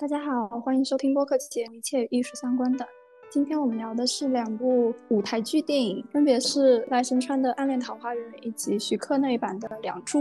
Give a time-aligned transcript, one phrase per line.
[0.00, 2.82] 大家好，欢迎收听播客节目《一切与艺术相关的》。
[3.28, 10.20] 今天我们聊的是两部舞台剧电影，分别是赖声川的《暗恋桃花源》以及徐克那一版的《梁祝》。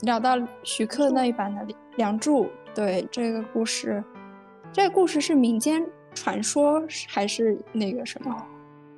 [0.00, 1.62] 聊到徐克那一版的
[1.94, 4.02] 《梁祝》，对这个故事，
[4.72, 5.86] 这个故事是民间
[6.16, 8.44] 传说还是那个什么？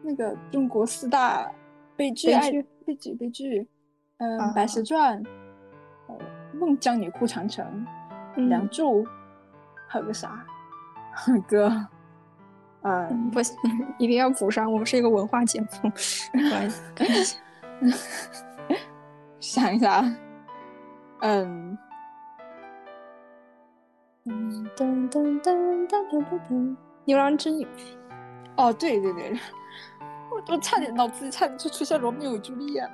[0.02, 1.52] 那个中国四大
[1.94, 2.50] 悲剧爱
[2.86, 3.68] 悲剧悲剧，
[4.16, 5.22] 嗯，《白蛇传》。
[6.58, 7.86] 孟姜女哭长城，
[8.36, 9.06] 梁祝，
[9.86, 10.44] 还有个啥
[11.48, 11.86] 哥？
[12.82, 13.56] 嗯，不行，
[13.98, 14.70] 一定要补上。
[14.70, 17.36] 我们是一个文化节目， 不好意思。
[19.40, 20.04] 想一下，
[21.20, 21.76] 嗯，
[24.24, 27.66] 噔噔噔噔噔噔噔，牛郎织女。
[28.56, 29.38] 哦，对对对，
[30.30, 32.90] 我我差点脑子里差点就出现罗密欧与朱丽叶了。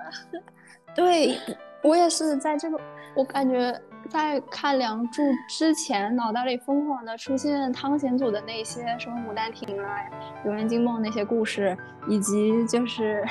[0.95, 1.39] 对。
[1.84, 2.80] 我也是在这个，
[3.15, 9.98] 我感觉在看《梁祝》之前，脑袋里疯狂的出现汤显祖的那些什么《牡丹亭》啊、
[10.47, 11.77] 《游园惊梦》那些故事，
[12.09, 13.22] 以及就是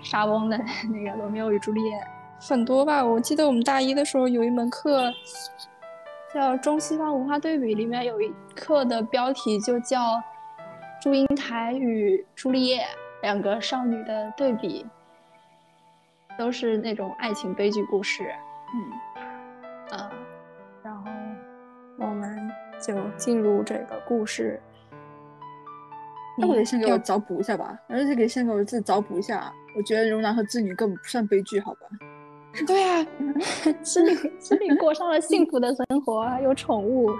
[0.00, 0.58] 莎翁的
[0.92, 1.90] 那个《罗密欧与朱丽叶》，
[2.48, 3.04] 很多吧。
[3.04, 5.08] 我记得我们大一的时候有一门课
[6.34, 10.00] 叫中西方文化对比，里面有一课的标题就叫
[11.00, 12.84] 《祝英台与朱丽叶
[13.22, 14.84] 两个少女的对比》。
[16.38, 18.34] 都是那种爱情悲剧故事，
[18.74, 20.10] 嗯，啊，
[20.82, 21.04] 然后
[21.98, 24.60] 我们就进入这个故事。
[26.38, 29.52] 那我得先给我找补一下吧，而且给先给我自己找补一下。
[29.76, 31.80] 我觉得荣男和织女根本不算悲剧，好吧？
[32.66, 33.06] 对啊，
[33.82, 37.10] 织女织女过上了幸福的生活，有宠物。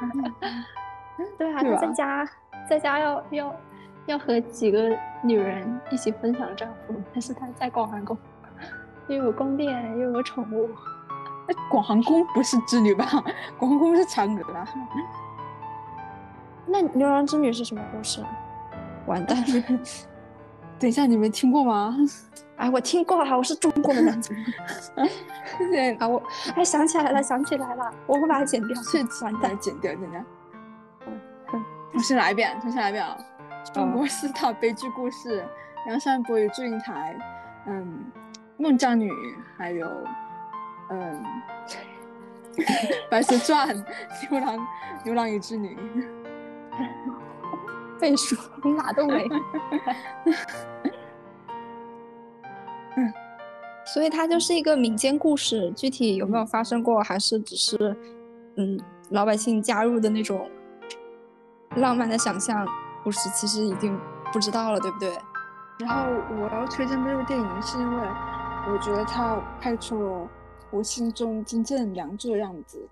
[1.39, 2.29] 对啊，在家
[2.69, 3.61] 在家要要
[4.07, 4.89] 要和几个
[5.23, 8.17] 女人一起分享丈夫，但是他在广寒宫。
[9.15, 10.69] 又有宫殿，又有宠物。
[11.47, 13.07] 那，广寒宫不是织女吧？
[13.59, 14.69] 广寒宫是嫦娥啊。
[16.67, 18.25] 那牛郎织女是什么故事？
[19.07, 19.45] 完蛋！
[20.79, 21.97] 等一下，你没听过吗？
[22.57, 24.09] 哎，我听过了，我是中国人。
[25.99, 26.23] 啊，我
[26.55, 28.77] 哎想起来了，想起来了，我会把它剪掉。
[29.23, 30.21] 完蛋，剪掉，剪掉。
[31.93, 33.17] 重新来一遍，重新来一遍啊！
[33.75, 35.45] 中国四大悲剧故事：
[35.87, 37.17] 梁山伯与祝英台。
[37.67, 38.05] 嗯。
[38.63, 39.11] 孟姜女，
[39.59, 39.91] 还有，
[40.89, 41.25] 嗯，
[43.11, 43.77] 《白蛇传》，
[44.31, 44.57] 牛郎，
[45.05, 45.77] 牛郎与织女，
[47.99, 49.29] 背书你，哪都没。
[52.97, 53.13] 嗯，
[53.85, 57.97] 所以它就是一个民间故事，具体有没有发生过，还是只是，
[58.57, 58.79] 嗯，
[59.11, 60.49] 老百姓加入的那种
[61.75, 62.65] 浪漫的想象
[63.03, 63.99] 故事，其实已经
[64.33, 65.11] 不知道了，对不对？
[65.81, 66.05] 然后
[66.41, 68.07] 我要推荐这部电影，是因为。
[68.65, 70.31] 我觉得他拍出了
[70.71, 72.89] 我心中真正梁祝的样子，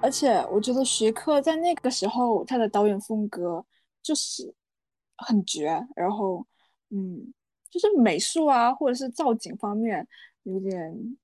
[0.00, 3.64] 而且我觉得徐克在那个时候他的导演风格
[4.02, 4.54] 就是
[5.18, 6.44] 很绝，然后
[6.90, 7.32] 嗯，
[7.70, 10.06] 就是美术啊或者是造景方面
[10.44, 11.16] 有点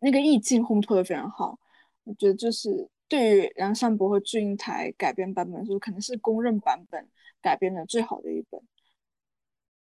[0.00, 1.58] 那个意境烘托的非常好。
[2.04, 7.06] 我觉得就是对于梁山伯和祝英台改编版本，就可能是公认版本
[7.42, 8.60] 改编的最好的一本。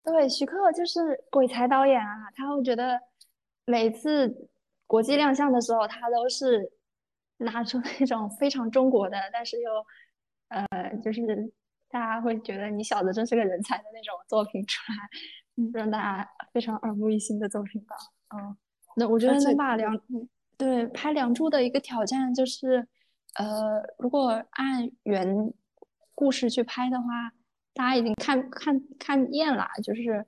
[0.07, 1.01] 对，徐克就是
[1.33, 2.31] 鬼才导演啊！
[2.37, 2.97] 他会觉得
[3.65, 4.49] 每次
[4.87, 6.71] 国际亮相的时候，他都是
[7.39, 9.71] 拿出那种非常中国的，但是又
[10.47, 11.53] 呃，就是
[11.91, 14.97] 大家会觉得你小子真是个人才的那种作品出来，
[15.75, 17.97] 让大家非常耳目一新的作品吧。
[18.33, 18.57] 嗯，
[18.95, 20.01] 那我觉得能把梁
[20.57, 22.87] 对拍《梁祝》的一个挑战就是，
[23.35, 25.53] 呃，如果按原
[26.15, 27.07] 故事去拍的话。
[27.77, 30.27] 大家已经看看看厌了，就是，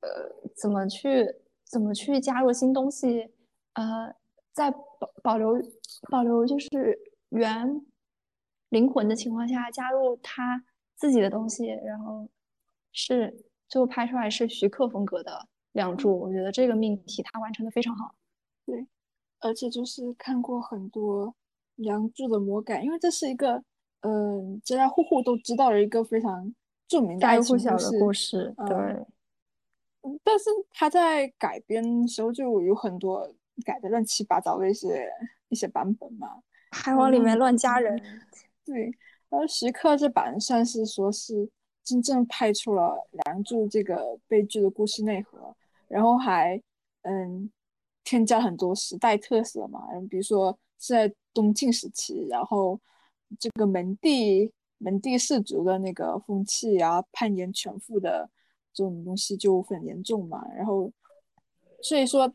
[0.00, 0.08] 呃，
[0.56, 1.22] 怎么去
[1.66, 3.28] 怎么去加入新东西，
[3.74, 4.14] 呃，
[4.54, 5.52] 在保保留
[6.10, 7.84] 保留就是原
[8.70, 10.64] 灵魂的情况下，加入他
[10.96, 12.26] 自己的东西，然后
[12.90, 15.30] 是最后拍出来是徐克风格的
[15.72, 18.14] 《梁祝》，我觉得这个命题他完成的非常好。
[18.64, 18.86] 对，
[19.40, 21.28] 而且就是看过很多
[21.74, 23.62] 《梁祝》的魔改，因为这是一个
[24.00, 26.54] 嗯家家户户都知道的一个非常。
[26.92, 27.56] 著名的爱情
[27.98, 29.06] 故事，对。
[30.22, 33.26] 但是他在改编时候就有很多
[33.64, 35.08] 改的乱七八糟的一些
[35.48, 36.28] 一些版本嘛，
[36.70, 37.98] 还往里面乱加人。
[38.62, 38.92] 对，
[39.30, 41.48] 而徐克这版算是说是
[41.82, 45.56] 真正拍出了梁祝这个悲剧的故事内核，
[45.88, 46.60] 然后还
[47.02, 47.50] 嗯
[48.04, 52.78] 添加很多时代特色嘛，比如说是在东晋时期，然后
[53.38, 54.52] 这个门第。
[54.82, 58.28] 门第士族的那个风气啊，攀岩全副的
[58.74, 60.44] 这种东西就很严重嘛。
[60.56, 60.90] 然后，
[61.80, 62.32] 所以说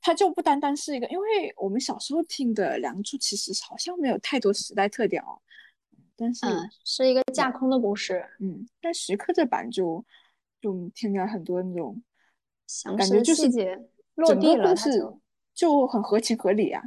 [0.00, 5.40] 它就不单单是一个，因为我们小时候听的《梁祝》其实好像没有太多时代特点哦，
[6.16, 10.04] 但是嗯，是一个架空的故事，嗯，但徐克这版就
[10.60, 12.02] 就添加很多那种
[12.98, 15.20] 感觉就是细节落地了，个故事就
[15.54, 16.82] 就很合情合理啊。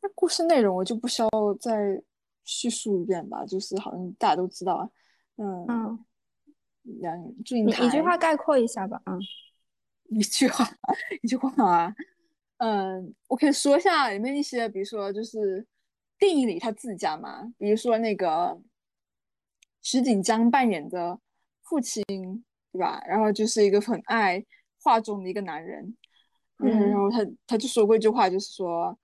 [0.00, 1.28] 那故事内容我就不需要
[1.60, 2.02] 再
[2.44, 4.90] 叙述一遍吧，就是好像大家都知道啊，
[5.36, 6.04] 嗯，嗯，
[7.00, 9.18] 梁祝英你台一句话概括一下吧，嗯。
[10.10, 10.68] 一句话
[11.22, 11.94] 一句话啊，
[12.58, 15.66] 嗯，我可以说一下里面一些，比如说就是
[16.18, 18.60] 电影里他自己家嘛，比如说那个
[19.80, 21.18] 石井江扮演的
[21.62, 22.04] 父亲，
[22.70, 23.02] 对吧？
[23.06, 24.44] 然后就是一个很爱
[24.82, 25.96] 画中的一个男人，
[26.58, 28.98] 嗯，然嗯后他他就说过一句话，就是说，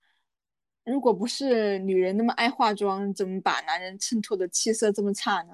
[0.89, 5.53] 如果不是女人那么爱化妆，怎么把男人衬托的气色这么差呢？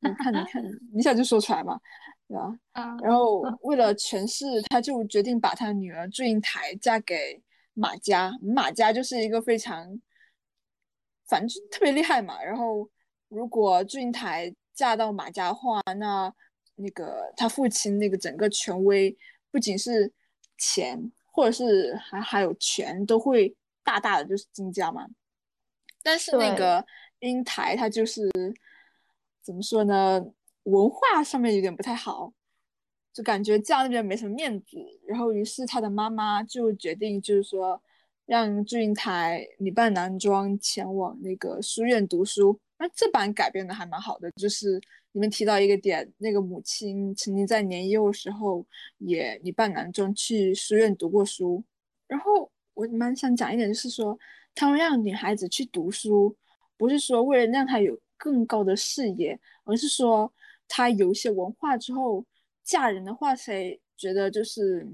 [0.00, 0.64] 你看，你看，
[0.98, 1.80] 一下就说出来嘛，
[2.28, 2.58] 对吧？
[2.72, 8.32] 啊然后为了权势，他就决定把他女儿祝英台嫁给马家。
[8.42, 10.00] 马家就是一个非常，
[11.26, 12.42] 反正就特别厉害嘛。
[12.42, 12.88] 然后
[13.28, 16.32] 如果祝英台嫁到马家的话，那
[16.76, 19.16] 那个他父亲那个整个权威，
[19.50, 20.12] 不仅是
[20.58, 23.54] 钱，或者是还还有权，都会
[23.84, 25.06] 大大的就是增加嘛。
[26.02, 26.84] 但是那个
[27.20, 28.28] 英台她就是
[29.40, 30.20] 怎么说呢，
[30.64, 32.32] 文化上面有点不太好，
[33.12, 34.76] 就感觉家那边没什么面子。
[35.06, 37.80] 然后于是她的妈妈就决定，就是说
[38.26, 42.58] 让祝英台女扮男装前往那个书院读书。
[42.76, 44.80] 那这版改编的还蛮好的，就是
[45.12, 48.66] 你们提到一个点，那个母亲曾经在年幼时候
[48.98, 51.64] 也女扮男装去书院读过书。
[52.08, 54.18] 然后我蛮想讲一点，就是说
[54.54, 56.36] 他们让女孩子去读书，
[56.76, 60.32] 不是说为了让她有更高的视野，而是说
[60.68, 62.24] 她有一些文化之后，
[62.62, 64.86] 嫁人的话才觉得就是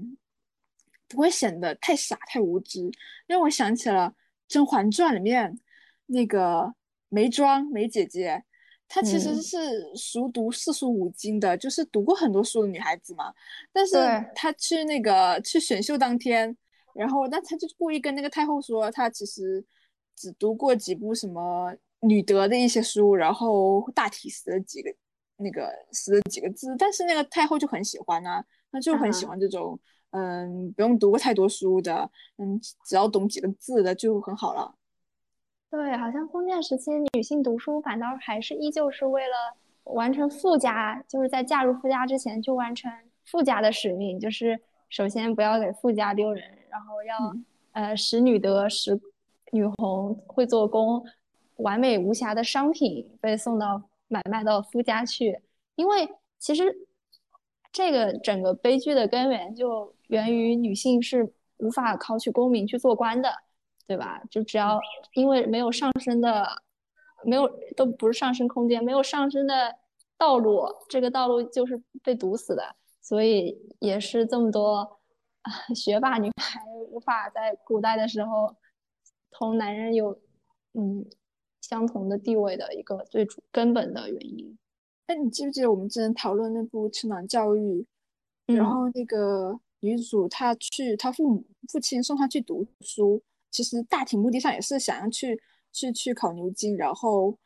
[1.07, 2.89] 不会显得太傻太无知。
[3.27, 4.09] 让我想起了
[4.47, 5.59] 《甄嬛传》里面
[6.05, 6.73] 那个
[7.09, 8.43] 眉庄眉姐姐。
[8.93, 13.33] 她其实嗯是熟读四书五经的，就是读过很多书的女孩子嘛。
[13.71, 13.95] 但是
[14.35, 16.57] 她去那个去选秀当天，
[16.93, 19.63] 然后但他就故意跟那个太后说，他其实
[20.15, 24.93] 只读过几部什么女德的一些书，然后大体识了几个
[25.37, 29.79] 那个识了几个字，但是那个太后就很喜欢啊，她就很喜啊欢这种
[30.11, 34.75] 嗯不用读过太多书的，嗯只要懂几个字的就很好了。
[35.69, 39.33] 对，好像封建时期女性读书反倒还是依旧是为了
[39.85, 42.91] 完成富家，就是在嫁入夫家之前就完成
[43.25, 44.59] 富家的使命，就是
[44.89, 48.99] 首先不要给富家丢人，然后要、嗯呃使女德、使
[49.51, 51.05] 女红、会做工、
[51.57, 55.41] 完美无瑕的商品被送到买卖到夫家去。
[55.75, 56.09] 因为
[56.39, 56.75] 其实
[57.71, 63.29] 这个整个悲剧的根源就源于女性是无法考取功名去做官的。
[63.87, 64.21] 对吧？
[64.29, 64.79] 就只要
[65.15, 66.47] 因为没有上升的，
[67.25, 67.45] 没有
[67.75, 69.75] 都不是上升空间，没有上升的
[70.17, 72.63] 道路，这个道路就是被堵死的，
[73.01, 74.87] 所以也是这么多啊
[75.75, 78.55] 学霸女孩无法在古代的时候
[79.31, 80.11] 同男人有
[80.73, 81.05] 嗯
[81.61, 84.57] 相同的地位的一个最主根本的原因。
[85.07, 87.85] 哎，你记不记得我们之前讨论那部《成长教育》，
[88.55, 93.21] 然嗯后那个女主她去，她父母父亲送她去读书。
[93.49, 95.41] 其实大体目的上也是想要去
[95.73, 97.37] 去去考牛津，然后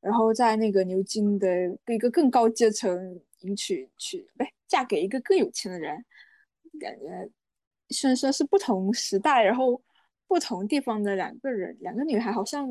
[0.00, 1.48] 然后在那个牛津的
[1.86, 6.04] 一个更高阶层迎娶娶，不嫁给一个更有钱的人。
[6.78, 7.28] 感觉
[7.90, 9.80] 虽然说是不同时代，然后
[10.26, 12.68] 不同地方的两个人，两个女孩，好像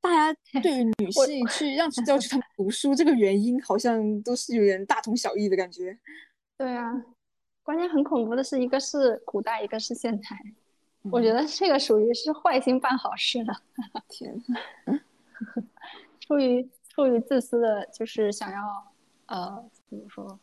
[0.00, 5.98] 大家 对于女性去让要求 她们读书这个原因，好像都是有点大同小异的感觉。
[6.56, 7.04] 对啊，
[7.62, 10.38] 关键很恐怖的是，一个是古代，一个是现代。
[11.10, 13.52] 我觉得这个属于是坏心办好事了，
[14.08, 14.42] 天，
[16.20, 18.92] 出于出于自私的，就是想要
[19.26, 20.38] 呃怎么说，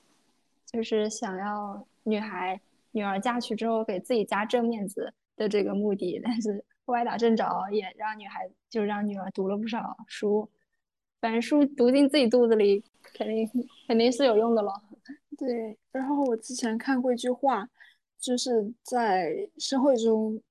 [0.68, 2.62] 就是想要女孩
[2.92, 10.50] 女儿嫁去之后给自己家挣面子的这个目的，但是歪打正着也让女孩就让女儿读了不少书，
[11.20, 12.84] 反正书读进自己肚子里，
[13.14, 13.48] 肯定
[13.88, 14.82] 肯定是有用的咯。
[15.38, 17.68] 对，然后我之前看过一句话，
[18.20, 20.42] 就是在社会中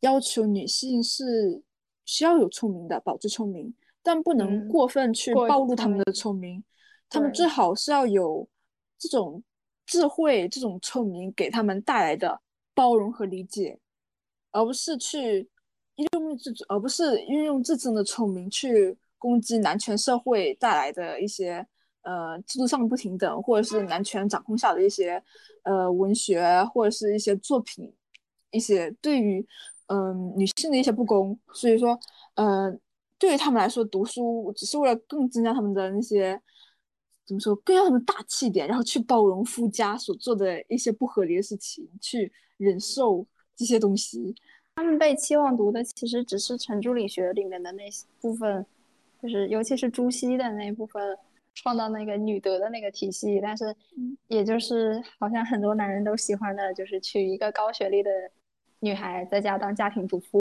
[0.00, 1.62] 要求女性是
[2.04, 6.62] 需要有聪明的，保持聪明，但不能嗯过分去暴露他们的聪明。
[7.10, 8.48] 他们最好是要有
[8.98, 9.42] 这种
[9.86, 12.40] 智慧、这种聪明给他们带来的
[12.74, 13.78] 包容和理解，
[14.50, 15.48] 而不是去
[15.96, 21.66] 用这种，而不是运用自身的聪明去攻击男权社会带来的一些
[22.02, 25.22] 呃制度上不平等，或者是男权掌控下的一些
[25.62, 27.92] 呃文学或者是一些作品，
[28.50, 29.46] 一些对于
[29.86, 31.98] 嗯女性的一些不公，所以说
[32.34, 32.76] 呃
[33.18, 36.40] 对于他们来说，读书只是为了更增加他们的那些
[37.26, 43.26] 怎么说，更让他们大气点，然后去包容夫家所做的一些不合理的事情，去忍受
[43.56, 44.34] 这些东西。
[44.76, 47.84] 他们被期望读的其实只是程朱理学里面的那
[48.20, 48.66] 部分，
[49.22, 51.16] 就是尤其是朱熹的那部分。
[51.56, 53.72] 创造那个女德的那个体系，但是，
[54.26, 58.10] 也就是好像很多男人都喜欢的，就是娶一个高学历的
[58.80, 60.40] 女孩在家当家庭主妇，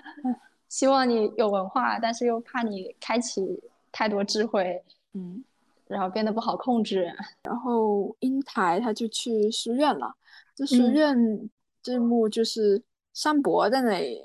[0.70, 3.62] 希望你有文化，但是又怕你开启
[3.92, 5.44] 太多智慧，嗯，
[5.90, 7.12] 然后变得不好控制。
[7.44, 10.14] 然后英台他就去书院了，
[10.54, 11.16] 这书院
[11.82, 12.82] 这幕就是
[13.12, 14.22] 山伯在那里，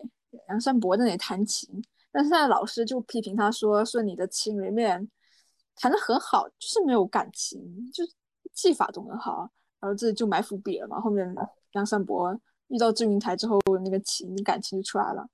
[0.48, 5.10] 梁山伯在那里弹琴，但是他老师就批评他说说你的琴里面。
[5.78, 7.60] 弹的很好，就是没有感情，
[7.94, 8.02] 就
[8.54, 11.02] 技法都很好，然后这里就埋伏笔了嘛。
[11.02, 11.36] 后面
[11.74, 12.34] 梁山伯
[12.70, 15.28] 遇到祝英台之后，那个情感情就出来了。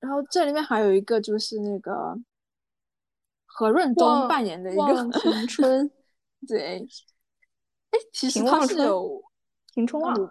[0.00, 2.14] 然后这里面还有一个就是那个
[3.56, 5.88] 何润东扮演的一个庭春，
[6.48, 6.84] 对，
[7.90, 9.22] 哎，其实他是有
[9.72, 10.22] 庭春望，不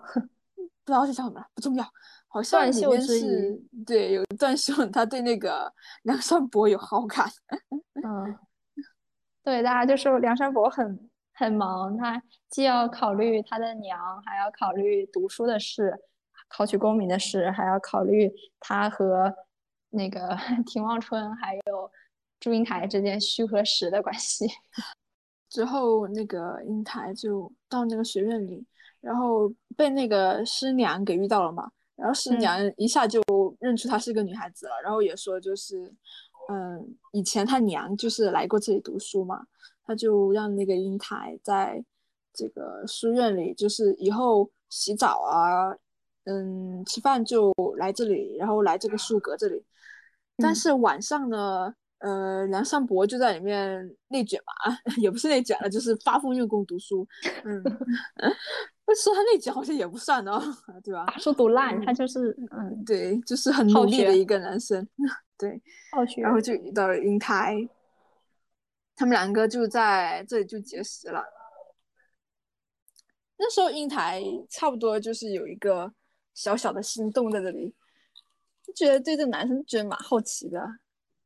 [0.85, 1.85] 知道是叫什么，不重要，
[2.27, 7.25] 好像里面是对有段秀他对那个梁山伯有好感，
[8.03, 8.37] 嗯。
[9.41, 15.93] 对，大家就说梁山伯很很忙，他既要考虑他的娘，还要考虑读书的事，
[16.47, 19.33] 考取功名的事，还要考虑他和
[19.89, 21.91] 那个 田望春还有
[22.43, 24.45] 祝英台之间虚和实的关系。
[25.47, 28.65] 之后，那个英台就到那个学院里，
[28.99, 33.23] 然后被那个师娘给遇到了嘛，然后师娘一下就
[33.61, 35.95] 认出她是个女孩子了，然后也说就是。
[36.49, 39.47] 嗯，以前她娘就是来过这里读书嘛，
[39.85, 41.81] 她就让那个英台在
[42.33, 45.73] 这个书院里，就是以后洗澡啊，
[46.25, 49.63] 嗯，吃饭就来这里，然后来这个书阁这里。
[50.35, 57.07] 但是晚上呢，呃，梁山伯就在里面内卷嘛， 也不是内卷了，就是发疯用功读书。
[57.45, 57.63] 嗯，
[58.93, 60.37] 说他内卷好像也不算哦，
[60.83, 61.05] 对吧？
[61.05, 64.85] 把书读烂，他就是嗯，对，就是很努力的一个男生。
[65.37, 65.61] 对，
[66.17, 67.55] 然后就遇到了英台，
[68.97, 71.23] 他们两个就在这里就结识了。
[73.37, 75.93] 那时候英台差不多就是有一个
[76.33, 77.73] 小小的心动在这里，
[78.61, 80.59] 就觉得对这个男生觉得蛮好奇的。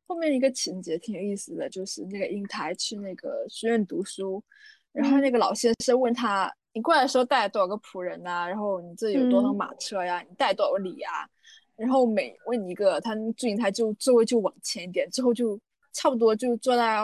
[0.08, 4.42] 后面一个情节挺有意思的，就是那个英台去那个书院读书，
[4.90, 8.48] 然后那个老先生问他：“你过来的时候带了多少个仆人呐？
[8.48, 10.24] 然后你这有多少马车呀？
[10.26, 11.28] 你带多少礼呀？”
[11.76, 15.60] 然后每问一个，他祝英台就座位就往前一点，之后就
[15.92, 16.98] 差不多就坐在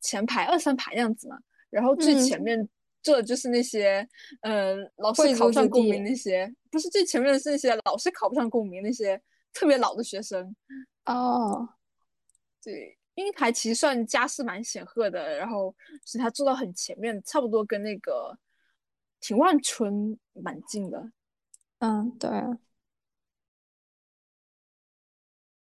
[0.00, 1.38] 前排二三排样子嘛。
[1.70, 2.68] 然后最前面
[3.02, 4.06] 坐的就是那些，
[4.40, 9.18] 嗯，老师考不上功名那些，不是最前面的是那些老师考不上功名那些
[9.52, 10.54] 特别老的学生。
[11.06, 11.66] 哦，
[12.68, 18.38] 对，英台其实算家世蛮显赫的，然后是他坐到很前面，差不多跟那个
[19.20, 21.10] 田万春蛮近的。
[21.78, 22.30] 嗯，对。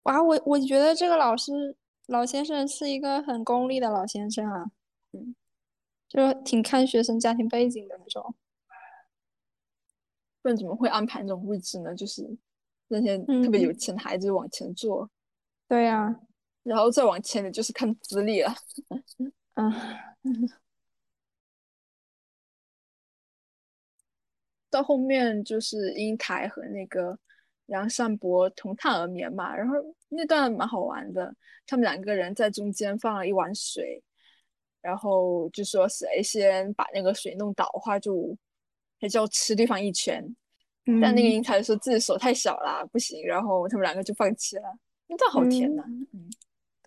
[0.02, 4.64] 哇，我我觉得这个老师老先生是一个很功利的老先生啊，
[5.12, 5.36] 嗯，
[6.08, 8.34] 就挺看学生家庭背景的那种，
[10.42, 11.94] 不然怎么会安排那种位置呢？
[11.94, 12.36] 就是
[12.88, 15.08] 那些特别有钱的孩子往前坐，
[15.68, 16.20] 对呀，
[16.70, 18.54] 然后再往前的就是看资历了，
[19.54, 19.72] 嗯，
[24.70, 27.18] 到后面就是英台和那个。
[27.66, 29.76] 杨善伯同榻而眠嘛，然后
[30.08, 31.32] 那段蛮好玩的。
[31.68, 34.02] 他们两个人在中间放了一碗水，
[34.80, 38.36] 然后就说谁先把那个水弄倒的话，就
[38.98, 40.34] 他就要吃对方一拳。
[41.00, 44.64] 但那个英台说自己手太小了，不行，然后他们两个就放弃了。
[45.06, 45.84] 那段好甜呐！
[46.12, 46.28] 嗯，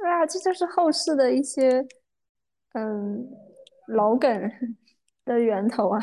[0.03, 1.81] 对啊，这就是后世的一些
[2.73, 3.25] 嗯
[3.87, 4.51] 老梗
[5.23, 5.99] 的源头啊。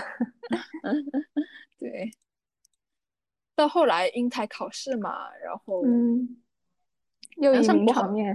[1.79, 2.11] 对。
[3.55, 6.27] 到后来英台考试嘛，然后嗯，
[7.37, 8.35] 又一名场面，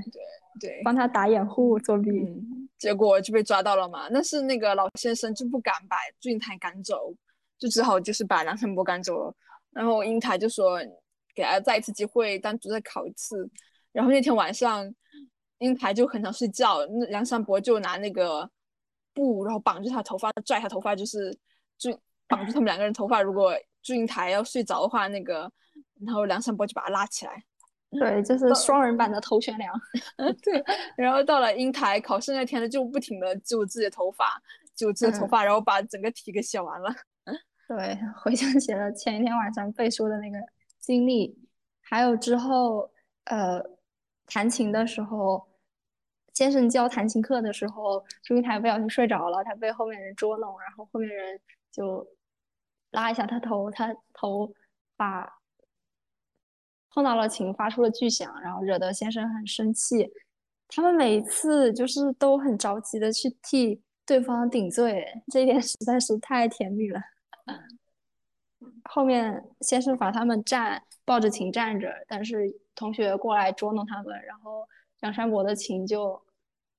[0.59, 2.11] 对对，帮他打掩护作弊，
[2.77, 4.07] 结果就被抓到了嘛。
[4.07, 7.11] 但是那个老先生就不敢把祝英台赶走，
[7.57, 9.35] 就只好就是把梁山伯赶走了。
[9.71, 10.77] 然后英台就说
[11.33, 13.49] 给他再一次机会，单独再考一次。
[13.91, 14.93] 然后那天晚上，
[15.59, 18.49] 英台就很想睡觉，那梁山伯就拿那个
[19.13, 21.37] 布，然后绑住他头发，拽他头发，就是
[21.77, 21.97] 就
[22.27, 23.53] 绑住他们两个人头发，如果。
[23.87, 25.41] 祝英台要睡着的话，那个，
[26.03, 27.43] 然后梁山伯就把他拉起来。
[27.91, 29.71] 对，就是双人版的头悬梁。
[30.41, 30.63] 对，
[30.97, 34.41] 然后到了英台考试那天呢，就不停的揪自己的头发，
[34.73, 36.89] 揪自己的头发，然后把整个题给写完了。
[37.69, 40.39] 对，回想起了前一天晚上背书的那个
[40.79, 41.37] 经历，
[41.83, 42.89] 还有之后，
[43.25, 43.63] 呃，
[44.25, 45.47] 弹琴的时候，
[46.33, 51.39] 先生教弹琴课的时候，祝英台不小心睡着了，他被后面人捉弄，然后后面人
[51.71, 52.05] 就
[52.91, 54.51] 拉一下他头，他头
[54.97, 55.31] 把
[56.89, 60.11] 碰到了琴，发出了巨响，然后惹得先生很生气。
[60.67, 66.99] 他们每次就是都很着急的去替对方顶罪，这一点实在是太甜蜜了。
[68.85, 74.67] 后面先是罚他们站，抱着琴站着，但是同学过来捉弄他们，然后
[75.01, 76.21] 梁山伯的琴就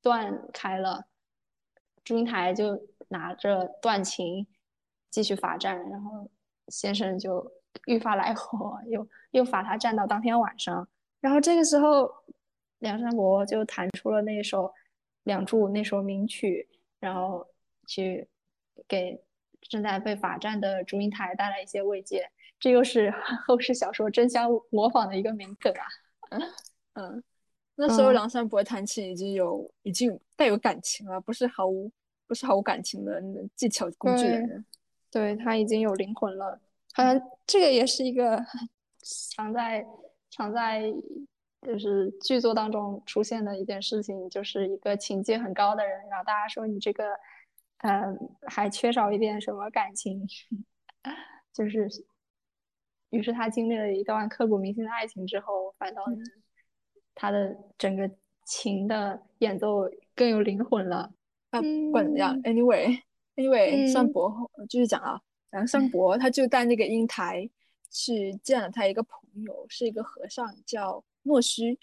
[0.00, 1.04] 断开了，
[2.04, 4.46] 祝英台就拿着断琴
[5.10, 6.30] 继续罚站，然后
[6.68, 7.50] 先生就
[7.86, 10.88] 愈发来火，又又罚他站到当天晚上，
[11.20, 12.08] 然后这个时候
[12.78, 14.64] 梁山伯就弹出了那首
[15.24, 16.68] 《梁祝》那首名曲，
[17.00, 17.46] 然后
[17.86, 18.28] 去
[18.86, 19.20] 给。
[19.68, 23.10] 正在被罚站的祝英台带来一些慰藉，这又是
[23.46, 25.86] 后世小说争相模仿的一个名梗啊。
[26.94, 27.22] 嗯，
[27.74, 31.90] 那时候梁山伯弹琴已经有已经带有感情了，不是毫无
[32.26, 33.22] 不是毫无感情的
[33.54, 34.64] 技巧工具人。
[35.10, 36.60] 对他已经有灵魂了。
[36.94, 38.42] 好像这个也是一个
[39.34, 39.84] 常在
[40.30, 40.82] 常在
[41.62, 47.04] 就是剧作当中出现的一件事情，就是一个情节很高的人，然后大家说你这个。
[47.78, 50.26] 嗯，还缺少一点什么感情，
[51.52, 51.88] 就是，
[53.10, 56.02] 于是他经历了一段刻骨铭心的爱情之后，反倒
[57.14, 58.10] 他的整个
[58.46, 61.12] 琴的演奏更有灵魂了。
[61.50, 67.48] 啊，不管怎么样，anyway，anyway，上伯继续讲啊，梁山伯他就带那个英台
[67.90, 71.78] 去见了他一个朋友，是一个和尚，叫诺须，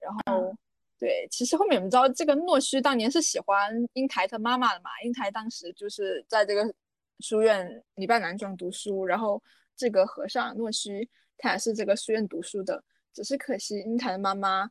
[0.00, 0.54] 然后。
[0.98, 4.90] 对，其实后面我们知道，这个诺须当年是喜欢英台她妈妈的嘛。
[5.04, 6.74] 英台当时就是在这个
[7.20, 9.40] 书院女扮男装读书，然后
[9.76, 12.82] 这个和尚诺须他也是这个书院读书的。
[13.14, 14.68] 只是可惜英台的妈妈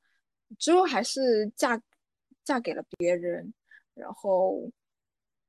[0.60, 1.82] 之后还是嫁
[2.44, 3.54] 嫁给了别人，
[3.94, 4.70] 然后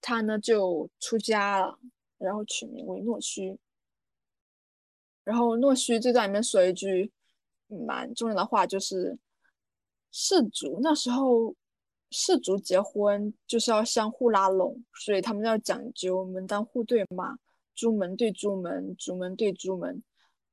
[0.00, 1.76] 他呢就出家了，
[2.18, 3.58] 然后取名为诺须。
[5.24, 7.10] 然后诺须就在里面说一句
[7.66, 9.18] 蛮重要的话，就是。
[10.10, 11.54] 氏族那时候，
[12.10, 17.38] 氏族结婚就是要相互拉拢，所以他们要讲究门当户对嘛，
[17.74, 20.02] 朱门对朱门，朱门对朱门。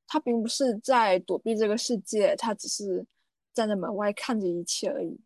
[0.07, 3.05] 他并不是在躲避这个世界，他只是
[3.53, 5.19] 站在门外看着一切而已。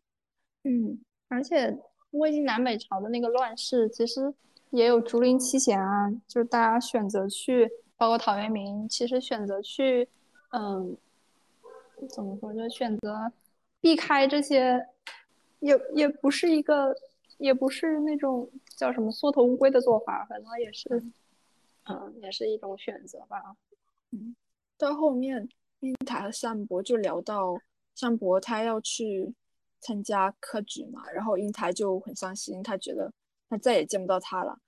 [0.64, 1.76] 嗯，而且
[2.12, 4.32] 魏晋南北朝的那个乱世，其实
[4.70, 10.08] 也有竹林七贤啊，就是大家选择去，包括陶渊明，其实选择去，
[10.52, 10.96] 嗯，
[12.08, 13.30] 怎么说，就选择。
[13.80, 14.86] 避开这些，
[15.60, 16.94] 也也不是一个，
[17.38, 20.88] 也不是那种叫什么缩头乌龟的做法，反正也是，
[21.84, 23.56] 嗯，也是一种选择吧。
[24.10, 24.36] 嗯，
[24.76, 25.48] 到后面，
[25.80, 27.58] 英台和善伯就聊到
[27.94, 29.34] 善伯他要去
[29.80, 33.10] 参加科举嘛，然后英台就很伤心，他觉得
[33.48, 34.58] 他再也见不到他了。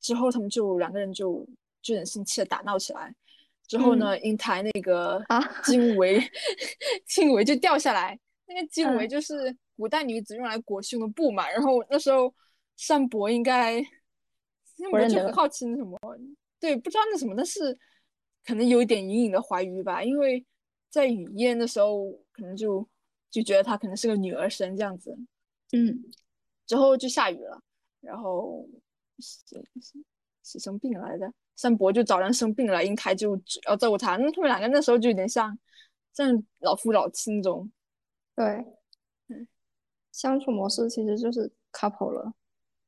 [0.00, 1.46] 之后他们就两个人就
[1.82, 3.14] 就很生气的打闹起来。
[3.66, 5.24] 之后呢，英台那个
[5.64, 6.20] 经围，
[7.06, 8.20] 经围 就掉下来。
[8.46, 12.32] 那个经纬就是古代女子用来裹胸的布嘛，然后那时候
[12.76, 13.82] 善伯应该，
[14.92, 15.98] 我就很好奇那什么，
[16.60, 17.76] 对，不知道那什么，但是
[18.44, 20.44] 可能有一点隐隐的怀疑吧，因为
[20.90, 22.86] 在雨夜的时候，可能就
[23.30, 25.16] 就觉得她可能是个女儿身这样子，
[25.72, 26.04] 嗯，
[26.66, 27.62] 之后就下雨了，
[28.00, 28.68] 然后
[29.20, 29.58] 谁
[30.42, 35.58] 谁生病来的，山伯就找人生病了，英台就要照顾他，那他们两个那时候就有点像
[36.12, 37.70] 像老夫老妻那种。
[38.36, 38.44] 对，
[39.28, 39.46] 嗯，
[40.12, 42.32] 相处模式其实就是 couple 了。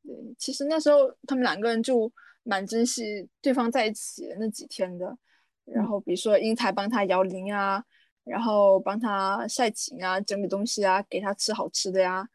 [0.02, 5.16] 对，其实那时候他们两个人就蛮珍惜对方在一起那几天的。
[5.64, 7.84] 然后比如说英台帮他摇铃啊，
[8.22, 12.28] 然后帮他晒琴啊，整理东西啊，给他吃好吃的呀，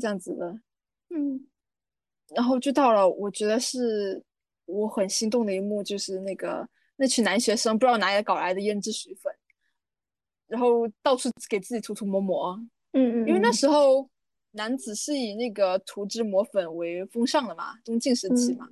[0.00, 0.60] 这样子的。
[1.10, 1.48] 嗯，
[2.28, 4.22] 然后就到了我觉得是
[4.66, 9.32] 我很心动的一幕，就是那个那群男学生不知道哪里搞来的胭脂水粉。
[10.48, 12.58] 然后到处给自己涂涂抹抹，
[12.92, 14.08] 嗯嗯，因为那时候
[14.52, 18.66] 男子是以那个涂脂抹粉为风尚的嘛，东晋时期嘛。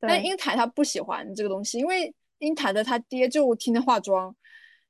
[0.00, 4.34] 但英台他不喜欢这个东西，因为英台的他爹就天天化妆，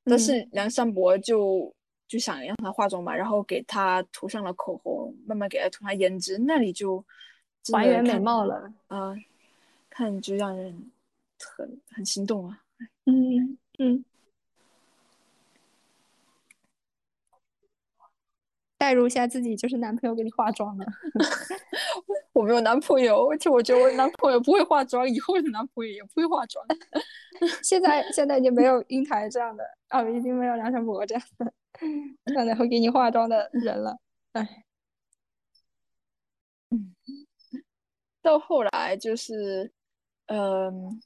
[0.04, 1.70] 但是梁山伯就
[2.08, 7.04] 就想让他化妆嘛，然后给他涂上了口红，慢慢给他涂上胭脂，那里就
[7.70, 9.14] 还原美貌了啊，
[9.90, 10.90] 看就让人
[11.38, 12.62] 很很心动啊。
[13.04, 14.02] 嗯嗯。
[18.82, 20.84] 代入一下自己，就是男朋友给你化妆的。
[22.34, 26.66] 我没有男朋友，而且我觉得我男朋友不会化妆，以后的男朋友也不会化妆。
[27.62, 31.54] 现在现在已经没有英台这样的，啊，已经没有梁山伯这样的，
[32.24, 33.96] 这样的会给你化妆的人了。
[34.32, 34.64] 哎，
[36.70, 36.92] 嗯，
[38.20, 39.70] 到后来就是，
[40.26, 41.00] 嗯，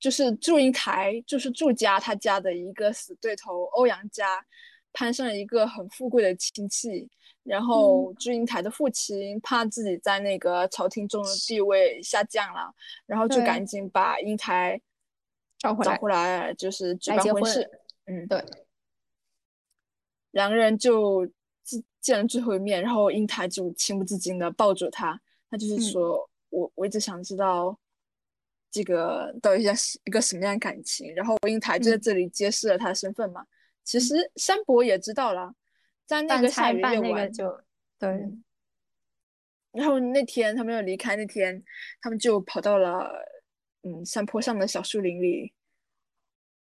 [0.00, 4.42] 就是祝英台，就是祝家他家的一个死对头欧阳家。
[4.92, 7.08] 攀上了一个很富贵的亲戚，
[7.42, 12.72] 然后祝英台的父亲怕自己在那个朝廷中的地位下降了，
[13.06, 14.80] 然后就赶紧把英台
[15.58, 17.68] 找回来，找回来就是举办婚事。
[18.06, 18.44] 嗯，对。
[20.32, 21.26] 两个人就
[21.62, 27.78] 见见了最后一面，然后英台就情不自禁的抱住他，他就是说我我一直想知道
[28.70, 33.46] 这个到底是一个什么样的感情，然后英台就在这里揭示了他的身份嘛。
[33.84, 35.54] 其实山伯也知道了，
[36.06, 37.62] 在那个下雨夜晚就
[37.98, 38.30] 对。
[39.72, 41.64] 然后那天他们要离开那天，
[42.00, 43.10] 他们就跑到了
[43.82, 45.52] 嗯山坡上的小树林里，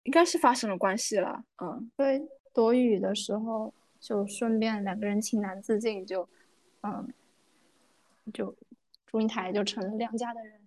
[0.05, 1.45] 应该是发生了关系了。
[1.63, 6.27] 嗯，对，躲雨的时候就顺便两个人情难自禁，就
[6.83, 7.07] 嗯，
[8.33, 8.57] 就
[9.05, 10.67] 祝英台就成了梁家的人。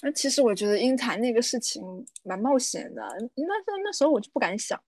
[0.00, 1.82] 那其实我觉得英台那个事情
[2.22, 3.02] 蛮冒险的，
[3.34, 4.80] 那那那时候我就不敢想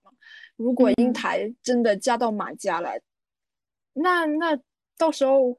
[0.61, 3.01] 如果英台真的嫁到马家来，
[3.93, 4.57] 那那
[4.97, 5.57] 到时候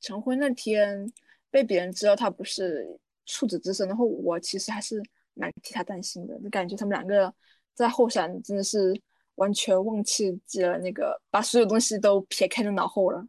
[0.00, 1.12] 成婚那天
[1.50, 5.02] 被别人知道她不是处子之身，然后我其实还是
[5.34, 6.38] 蛮替她担心的。
[6.40, 7.32] 就感觉他们两个
[7.74, 8.98] 在后山真的是
[9.34, 10.30] 完全忘记
[10.62, 13.26] 了那个，把所有东西都撇开在脑后了。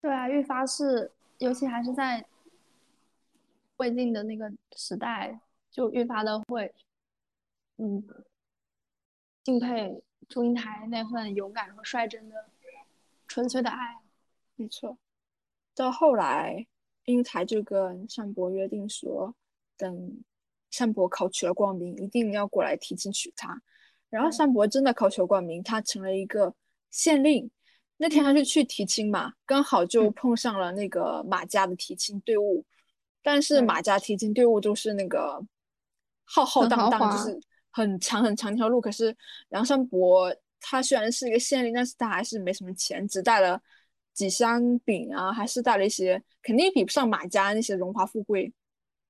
[0.00, 2.24] 对啊，愈发是，尤其还是在。
[3.78, 5.40] 魏晋的那个时代，
[5.70, 6.74] 就愈发的会，
[7.76, 8.04] 嗯，
[9.48, 12.50] 敬佩祝英台那份勇敢和率真的
[13.26, 13.96] 纯粹的爱。
[14.56, 14.98] 没错，
[15.74, 16.66] 到后来，
[17.06, 19.34] 英台就跟单伯约定说，
[19.78, 20.22] 等
[20.76, 23.62] 单伯考取了冠名，一定要过来提亲娶她。
[24.10, 26.54] 然后单伯真的考取了光明，他成了一个
[26.90, 27.50] 县令。
[27.96, 32.66] 那天他就去提亲嘛，刚好就碰上了那个马家的提亲队伍。
[33.22, 35.42] 但是马家提亲队伍就是那个
[36.24, 38.80] 浩浩荡荡，就是很长很长一条路。
[38.80, 39.16] 可是
[39.50, 43.60] 梁山伯他虽然是一个县令，但是他还是没什么钱，只带了
[44.12, 48.52] 几箱饼啊，还是带了一些，肯定比不上马家那些荣华富贵。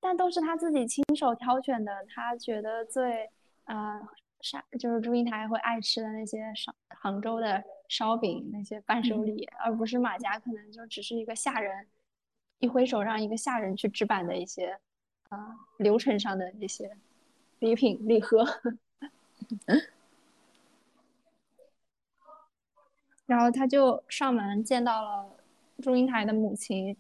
[0.01, 3.29] 但都是他自己亲手挑选的，他觉得最
[3.65, 4.01] 呃
[4.41, 11.87] 啥，就是祝英台会爱吃的那些烧杭州的烧饼那些伴手礼，而不是马家可能就只是一个下人。
[12.61, 14.77] 一挥手，让一个下人去置办的一些，
[15.29, 16.91] 啊，流程上的一些
[17.61, 18.45] 礼品礼盒。
[23.27, 25.37] 然后他就上门见到了
[25.83, 26.97] 祝英台的母亲，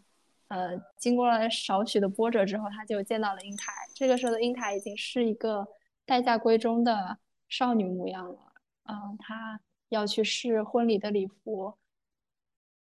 [0.48, 3.72] 呃，经过了少许的波折之后，他就见到了英台。
[3.94, 5.66] 这个时候的英台已经是一个
[6.04, 7.18] 待嫁闺中的
[7.48, 8.52] 少女模样了。
[8.84, 11.74] 嗯，她要去试婚礼的礼服，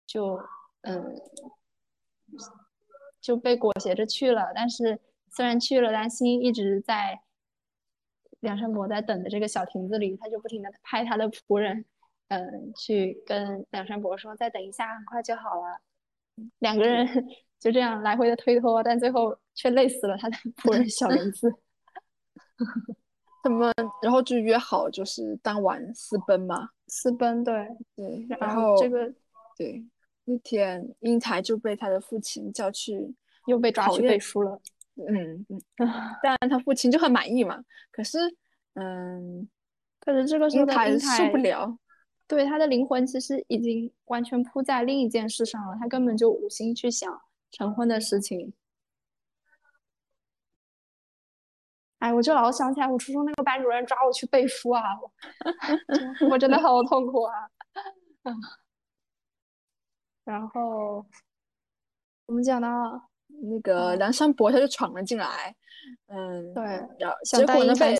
[0.05, 0.43] 就
[0.81, 1.21] 嗯。
[3.21, 4.99] 就被裹挟着去了，但是
[5.31, 7.19] 虽然去了，但心一直在
[8.45, 11.83] 梁山伯在等的这个小亭子里，他就不停的派他的仆人，
[12.29, 15.81] 嗯，去跟梁山伯说再等一下，很快就好了。
[16.59, 17.05] 两个人
[17.59, 21.53] 就这样来回的推脱，但最后却累死了他的仆人小林子。
[23.43, 29.13] 他们然后就约好，就是当晚私奔嘛，私奔，对对，然后这个
[29.57, 29.85] 对。
[30.27, 33.13] 那天，英才就被他的父亲叫去，
[33.45, 34.59] 又被抓去背书了。
[34.95, 35.61] 嗯嗯，
[36.23, 37.63] 但他父亲就很满意嘛。
[37.91, 38.17] 可是，
[38.73, 39.47] 嗯，
[39.99, 41.77] 可是这个时候的英台受不了，
[42.27, 48.53] 对他的灵魂其实已经完全扑在另一件事上了，他根本就无心去想成婚的事情。
[51.99, 54.81] 哎，我就老想起来我初中那个班主任抓我去背书啊，
[56.29, 57.33] 我 真的好痛苦啊。
[60.23, 61.05] 然后
[62.25, 63.09] 我们讲到
[63.41, 65.55] 那个梁山伯，他就闯了进来，
[66.07, 66.63] 嗯，对，
[66.99, 67.95] 然后结果呢被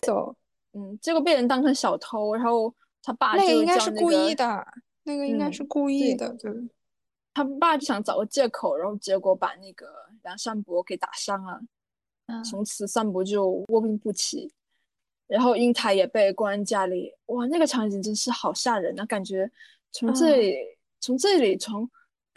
[0.72, 4.66] 嗯，结果被人当成小偷，然后他爸那个应该是故意的，
[5.04, 6.52] 那个应该是故意的，对，
[7.32, 9.86] 他爸就想找个借口，然后结果把那个
[10.22, 11.60] 梁山伯给打伤了，
[12.42, 14.52] 从此三伯就卧病不起，
[15.26, 19.50] 然后英台也被关家里，哇，那个场景真是好吓人啊，感觉
[19.92, 20.56] 从这里，
[21.00, 21.88] 从这里，从。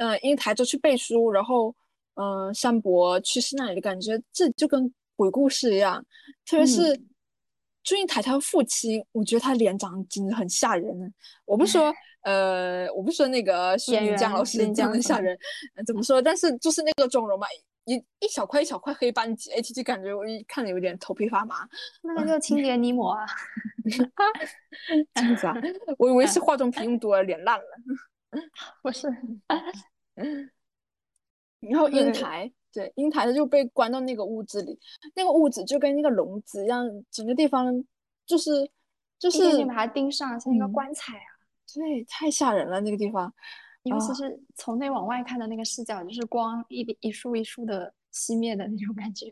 [0.01, 1.75] 嗯，英台就去背书，然后，
[2.15, 6.05] 嗯，山伯去世那里的，感觉这就跟鬼故事一样。
[6.45, 6.99] 特别是
[7.83, 11.13] 祝英台她父亲，我觉得他脸长得真的很吓人。
[11.45, 11.93] 我不说
[12.23, 15.37] 呃，我不说那个徐演员锦江老师长得吓人，
[15.75, 16.21] 呃怎么说？
[16.21, 17.47] 但是就是那个妆容嘛，
[17.85, 21.67] 一一小块一小块黑斑结，就感觉我一看着有点头皮发麻。
[22.03, 23.25] 那个就清洁泥膜啊，
[25.15, 25.55] 这样子啊？
[25.97, 27.65] 我以为是 化妆品用多了，脸烂了。
[28.83, 29.07] 不是。
[31.59, 34.79] 然后英台，对，英台他就被关到那个屋子里，
[35.15, 37.83] 那个屋子就跟那个笼子一样，整个地方
[38.25, 38.69] 就是
[39.17, 41.29] 就是你把它钉上，像一个棺材啊。
[41.75, 43.31] 对，太吓人了那个地方，
[43.83, 49.27] 尤其是从内往外看的那个视角，就是光一一束一束的熄灭的那种感觉，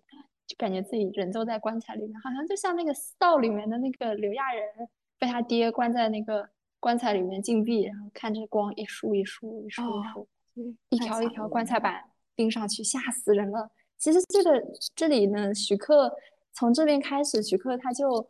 [0.46, 4.63] 就感觉自己人都在棺材里面，好像就像那个《道》里面的那个刘亚仁
[5.18, 6.48] 被他爹关在那个
[6.80, 10.28] 棺材里面禁闭，然后看着光一束一束一束一束，
[10.90, 12.04] 一条一条棺材板
[12.38, 13.69] 盯上去，吓死人了。
[13.97, 14.63] 其实这个
[14.95, 16.15] 这里呢，徐克
[16.54, 18.30] 从这边开始，徐克他就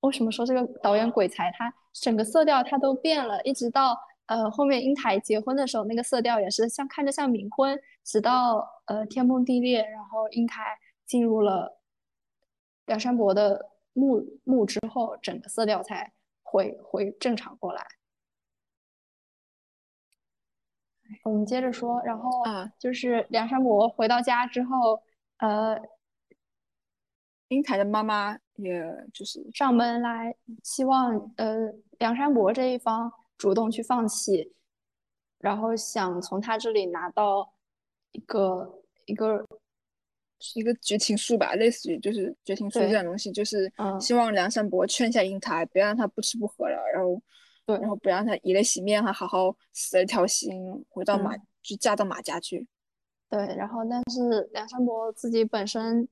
[0.00, 1.50] 为什么说这个导演鬼才？
[1.52, 11.80] 他整个色调他都变了，一直到呃后面英台结婚的时候，那个色调也是像看着像冥婚，直到呃天崩地裂，然后英台进入了
[12.86, 17.86] 梁山伯的墓墓之后，整个色调才回回正常过来。
[21.22, 25.00] 我们接着说，然后啊就是梁山伯回到家之后，
[25.38, 25.80] 呃，
[27.46, 28.82] 英台的妈妈也
[29.14, 34.52] 就是上门来，希望呃梁山伯这一方主动去放弃，
[35.38, 37.52] 然后想从他这里拿到
[38.10, 39.46] 一个一个
[40.56, 47.22] 一个绝情书吧，类似于就是绝情书这种东西，就是希望梁山伯劝一下英台，别让他不吃不喝了，然后。
[47.64, 52.66] 对，然后不让他以泪洗面，还好好死了条心，回到马就嫁到马家去。
[53.28, 56.06] 对，然后但是梁山伯自己本身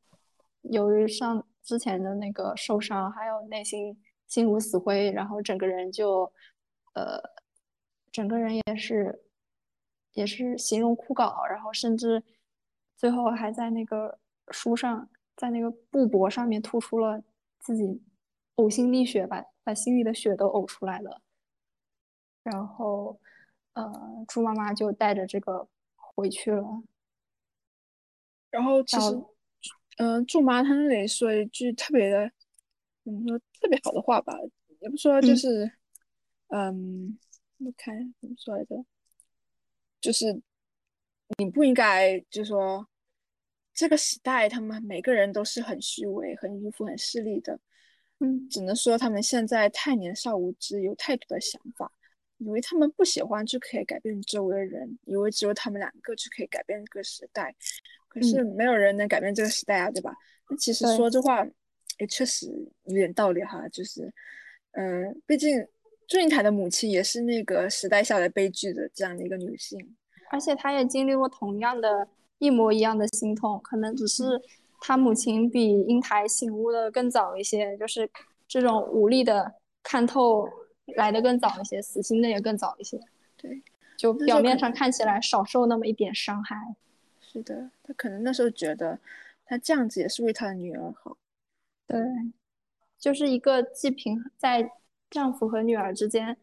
[0.62, 6.32] 由于上之前的那个受伤，还有内心心如死灰，然后整个人就
[6.94, 7.20] 呃，
[8.12, 9.22] 整个人也是
[10.12, 12.22] 也是形容枯槁，然后甚至
[12.96, 14.18] 最后还在那个
[14.50, 17.22] 书上，在那个布帛上面吐出了
[17.58, 18.02] 自己
[18.54, 21.20] 呕心沥血，把把心里的血都呕出来了。
[22.42, 23.18] 然后，
[23.74, 26.64] 呃，猪妈妈就带着这个回去了。
[28.50, 29.22] 然后其实，
[29.98, 32.30] 嗯，猪妈她那里说一句特别的，
[33.04, 34.34] 怎么说特别好的话吧？
[34.80, 35.70] 也不说就是，
[36.48, 37.18] 嗯，
[37.58, 38.84] 我看怎么说来着？
[40.00, 40.40] 就是
[41.36, 42.88] 你不应该就说
[43.74, 47.60] 这个时代，他们每个人都是很虚伪、很迂腐、很势利的。
[48.18, 51.92] 嗯，只能说他们现在太年少无知，有太多的想法。
[52.40, 57.54] 以为他们不喜欢就可以改变周围的人，以为只有他们两个就可以改变这个时代，
[58.08, 60.14] 可是没有人能改变这个时代啊，对吧？
[60.48, 61.46] 那其实说这话
[61.98, 62.46] 也确实
[62.84, 64.10] 有点道理哈，就是，
[64.72, 65.62] 嗯，毕竟
[66.08, 69.78] 祝英台的母亲也是那个时代下的悲剧的这样的一个女性，
[70.30, 74.24] 而且她也经历过同样的一模一样的心痛，可能只是
[74.80, 78.10] 她母亲比英台醒悟的更早一些，就是
[78.48, 80.48] 这种无力的看透。
[80.96, 83.00] 来的更早一些，死心的也更早一些。
[83.36, 83.62] 对，
[83.96, 86.56] 就表面上看起来少受那么一点伤害。
[87.20, 88.98] 是的，他可能那时候觉得，
[89.44, 91.16] 他这样子也是为他的女儿好。
[91.86, 91.98] 对，
[92.98, 94.72] 就是一个既平在
[95.08, 96.36] 丈夫和女儿之间，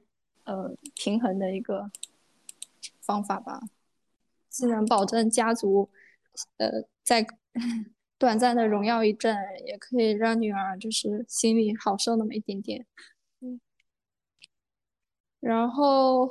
[0.46, 1.92] 呃，平衡的一个
[3.02, 3.62] 方法吧。
[4.50, 5.90] 既能保证家族，
[6.58, 6.70] 呃，
[7.04, 7.26] 在
[8.18, 12.86] 短暂的荣耀一阵，也可以让女儿就是心里好受那么一点点。
[15.48, 16.28] 然后，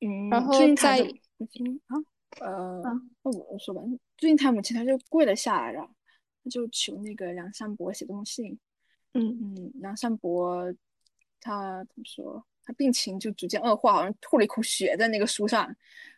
[0.00, 1.02] 嗯，然后在
[1.38, 1.96] 母亲啊，
[2.40, 2.82] 呃，
[3.22, 3.80] 那我说吧，
[4.18, 5.88] 最近他母亲他就跪了下来了，
[6.44, 8.58] 他就求那个梁山伯写封信。
[9.14, 10.70] 嗯嗯，梁山伯
[11.40, 12.44] 他怎么说？
[12.62, 15.74] 他病情就逐渐恶化，好像吐了一口血在那个书上。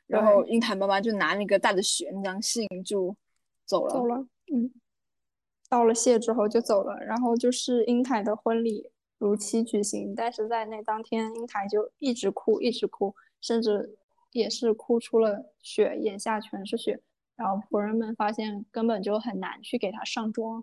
[0.09, 3.17] 然后英台妈妈就拿那个带着血那张信就
[3.65, 3.95] 走了。
[3.95, 4.73] 走了，嗯，
[5.69, 6.99] 道了谢之后就走了。
[7.05, 8.91] 然后就是英台的婚礼。
[9.19, 13.97] 如期举行，但是在那当天，英台就一直哭，一直哭，甚至
[14.33, 17.01] 也是哭出了血，眼下全是血。
[17.37, 20.63] 然后仆人们发现根本就很难去给她上妆。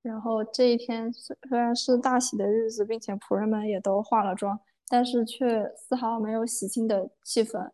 [0.00, 4.58] 然后这一天虽虽然是大喜的日子，并且仆人们也都化了妆，
[4.88, 7.70] 但是却丝毫没有喜庆的气氛。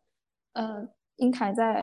[0.55, 1.83] 呃，英台在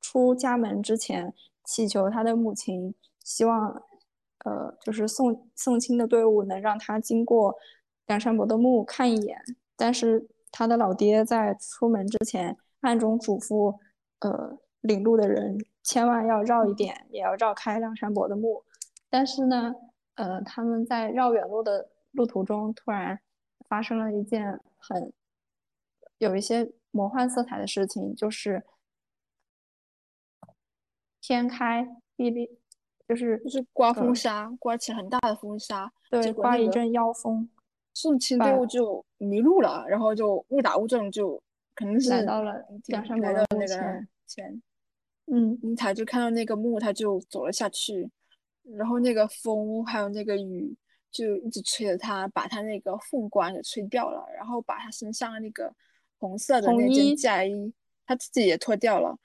[0.00, 3.82] 出家门之前祈求他的母亲，希望。
[4.44, 7.54] 呃，就是送送亲的队伍能让他经过
[8.06, 9.40] 梁山伯的墓看一眼，
[9.76, 13.78] 但是他的老爹在出门之前暗中嘱咐，
[14.20, 18.64] 呃，领路的人千万要绕一点，也要绕开梁山伯的墓。
[19.08, 19.74] 但是呢，
[20.14, 23.20] 呃，他们在绕远路的路途中，突然
[23.68, 25.12] 发生了一件很
[26.18, 28.64] 有一些魔幻色彩的事情，就是
[31.20, 32.50] 天开地裂，
[33.08, 37.48] 就是就是刮风呃沙，刮起很大的风沙，对，结果那个刮一阵妖风，
[37.94, 41.42] 宋清队伍就迷路了，然后就误打误撞就
[41.74, 42.54] 肯定是来到了
[42.86, 44.62] 梁山伯来到那个前前，
[45.26, 48.10] 嗯，英台就看到那个墓，他就走了下去，
[48.76, 50.74] 然后那个风还有那个雨
[51.10, 55.70] 就一直吹着他，把他那个凤冠给吹掉了，然后把他身上那个
[56.18, 57.72] 红色的那件嫁衣，
[58.06, 59.18] 他自己也脱掉了，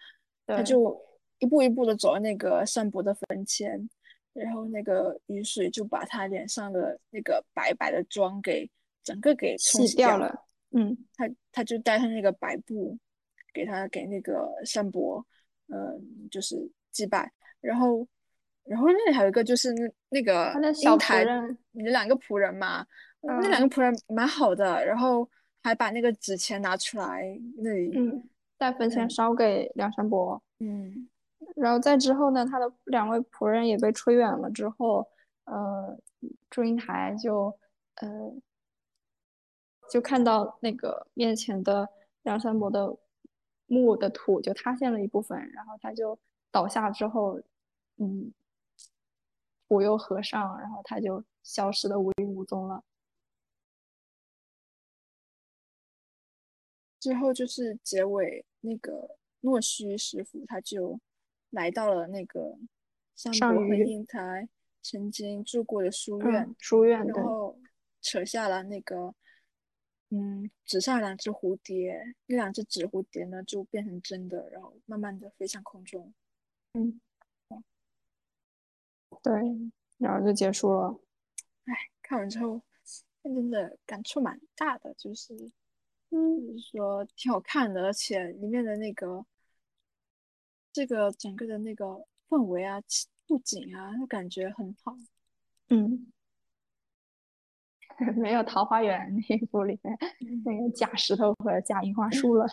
[0.45, 0.99] 他就
[1.39, 3.89] 一步一步的走到那个善伯的坟前，
[4.33, 8.69] 然后那个雨水就把他脸上的那个白白的妆给
[9.03, 12.97] 整个给冲洗洗掉，掉了，嗯，他他就带上那个白布，
[13.53, 15.25] 给他给那个善伯，
[15.69, 16.55] 嗯、就是
[16.91, 18.07] 祭拜，然后
[18.63, 22.85] 然后那里还有一个就是那那个小台，人，你的两个仆人嘛，
[23.21, 25.29] 那两嗯个仆人蛮好的，然后
[25.63, 27.23] 还把那个纸钱拿出来
[27.57, 31.07] 那里，嗯，在坟前嗯烧给梁山伯，嗯
[31.59, 35.07] 然后再之后呢，他的两位仆人也被吹远了之后，
[35.45, 35.97] 呃，
[36.51, 37.59] 祝英台就
[37.95, 38.31] 呃
[39.89, 41.89] 就看到那个面前的
[42.21, 42.95] 梁山伯的
[43.65, 46.19] 墓的土就塌陷了一部分，然后他就
[46.51, 47.41] 倒下之后，
[47.97, 48.31] 嗯，
[49.67, 52.83] 土又合上，然后他就消失的无影无踪了。
[56.99, 60.99] 之后就是结尾那个诺须师傅他就
[61.49, 62.57] 来到了那个
[63.15, 64.47] 山上伯和虞英台
[64.81, 67.57] 曾经住过的书院，嗯，书院，然后
[68.01, 69.13] 扯下了那个，
[70.09, 76.13] 嗯，纸上两只蝴蝶，那两只纸蝴蝶呢就变成真的，然后慢慢的飞向空中。
[76.73, 77.01] 嗯，
[79.23, 79.33] 对，
[79.97, 80.99] 然后就结束了。
[81.65, 82.61] 哎看完之后，
[83.23, 85.33] 真的感触蛮大的，就是，
[86.11, 89.25] 嗯就是说挺好看的，而且里面的那个，
[90.77, 91.85] 这个整个的那个
[92.29, 92.79] 氛围啊、
[93.25, 94.95] 布景啊，就感觉很好。
[95.69, 96.05] 嗯，
[98.15, 102.45] 没有《桃花源》那一部里面嗯那个假石头和假樱花树了。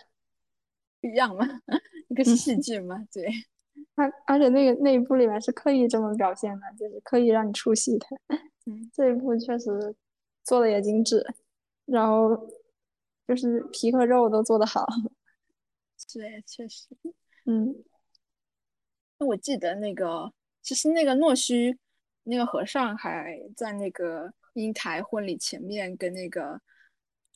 [1.03, 1.45] 不一样嘛，
[2.09, 3.29] 一个戏剧嘛，对，
[3.95, 8.07] 而而且那个那一部里面是刻意这么表现的，就是刻意让你出戏的。
[8.65, 9.95] 嗯，这一部确实
[10.43, 11.23] 做的也精致，
[11.85, 12.35] 然后
[13.29, 14.87] 就是皮和肉都做得好。
[16.15, 16.89] 对，确实。
[17.47, 17.94] 嗯那
[19.25, 20.33] 我记得那个，
[20.63, 21.77] 其实那个诺须
[22.23, 26.61] 那个和尚还在那个英台婚礼前面跟那个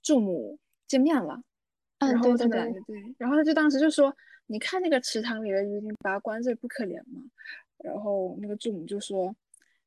[0.02, 1.42] 祝母见面了，
[1.98, 4.14] 嗯，然对对对后他们两个，对，然后他就当时就说
[4.46, 7.22] ：“你看那个池塘里的鱼，你把它关着不可怜吗？”
[7.84, 9.34] 然后那个祝母就说：“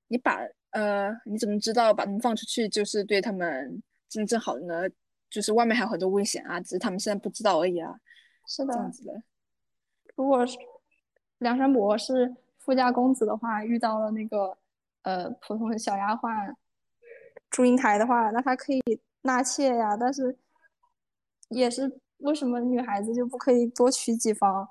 [0.08, 4.90] 你把呃，你怎么知道把他们放出去就是对他们真正好的呢？
[5.30, 8.00] 就是外面还有很多危险啊，只是他们现在不知道而已啊，
[8.48, 8.74] 是的。
[8.74, 9.24] 这样子的。”
[10.16, 10.58] 如果是
[11.42, 14.56] 梁山伯是富家公子的话，遇到了那个
[15.02, 16.56] 呃普通的小丫鬟
[17.50, 18.82] 祝英台的话，那他可以
[19.24, 20.38] 纳妾呀，但是
[21.50, 24.70] 也是为什么女孩子就不可以多娶几房？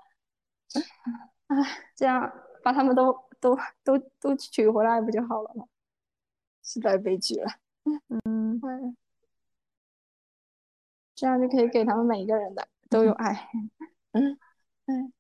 [1.49, 1.57] 哎，
[1.97, 5.67] 这样把他们都都都都娶回来不就好了吗？
[6.63, 7.51] 实在悲剧了。
[8.25, 8.97] 嗯，
[11.17, 13.51] 这样就可以给他们每一个人的都有爱。
[14.13, 14.39] 嗯
[14.87, 15.13] 嗯。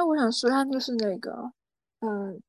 [0.00, 1.52] 那我想说，他就是那个，
[1.98, 2.40] 嗯，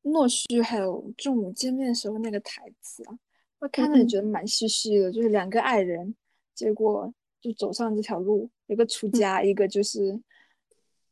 [0.00, 3.18] 诺须还有仲母见面的时候那个台词啊，
[3.58, 6.14] 我看着觉得蛮唏嘘的，就是两个爱人，
[6.54, 10.18] 结果就走上这条路，一个出家，一个就是，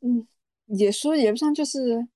[0.00, 0.26] 嗯，
[0.68, 2.08] 也说也不上就是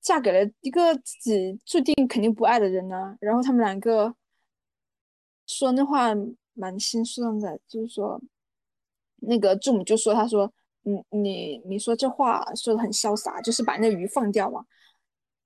[0.00, 4.16] 嫁给了一个自己注定肯定不爱的人呢、然后他们两个
[5.46, 6.14] 说那话
[6.54, 8.18] 蛮心酸的，就是说，
[9.16, 10.50] 那个祝母就说，他说，
[10.82, 14.64] 你你你说这话说的很潇洒，就是把那鱼放掉嘛。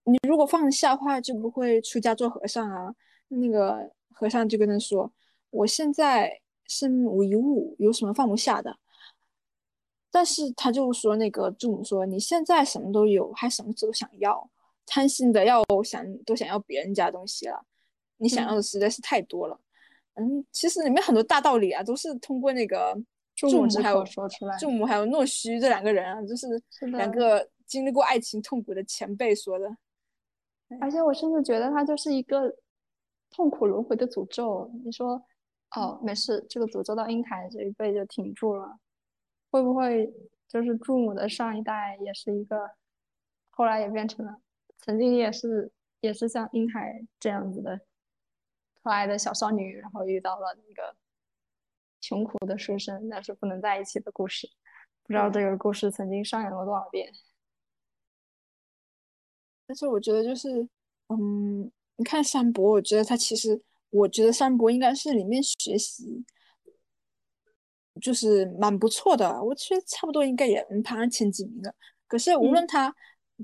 [0.04, 2.94] 你如果放下的话，就不会出家做和尚啊。
[3.28, 5.12] 那个和尚就跟他说，
[5.50, 8.78] 我现在身无一物，有什么放不下的？
[10.10, 14.48] 但是他就说那个祝母说，你现在什么都有，还什么都想要，
[14.86, 17.66] 贪心的要想都想要别人家东西了，
[18.16, 19.60] 你想要的实在是太多了。
[20.14, 22.96] 嗯，其实里面很多大道理啊，都是通过那个
[23.36, 26.46] 祝母还有口说出来祝母还有诺须这两个人啊，就是
[26.86, 29.76] 两个经历过爱情痛苦的前辈说的。
[30.80, 32.56] 而且我甚至觉得他就是一个
[33.30, 34.68] 痛苦轮回的诅咒。
[34.84, 35.22] 你说，
[35.76, 38.78] 哦，没事，这个诅咒到英台这一辈就挺住了，
[39.50, 40.12] 会不会
[40.48, 42.70] 就是祝母的上一代也是一个，
[43.50, 44.40] 后来也变成了，
[44.78, 45.70] 曾经也是
[46.00, 47.78] 也是像英台这样子的
[48.82, 50.96] 可爱的小少女，然后遇到了那个
[52.06, 54.48] 穷苦的书生，但是不能在一起的故事。
[55.02, 57.12] 不知道这个故事曾经上演过多少遍。
[59.66, 60.68] 但是我觉得就是，
[61.08, 66.24] 嗯，你看山伯，我觉得他其实，我觉得山伯应该是里面学习，
[68.00, 69.42] 就是蛮不错的。
[69.42, 71.74] 我觉得差不多应该也能排上前几名的。
[72.06, 72.94] 可是无论他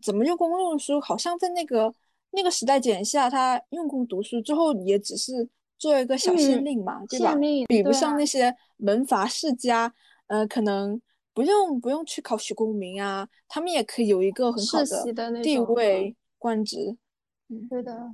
[0.01, 1.93] 怎么用功用书，好像在那个
[2.31, 5.49] 那个时代剪下，他用功读书之后，也只是
[5.83, 7.35] 做一个小县令嘛，对吧？
[7.67, 9.93] 比不上那些门阀世家，
[10.29, 11.03] 呃，可能。
[11.35, 14.81] 不用不用去考取功名啊，他们也可以有一个很好
[15.15, 16.77] 的地位官职。
[17.49, 18.13] 嗯，对的，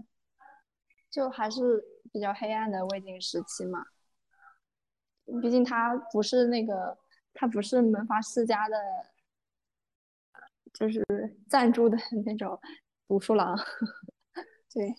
[1.10, 3.84] 就还是比较黑暗的魏晋时期嘛。
[5.42, 6.96] 毕竟他不是那个，
[7.34, 8.76] 他不是门阀世家的，
[10.72, 11.04] 就是
[11.48, 12.56] 赞助的那种
[13.08, 13.58] 读书郎。
[14.72, 14.94] 对。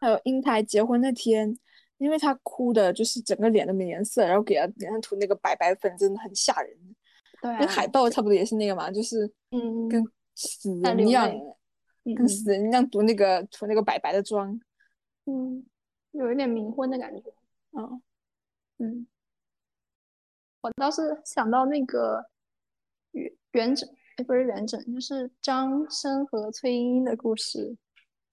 [0.00, 1.56] 还有英台结婚那天。
[1.98, 6.76] 因为她哭的，就是整个脸都没颜色，然后给她脸上涂那个白白粉，真的很吓人。
[7.40, 11.26] 对，跟海报差不多，也是那个嘛，就是嗯，跟死人一样，
[12.14, 14.60] 跟死人一样涂那个涂那个白白的妆。
[15.24, 15.64] 嗯，
[16.10, 17.22] 有一点冥婚的感觉。
[17.72, 18.02] 嗯
[18.76, 19.06] 嗯，
[20.60, 22.22] 我倒是想到那个
[23.12, 23.88] 元元稹，
[24.18, 27.74] 哎，不是元稹，就是张生和崔莺莺的故事。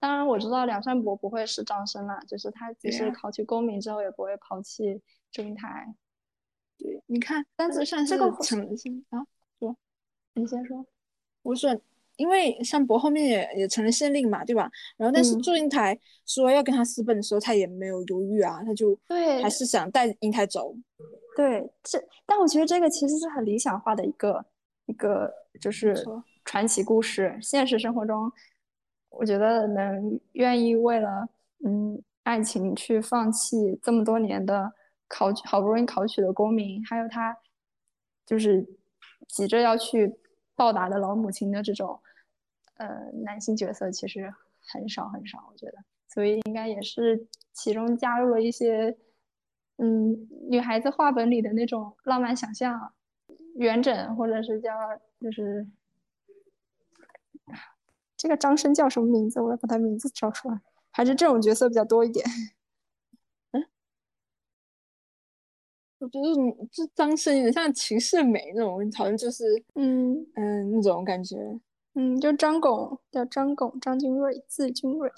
[0.04, 5.00] 当然我知道梁山伯不会是张生啦，就是他即使考取功名之后也不会抛弃
[5.32, 5.94] 祝英台。
[6.76, 8.60] 对，你看，但是这个成
[9.08, 9.24] 啊，
[9.58, 9.74] 说，
[10.34, 10.84] 你先说。
[11.40, 11.74] 我说，
[12.16, 14.70] 因为山伯后面也也成了县令嘛，对吧？
[14.98, 20.76] 然后但是祝英台说要跟他私奔的时候，他也没有犹豫啊，他就对，还是想带英台走。
[21.34, 24.44] 对，这但我觉得这个其实是很理想化的一个
[24.84, 25.96] 一个就是
[26.44, 28.30] 传奇故事，现实生活中。
[29.18, 31.28] 我觉得能愿意为了
[31.64, 34.72] 嗯爱情去放弃这么多年的
[35.08, 37.36] 考取好不容易考取的功名，还有他
[38.26, 38.66] 就是
[39.28, 40.14] 急着要去
[40.54, 42.00] 报答的老母亲的这种
[42.76, 42.88] 呃
[43.24, 44.32] 男性角色，其实
[44.72, 45.38] 很少很少。
[45.50, 48.96] 我觉得，所以应该也是其中加入了一些
[49.78, 50.16] 嗯
[50.50, 52.92] 女孩子画本里的那种浪漫想象，
[53.56, 54.72] 元稹或者是叫
[55.20, 55.66] 就是。
[58.24, 59.38] 这个张生叫什么名字？
[59.38, 60.58] 我要把他名字找出来。
[60.90, 62.24] 还是这种角色比较多一点。
[63.52, 63.62] 嗯，
[66.00, 71.60] 我觉得这张生有点像秦世美那种，好像就是嗯嗯那种感觉。
[71.92, 75.12] 嗯，就张拱叫张拱，张君瑞字君瑞。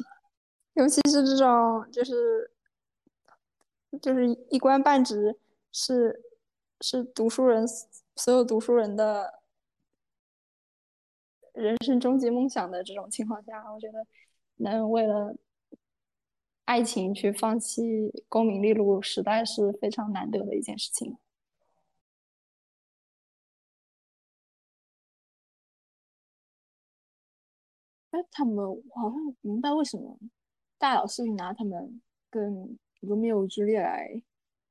[0.75, 2.51] 尤其是这种，就是
[4.03, 5.39] 就是一官半职，
[5.71, 6.25] 是
[6.81, 7.65] 是读书人
[8.17, 9.46] 所有读书人的。
[11.57, 14.07] 人生终极梦想的这种情况下， 我觉得
[14.57, 15.35] 能为了
[16.67, 17.83] 爱情去放弃
[18.29, 21.17] 功名利禄，实在是非常难得的一件事情。
[28.11, 28.57] 哎，他们
[28.95, 30.19] 好像明白为什么
[30.79, 32.01] 大老师拿他们
[32.31, 34.23] 跟罗密欧朱丽叶来，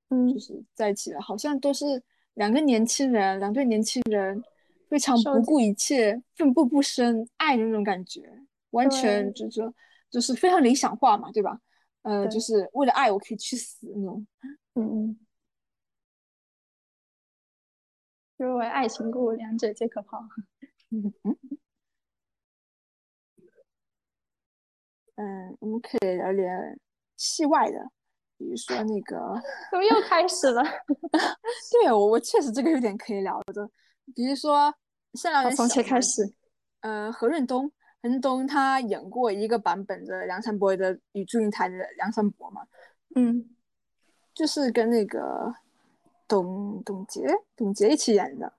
[0.10, 2.04] 嗯，就是在一起了，好像都是
[2.36, 4.44] 两个年轻人，两对年轻人。
[4.90, 8.22] 非常不顾一切、奋不顾身爱的那种感觉，
[8.72, 9.74] 完全就是
[10.10, 11.60] 就是非常理想化嘛，对吧？
[12.04, 14.26] 呃，就是为了爱我可以去死那种。
[14.76, 15.20] 嗯嗯。
[18.38, 20.20] 因为爱情故，两者皆可抛。
[20.92, 21.38] 嗯嗯。
[25.16, 26.78] 嗯，我们可以聊点
[27.16, 27.80] 戏外的，
[28.38, 29.42] 比如说那个。
[29.72, 30.62] 怎么又开始了？
[31.72, 33.72] 对我我确实这个有点可以聊的。
[34.14, 34.74] 比如说，
[35.14, 36.22] 善良人从前开始，
[36.82, 37.68] 呃，何润东，
[38.02, 42.62] 何润东他演过一个版本的梁山伯的与祝英台的梁山伯嘛，
[43.16, 43.50] 嗯，
[44.34, 45.54] 就是跟那个
[46.28, 47.26] 董董洁
[47.56, 48.54] 董洁一起演的，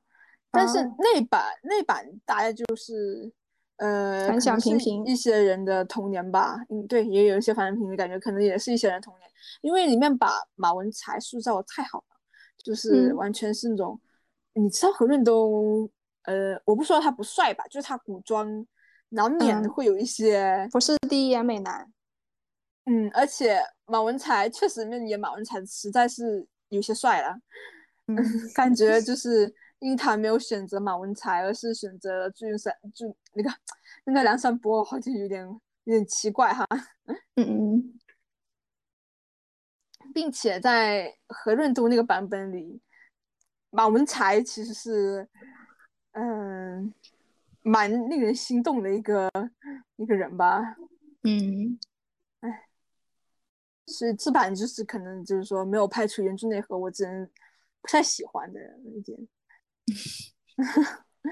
[0.50, 3.32] 但是那版那版大概就是
[3.76, 9.30] 呃，反响平平，一些人的童年吧，嗯，对，也有一些反响平平的感觉，可能也是一些人童年，
[9.60, 12.16] 因为里面把马文才塑造的太好了，
[12.64, 14.00] 就是完全是那种。
[14.58, 15.88] 你知道何润东，
[16.22, 18.66] 呃，我不说他不帅吧，就是他古装
[19.10, 21.92] 难免会有一些不是第一眼美男。
[22.86, 27.36] 嗯，而且马文才确实面演马文才实在是有些帅了。
[28.06, 28.16] 嗯，
[28.54, 33.50] 感觉就是因为他没有选择马文才，而是选择了祝英山，就那个
[34.04, 35.44] 那个梁山伯，好像有点
[35.84, 36.66] 有点奇怪哈。
[37.36, 37.98] 嗯嗯。
[40.14, 42.80] 并且在何润东那个版本里。
[43.76, 45.28] 马文才其实是，
[46.12, 46.94] 嗯，
[47.60, 49.30] 蛮令人心动的一个
[49.96, 50.62] 一个人吧。
[51.24, 51.78] 嗯，
[52.40, 52.68] 哎，
[53.84, 57.26] 所以这版就是可能就是说没有拍出原著内核，我只能
[57.82, 58.58] 不太喜欢的
[58.94, 59.18] 一点。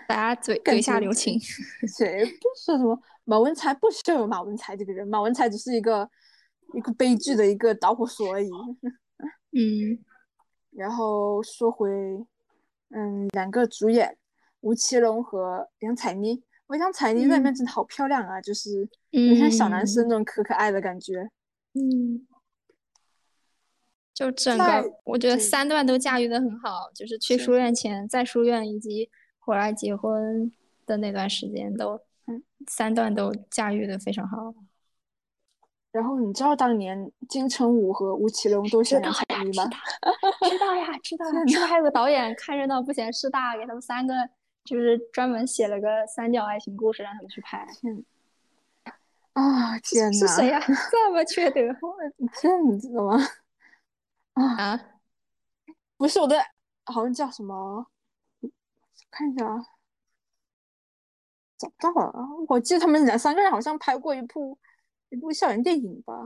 [0.06, 6.10] 大家嘴嘴下留情，谁不是什么马文才不需要有马文才这个人，马文才只是一个
[6.74, 8.50] 一个悲剧的一个导火索而已。
[9.52, 10.04] 嗯，
[10.76, 11.88] 然后说回，
[12.96, 14.16] 嗯，两个主演
[14.60, 21.28] 吴奇隆和杨采妮，我杨采妮在里面真的好漂亮啊，就是有像小男生那种可可爱的感觉。
[21.72, 22.26] 嗯，
[24.14, 30.52] 就整个我觉得三段都驾驭的很好，就是去书院前、在书院以及回来结婚
[30.86, 32.00] 的那段时间，都
[32.68, 34.54] 三段都驾驭的非常好。
[35.94, 39.64] 然后你知道当年金城武和吴奇隆都想杨采妮吗？
[40.50, 41.32] 知道呀，知道呀。
[41.32, 44.12] 是不是还有个导演看热闹不嫌事大，给他们三个
[44.64, 47.64] 就是专门写了个三角爱情故事，让他们去拍。
[49.34, 50.12] 啊天哪！
[50.18, 50.60] 是谁呀？
[50.90, 51.60] 这么缺德！
[52.42, 53.16] 这你知道吗？
[54.32, 54.80] 啊，
[55.96, 56.36] 不是我的，
[56.86, 57.86] 好像叫什么？
[59.12, 59.44] 看一下，
[61.56, 62.12] 找不到了。
[62.48, 64.58] 我记得他们两三个人好像拍过一部。
[65.14, 66.24] 一部校园电影吧，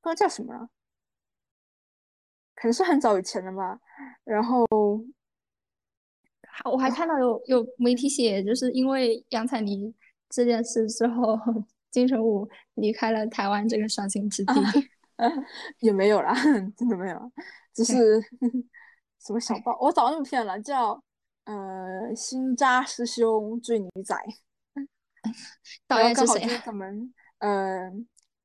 [0.00, 0.70] 不知道叫什么了，
[2.54, 3.78] 可能是很早以前的吧。
[4.24, 4.66] 然后，
[6.64, 9.94] 我还看到有有媒体写，就是因为杨采妮
[10.30, 11.38] 这件事之后，
[11.90, 14.54] 金城武离开了台湾这个伤心之地。
[15.78, 16.34] 也没有啦，
[16.76, 17.32] 真的没有，
[17.72, 18.20] 只是
[19.20, 21.00] 什么小报，我找那部片了，叫
[21.44, 21.54] 呃
[22.16, 24.12] 《新扎师兄追女仔》。
[25.88, 26.62] 导演是谁啊？
[26.64, 27.90] 他们，呃，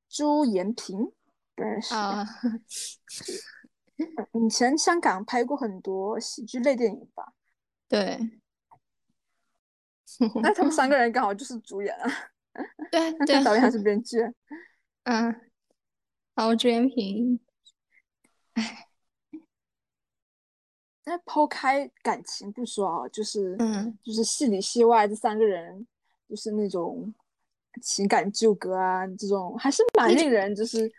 [0.07, 1.11] 朱延平，
[1.55, 1.93] 不认识。
[1.93, 2.25] 啊，
[4.45, 7.33] 以前香港拍过很多喜剧类电影吧？
[7.87, 8.19] 对。
[10.41, 12.11] 那他们三个人刚好就是主演啊。
[12.91, 13.43] 对对。
[13.43, 14.17] 导演还是编剧。
[15.03, 15.23] 嗯。
[16.35, 17.39] 然后，朱延平。
[18.53, 18.85] 哎。
[21.05, 25.87] 那抛开感情不说啊，就是，嗯，就是戏里戏外这三个人。
[26.29, 27.11] 就是那种
[27.81, 30.89] 情感纠葛啊，这种还是蛮令人就是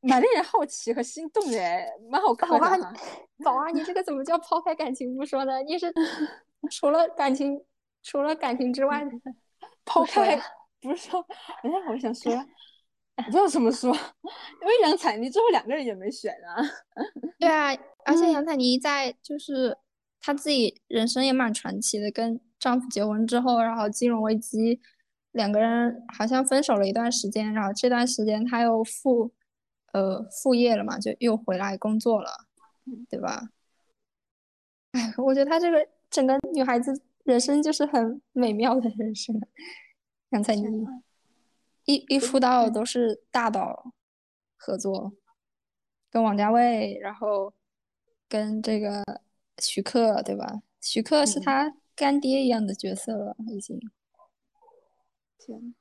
[0.00, 1.58] 蛮令人好奇和心动的，
[2.10, 2.48] 蛮好看
[2.80, 2.94] 的。
[3.44, 5.62] 宝啊，你这个怎么叫抛开感情不说呢？
[5.62, 5.92] 你是
[6.72, 7.62] 除了感情，
[8.02, 9.06] 除了感情之外
[9.84, 10.40] 抛开
[10.80, 11.20] 不是说？
[11.62, 12.32] 哎呀，我想说，
[13.16, 16.62] 不知道怎么说，因为杨采妮最后两个人也没选啊。
[17.38, 19.76] 对啊，而且杨采妮在就是
[20.20, 22.40] 她自己人生也蛮传奇的，跟。
[22.64, 24.80] 丈夫结婚之后，然后金融危机，
[25.32, 29.30] 两个人好像分手了一段时间，然后这段时间他又复，
[29.92, 32.46] 呃，复业了嘛，就又回来工作了，
[33.10, 33.50] 对吧？
[34.92, 39.38] 哎，我觉得他这个整个女孩子人生就是很美妙的人生。
[40.30, 40.86] 刚才你
[41.84, 43.92] 一一出道都是大导
[44.56, 45.12] 合作，
[46.10, 47.52] 跟王家卫，然后
[48.26, 49.04] 跟这个
[49.58, 50.62] 徐克，对吧？
[50.80, 51.74] 徐克是他。
[51.94, 53.80] 干爹一样的角色了，已经。
[55.38, 55.74] 天，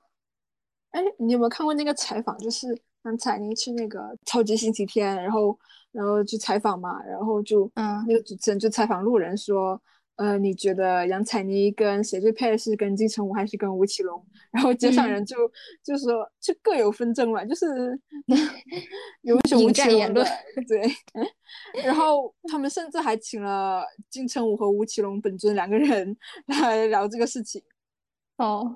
[0.91, 2.37] 哎，你有没有看过那个采访？
[2.37, 5.57] 就是杨采妮去那个超级星期天，然后，
[5.91, 9.81] 然后去采访嘛，然后就，嗯，那个主持人就采访路人说。
[10.15, 12.55] 呃，你觉得杨采妮跟谁最配？
[12.55, 14.23] 是跟金城武还是跟吴奇隆？
[14.51, 15.35] 然后街上人就
[15.83, 17.65] 就说，就各有纷争嘛，就是
[19.23, 20.23] 有一种无奇隆的
[20.67, 20.83] 对。
[21.83, 27.59] 然后他们甚至还请了金城武和吴奇隆本尊两个人来聊这个事情。
[28.37, 28.71] 哦，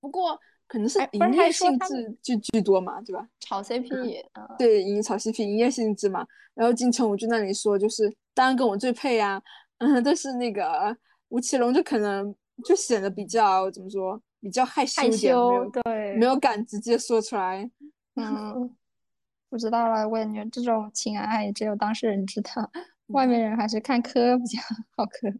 [0.00, 3.28] 不过可能是营业性质就居多嘛，对吧？
[3.40, 4.24] 炒 CP，
[4.56, 6.24] 对，营炒 CP，营业性质嘛。
[6.54, 9.42] 然后金城武就那里说，就是当然跟我最配呀。
[9.78, 10.96] 嗯， 但是那个
[11.28, 17.70] 吴奇隆就可能就显得比较怎么说，比较害羞一点，没有对，没有敢直接说出来。
[18.16, 18.74] 嗯，
[19.50, 22.70] 不知道了，我感觉这种情爱只有当事人知道，
[23.08, 24.60] 外面人还是看磕比较
[24.96, 25.32] 好磕。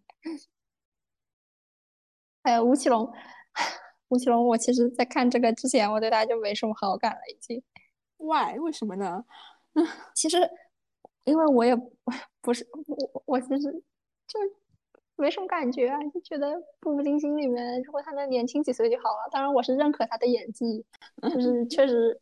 [2.43, 3.11] 还有吴奇隆，
[4.09, 7.63] 吴奇隆，我其实在看这个之前，我对他就没什么好感了，已经。
[8.19, 8.59] Why？
[8.59, 9.25] 为什么呢？
[10.15, 10.39] 其实，
[11.25, 11.75] 因为我也
[12.41, 13.83] 不是我，我其实。
[14.27, 14.41] 就
[15.17, 19.29] 没什么感觉啊，就觉得《步步惊心》里面如果他能年轻几岁就好了。
[19.31, 20.85] 当然，我是认可他的演技，
[21.23, 22.21] 就 是确实，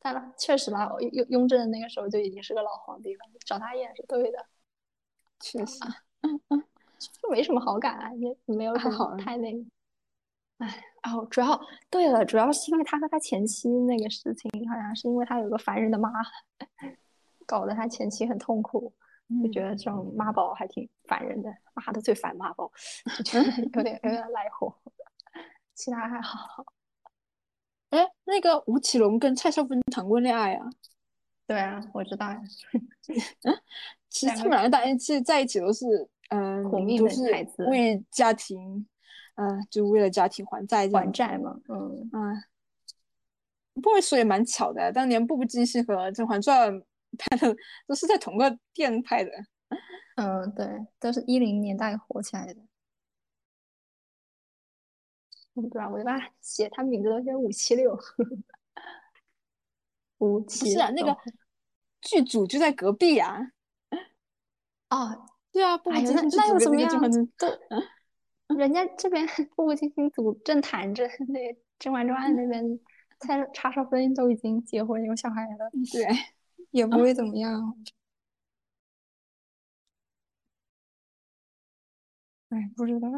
[0.00, 4.44] 当然确实吧，雍雍正那个时候就已经是个老皇帝了，找他演是对的。
[5.40, 5.78] 确实，
[7.22, 9.64] 就没什么好感啊，也没有什么太那个。
[10.58, 11.58] 哎，哦，主要
[11.88, 16.10] 对了，主要是因为他和他前妻那个事情，好像是因为他有个烦人的妈，
[17.46, 18.92] 搞得他前妻很痛苦。
[19.42, 22.70] 就觉得这种妈宝还挺烦人的，妈的最烦妈宝，
[23.16, 24.74] 就觉得 有点有点赖活，
[25.74, 26.64] 其他还好。
[27.90, 30.66] 哎，那个吴奇隆跟蔡少芬谈过恋爱啊？
[31.46, 32.28] 对啊，我知道。
[32.28, 32.42] 嗯
[34.08, 35.86] 其实他们两个在一起在一起都是，
[36.30, 38.84] 嗯，苦命都是子，为家庭，
[39.36, 41.56] 嗯，就为了家庭还债还债嘛。
[41.68, 42.42] 嗯嗯。
[43.80, 46.74] 不会说也蛮巧的，当年《步步惊心》和《甄嬛传》
[47.18, 47.56] 拍 的
[47.86, 49.30] 都是在同个店拍的。
[50.16, 50.66] 嗯，对，
[50.98, 52.60] 都是一零年代火起来的。
[55.54, 57.98] 我不知道，我一般写他名字都写五七六。
[60.18, 61.16] 五七是啊，那个
[62.00, 63.52] 剧组就在隔壁啊。
[64.90, 66.90] 哦，对啊，步步惊心那又怎么样？
[67.38, 67.48] 都，
[68.56, 71.40] 人家这边《步步惊心》组正谈着，那
[71.78, 72.80] 《甄嬛传》那边。
[73.22, 76.06] 蔡查少芬都已经结婚有小孩了，对，
[76.70, 77.76] 也不会怎么样。
[82.50, 83.08] 哎，不知道。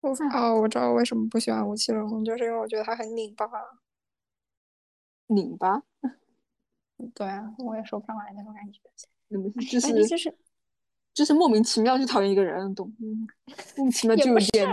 [0.00, 3.46] 我哦，我知道为什么不喜欢吴奇隆，就是因为我觉得他很拧巴。
[5.26, 5.82] 拧巴？
[7.14, 8.80] 对啊，我也说不上来那种感觉。
[9.68, 10.38] 就是就是
[11.12, 12.94] 就是莫名其妙就讨厌一个人，懂？
[13.76, 14.68] 莫名其妙就有点，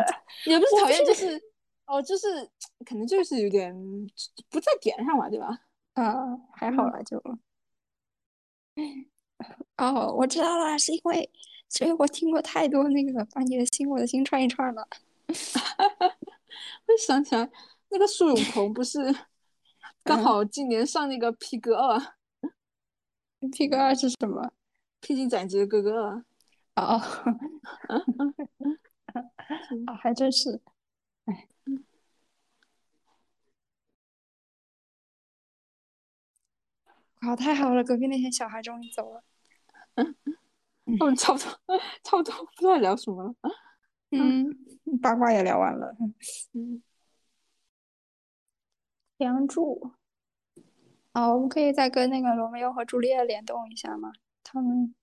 [0.45, 1.41] 也不是讨厌，就是。
[1.85, 2.27] 哦，就是
[2.85, 3.75] 可能就是有点
[4.49, 5.65] 不在点上嘛，对吧？
[5.93, 7.21] 啊，还好啦，就。
[9.77, 11.29] 哦，我知道了，是因为，
[11.69, 14.87] 所以我听过太多那个把你的心我的心串一串了。
[15.27, 17.49] 我想起来，
[17.89, 18.99] 那个苏永朋不是
[20.03, 21.97] 刚好今年上那个《P 哥二》，
[23.51, 24.51] 《P 哥二》是什么？
[25.01, 26.23] 披荆斩棘的哥哥。
[26.75, 26.97] 哦，
[29.85, 30.61] 啊，还真是。
[37.23, 37.83] 好，太好了！
[37.83, 39.23] 隔壁那些小孩终于走了。
[39.95, 40.15] 嗯，
[41.15, 41.47] 差不多，
[42.03, 43.33] 差不多不知道聊什么了。
[44.11, 44.55] 嗯，
[45.01, 45.95] 八卦也聊完了。
[46.53, 46.83] 嗯，
[49.17, 49.91] 梁祝。
[51.13, 54.11] 哦，我们可以再跟那个罗密欧和朱丽叶联动一下吗？
[54.43, 54.93] 他们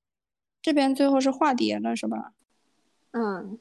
[0.61, 2.35] 这边最后是化蝶了，是吧？
[3.13, 3.59] 嗯。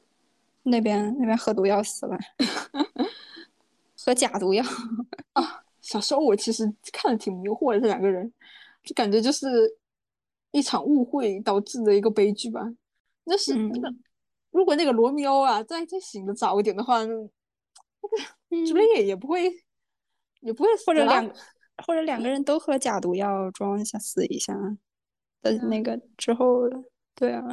[0.64, 2.18] 那边那边喝毒药死了，
[4.04, 4.62] 喝假毒药
[5.32, 5.64] 啊！
[5.80, 8.32] 小时候我其实看的挺迷惑的，这两个人
[8.82, 9.46] 就感觉就是
[10.50, 12.60] 一场误会导致的一个悲剧吧。
[13.24, 13.94] 那是那个，
[14.50, 17.16] 如果那个罗密欧啊再再醒的早一点的话，那
[18.60, 19.50] 个朱丽叶也不会
[20.40, 20.86] 也不会死。
[20.86, 21.34] 或者两
[21.86, 24.54] 或者两个人都喝假毒药装一下死一下
[25.42, 26.68] 的那个之后，
[27.14, 27.44] 对啊。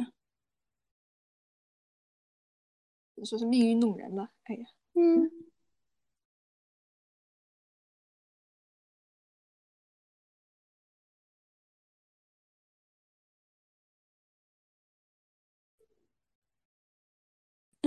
[3.20, 5.28] 你说是命运弄人了，哎呀，嗯，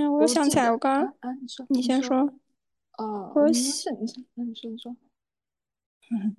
[0.02, 2.18] 嗯，我想起来，我刚刚啊，你说，你先说，
[2.98, 4.96] 哦，我是你先，那你说，你说，
[6.12, 6.36] 嗯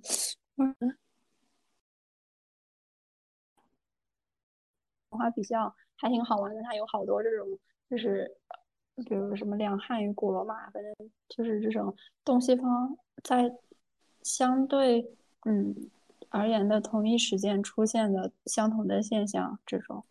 [0.56, 0.96] 嗯，
[5.10, 7.46] 文化比较还挺好玩的，它有好多这种，
[7.88, 8.36] 就是。
[9.06, 10.94] 比如什么两汉与古罗马，反正
[11.26, 12.94] 就是这种东西方
[13.24, 13.50] 在
[14.22, 15.74] 相对嗯
[16.28, 20.04] 而言的同一时间出现的相同的现象，这种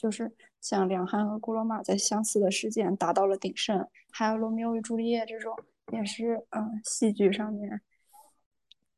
[0.00, 5.54] 就是像两汉和古罗马在相似的事件达到了鼎盛，还有罗密欧与朱丽叶这种
[5.92, 7.80] 也是嗯戏剧上面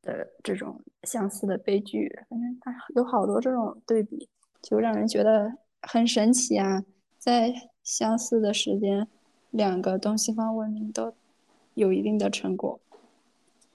[0.03, 4.29] 的这种相似的悲剧，反正它有好多这种对比，
[4.61, 6.83] 就让人觉得很神奇啊，
[7.17, 7.51] 在。
[7.83, 9.07] 相似的时间，
[9.49, 11.15] 两个东西方文明都
[11.73, 12.79] 有一定的成果，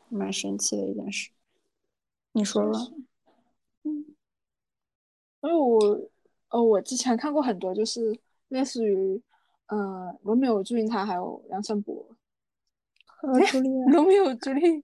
[0.09, 1.33] 蛮神奇的一件事。
[2.31, 2.79] 你说吧。
[3.83, 4.14] 嗯，
[5.41, 6.09] 因为我，
[6.51, 8.18] 呃，我之前看过很多，就是
[8.49, 9.22] 类似于，
[9.66, 12.16] 呃，罗密欧祝英台还有梁山伯。
[13.05, 13.84] 和朱丽叶。
[13.92, 14.82] 罗密欧朱丽，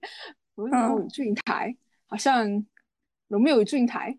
[0.55, 1.75] 罗密欧祝英台，
[2.07, 2.65] 好像
[3.27, 4.17] 罗密欧祝英台。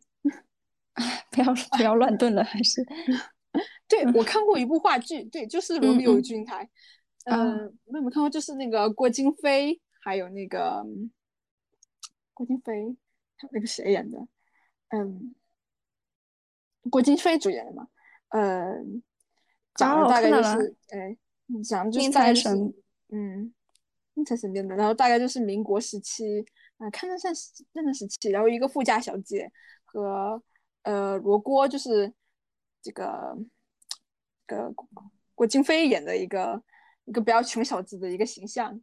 [1.31, 2.85] 不要不要乱炖了，还是。
[3.89, 6.65] 对，我看过一部话剧，对，就是《罗密欧与祝英台》。
[7.25, 8.31] 嗯，有没有看过？
[8.31, 10.85] 就是那个郭京飞，还有那个
[12.33, 12.73] 郭京飞，
[13.37, 14.19] 还有那个谁演的？
[14.91, 15.35] 嗯，
[16.91, 17.89] 郭京飞主演的嘛。
[18.29, 19.03] 嗯，
[19.75, 21.17] 讲的大概就是，哎，
[21.63, 22.49] 讲的就是大概是，
[23.11, 23.53] 嗯，
[24.15, 24.75] 宁财神编的。
[24.75, 26.45] 然后大概就是民国时期，
[26.79, 28.31] 啊，看着像是那个时期。
[28.31, 29.51] 然后一个富家小姐
[29.85, 30.43] 和
[30.83, 32.13] 呃罗锅，就是
[32.83, 33.37] 这个。
[34.47, 34.71] 个
[35.35, 36.63] 郭京飞演的一个
[37.07, 38.79] 一个比较穷小子的一个形象，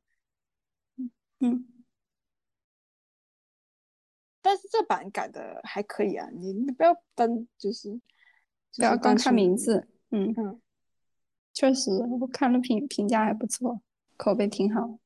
[0.98, 1.68] 嗯嗯，
[4.42, 7.90] 但是这版改的还可以啊，你你不要单，就是
[8.76, 10.60] 不要光看名字，嗯嗯，
[11.54, 13.82] 确实，我看了评评价还不错，
[14.18, 14.98] 口碑挺好，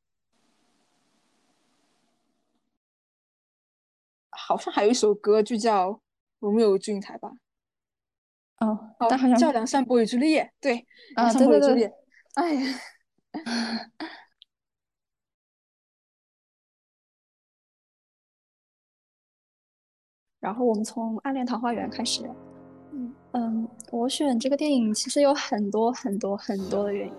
[4.29, 5.91] 好像还有一首歌就叫
[6.39, 7.31] 《我们有俊才》吧，
[8.59, 11.93] 哦哦，好像叫《梁山伯与朱丽叶》，对，梁山伯与朱丽叶，
[12.35, 12.79] 哎。
[20.45, 22.21] 然后我们从《暗恋桃花源》开始。
[22.91, 27.13] 嗯嗯，我选这个电影其实有很多很多很多的原因。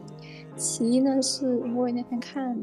[0.54, 2.56] 其一呢，是因为那天看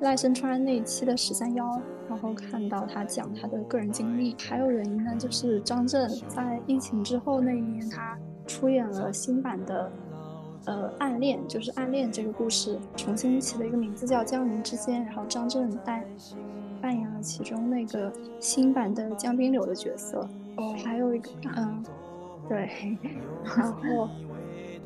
[0.00, 4.34] 赖声川那一期的十三幺，然后看到他讲他的个人经历。
[4.40, 9.92] 还有原因呢，就是张震在疫情之后那一年，他出演了新版的
[10.66, 16.04] 呃《暗恋》，就是《暗恋》这个故事重新起了一个名字叫《江云之间》，然后张震担
[17.18, 20.26] 了其中那个新版的江滨柳的角色。
[20.56, 21.84] 哦，还有一个，嗯，
[22.48, 22.96] 对，
[23.44, 24.08] 然后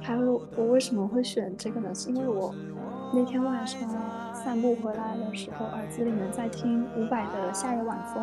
[0.01, 1.95] 还有我为什么会选这个呢？
[1.95, 2.55] 是因为我
[3.15, 3.81] 那天晚上
[4.35, 8.23] 散步回来的时候，耳机里面在听伍佰的《夏夜晚风》，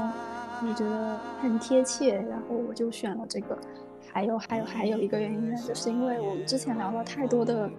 [0.68, 3.58] 我觉得很贴切，然后我就选了这个。
[4.12, 7.70] 还有还有还有一个原因呢，就是因为我们之前聊了太多的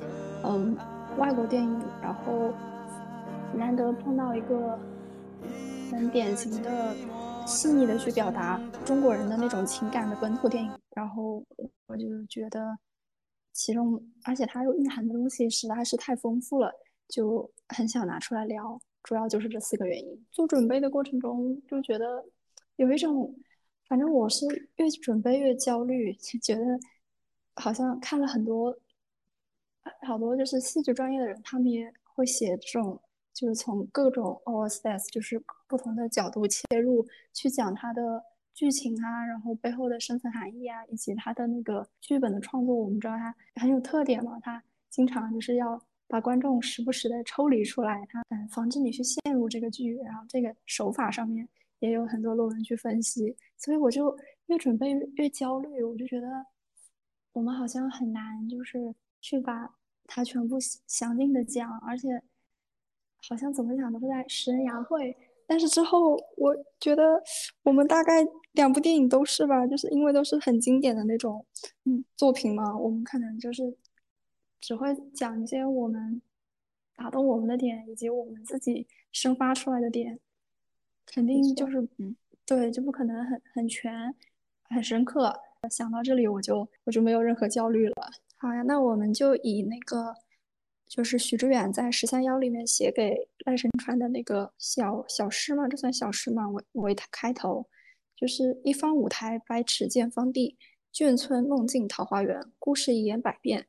[0.44, 0.76] 嗯
[1.18, 2.52] 外国电影，然后
[3.52, 4.78] 难得碰到一个
[5.90, 6.94] 很典型的。
[7.46, 11.42] 细腻的去表达中国人的那种情感的本土电影，然后
[11.86, 12.78] 我就觉得
[13.52, 16.70] 其中，而且它又蕴含的东西实在是太丰富了，
[17.08, 18.78] 就很想拿出来聊。
[19.02, 20.26] 主要就是这四个原因。
[20.30, 22.24] 做准备的过程中就觉得
[22.76, 23.34] 有一种，
[23.88, 26.62] 反正我是越准备越焦虑，就觉得
[27.54, 28.78] 好像看了很多
[30.06, 33.00] 好多就是戏剧专业的人，他们也会写这种。
[33.32, 38.20] 就是从各种 o s s 就是不同的角度切入去讲它的
[38.52, 42.74] 剧情啊，然后背后的深层含义啊，以及它的那个剧本的创作。
[42.74, 44.60] 我们知道它很有特点嘛，它
[44.90, 49.96] 经常就是要把观众时不时的抽离出来，它嗯防止你去陷入这个剧。
[49.98, 51.48] 然后这个手法上面
[51.78, 56.26] 也有很多论文去分析，所以我就越准备越焦虑，我就觉得
[57.32, 59.72] 我们好像很难就是去把
[60.06, 60.58] 它全部
[60.88, 62.20] 详尽的讲，而且。
[63.28, 65.14] 好像怎么讲都是在食人牙会，
[65.50, 67.20] 但是之后我觉得
[67.64, 71.44] 我们大概两部电影都是吧，就是因为都是很经典的那种
[71.86, 73.76] 嗯作品嘛，我们可能就是
[74.60, 76.22] 只会讲一些我们
[76.94, 80.20] 打动我们的点，以及我们自己生发出来的点，
[81.04, 82.14] 肯定就是嗯
[82.46, 84.14] 对，就不可能很很全
[84.68, 85.34] 很深刻。
[85.68, 87.96] 想到这里我就我就没有任何焦虑了。
[88.36, 90.14] 好呀，那我们就以那个。
[90.90, 96.48] 就是许知远在《十三幺》里面写给赖声川的那个小小诗嘛，这算小诗嘛？
[96.48, 97.64] 为为他开头，
[98.16, 100.58] 就是一方舞台，百尺见方地，
[100.92, 103.68] 眷村梦境桃花源，故事一言百变，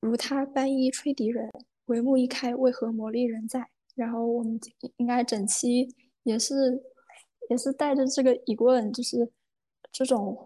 [0.00, 1.50] 如他单衣吹笛人，
[1.86, 3.70] 帷幕一开，为何魔力仍在？
[3.94, 4.60] 然后我们
[4.98, 5.88] 应该整期
[6.24, 6.78] 也是
[7.48, 9.26] 也是带着这个疑问，就是
[9.90, 10.36] 这种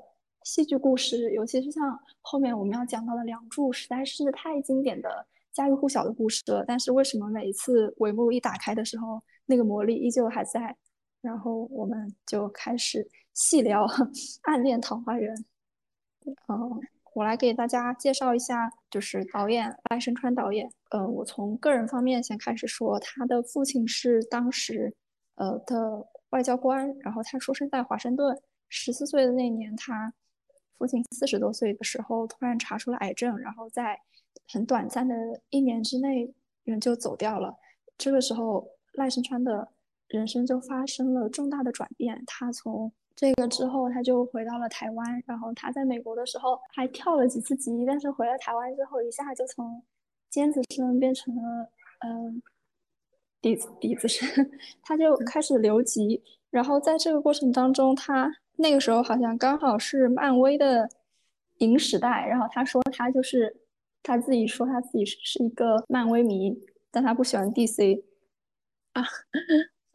[0.44, 5.26] 戏剧故事，尤其是像后面我们要讲到的《梁祝》，实在是太经典的。
[5.58, 10.76] 家喻户晓的故事了，但是为什么每一次帷幕一打开的时候，那个魔力依旧还在？
[11.20, 13.04] 然后我们就开始
[13.34, 13.84] 细聊
[14.46, 15.34] 《暗恋桃花源》。
[16.46, 16.80] 嗯，
[17.12, 20.70] 我来给大家介绍一下，就是导演赖声川导演。
[20.90, 24.94] 呃，我从个人方面先开始说，他的父亲是当时
[25.34, 28.40] 呃的外交官，然后他出生在华盛顿。
[28.68, 30.12] 十四岁的那年，他
[30.78, 33.98] 父亲四十多岁的时候突然查出了癌症，然后在
[34.46, 35.14] 很短暂的
[35.50, 36.32] 一年之内，
[36.64, 37.56] 人就走掉了。
[37.96, 39.68] 这个时候，赖声川的
[40.06, 42.22] 人生就发生了重大的转变。
[42.26, 45.22] 他从这个之后，他就回到了台湾。
[45.26, 49.82] 然后他在美国的时候还跳了几次级，但是回了台湾之后，一下就从
[50.30, 51.68] 尖子生变成了
[52.06, 52.40] 嗯
[53.40, 54.50] 底子底子生。
[54.82, 56.22] 他就开始留级。
[56.50, 60.88] 然后在这个过程当中，他那个时候好像刚好是漫威的
[61.58, 62.26] 影时代。
[62.28, 63.56] 然后他说他就是。
[64.08, 66.58] 他自己说他自己是是一个漫威迷，
[66.90, 68.02] 但他不喜欢 DC
[68.94, 69.02] 啊。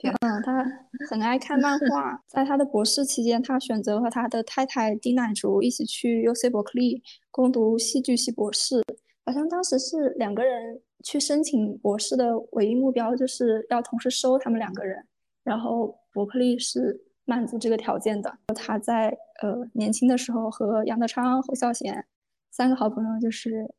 [0.04, 0.64] 嗯，他
[1.10, 2.22] 很爱看漫画。
[2.30, 7.02] 在他的博士期间，他选择和他的太太丁乃竺一起去 UC 伯克利
[7.32, 8.84] 攻读戏剧系博士。
[9.26, 15.04] 好像当时是两个人去申请博士的唯一目标，就是要同时收他们两个人。
[15.44, 18.32] 然后伯克利是满足这个条件的。
[18.54, 22.06] 他在呃年轻的时候和杨德昌、侯孝贤
[22.52, 23.74] 三个好朋友就是。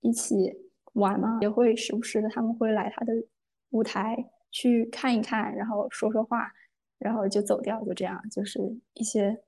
[0.00, 0.54] 一起
[0.94, 3.12] 玩嘛，也会时不时的，他们会来他的
[3.70, 4.16] 舞台
[4.50, 6.50] 去看一看，然后说说话，
[6.98, 8.60] 然后就走掉，就这样，就是
[8.94, 9.38] 一些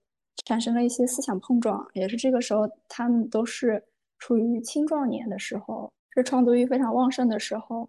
[0.45, 1.87] 产生了一些思想碰撞。
[1.95, 3.83] 也是这个时候，他们都是
[4.19, 7.89] 处于青壮年的时候，是创作欲非常旺盛的时候。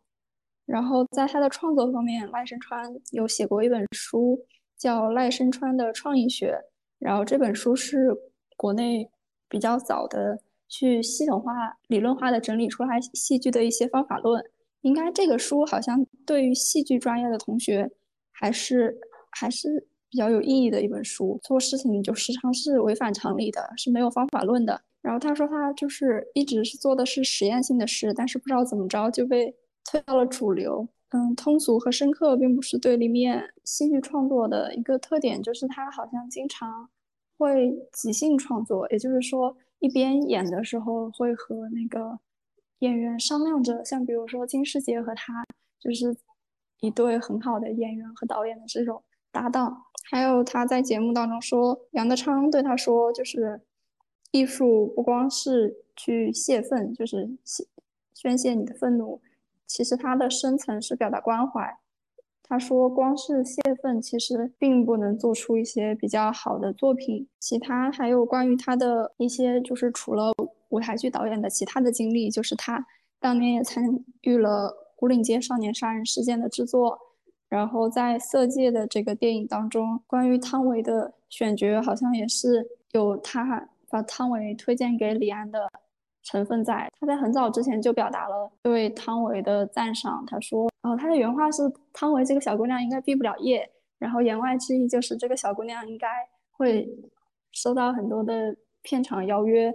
[0.66, 4.40] 然后在他的创作方面，赖声川有写过一本书，
[4.78, 6.54] 叫赖声川的《创意学》，
[6.98, 8.16] 然后这本书是
[8.56, 9.10] 国内
[9.50, 10.42] 比较早的
[10.72, 11.52] 去系统化、
[11.90, 14.42] 理论化的整理出来戏剧的一些方法论。
[14.84, 17.92] 应该这个书好像对于戏剧专业的同学
[18.32, 18.98] 还是
[19.30, 21.38] 还是比较有意义的一本书。
[21.44, 24.82] 做事情就时常是违反常理的，是没有方法论的。
[25.02, 29.54] 然后他说他就是一直是做的是实验性的事，但是不知道怎么着就被
[29.84, 30.88] 推到了主流。
[31.10, 33.44] 嗯，通俗和深刻并不是对立面。
[33.66, 36.90] 戏剧创作的一个特点就是他好像经常
[37.38, 42.20] 会即兴创作，也就是说一边演的时候会和那个
[42.80, 45.44] 演员商量着，像比如说金世杰和他
[45.80, 46.16] 就是
[46.80, 49.86] 一对很好的演员和导演的这种搭档。
[50.10, 53.62] 还有他在节目当中说，杨德昌对他说，就是
[54.32, 57.66] 艺术不光是去泄愤，就是宣
[58.14, 59.22] 宣泄你的愤怒。
[59.66, 61.78] 其实它的深层是表达关怀。
[62.52, 67.26] 他说，光是泄愤其实并不能做出一些比较好的作品。
[67.40, 70.34] 其他还有关于他的一些，就是除了
[70.68, 72.86] 舞台剧导演的其他的经历，就是他
[73.22, 73.86] 当年也参
[74.24, 77.00] 与了《古岭街少年杀人事件》的制作。
[77.48, 85.72] 然后在《色戒》的这个电影当中，关于汤唯的选角，好像也是有他把汤唯推荐给李安的。
[86.24, 90.24] 成分在，他在很早之前就表达了对汤唯的赞赏。
[90.28, 93.68] 他说：“哦，他的原话是汤唯这个小姑娘应该毕不了业，
[93.98, 96.08] 然后言外之意就是这个小姑娘应该
[96.52, 96.88] 会
[97.52, 99.74] 收到很多的片场邀约，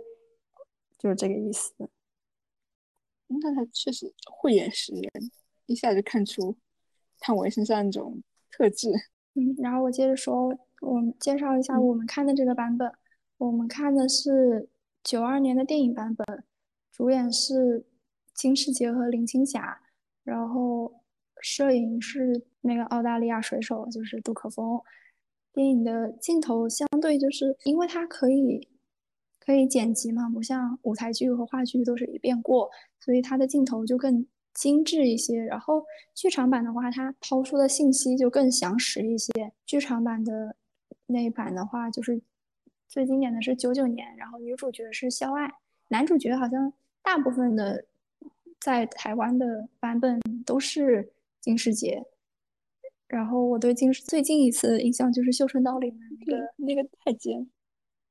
[0.96, 1.74] 就是这个意思。”
[3.26, 5.10] 那他确实慧眼识人，
[5.66, 6.56] 一下就看出
[7.18, 8.22] 汤唯身上那种
[8.52, 8.92] 特质。
[9.34, 12.92] 嗯，然后我接着说，我们介绍一下我们看的这个版本，
[13.38, 14.68] 我们看的是。
[15.06, 16.42] 九二年的电影版本，
[16.90, 17.86] 主演是
[18.34, 19.80] 金世杰和林青霞，
[20.24, 20.92] 然后
[21.40, 24.80] 摄影是那个澳大利亚水手，就是杜可风。
[25.52, 28.68] 电影的镜头相对就是因为它可以
[29.38, 35.40] 可以剪辑嘛，不像舞台剧和话剧都是一遍过，所以它的镜头就更精致一些。
[35.40, 35.84] 然后
[36.16, 39.30] 剧场版的话，它抛出的信息就更详实一些。
[39.64, 40.56] 剧场版的
[41.06, 42.20] 那一版的话，就是。
[42.88, 45.52] 最经典的是九九年，然后女主角是肖爱，
[45.88, 46.72] 男主角好像
[47.02, 47.84] 大部分的
[48.60, 52.02] 在台湾的版本都是金世杰。
[53.08, 57.48] 然后我对金世最近一次印象就是《绣春刀》里面那个那个太监，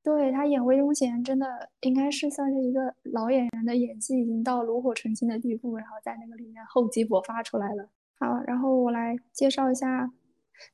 [0.01, 7.89] 对他演魏忠贤真的应该是算是一个老演员的演技已经到炉火纯青的地步，然后在那个里面厚积薄发出来了。
[8.17, 10.09] 好，然后我来介绍一下，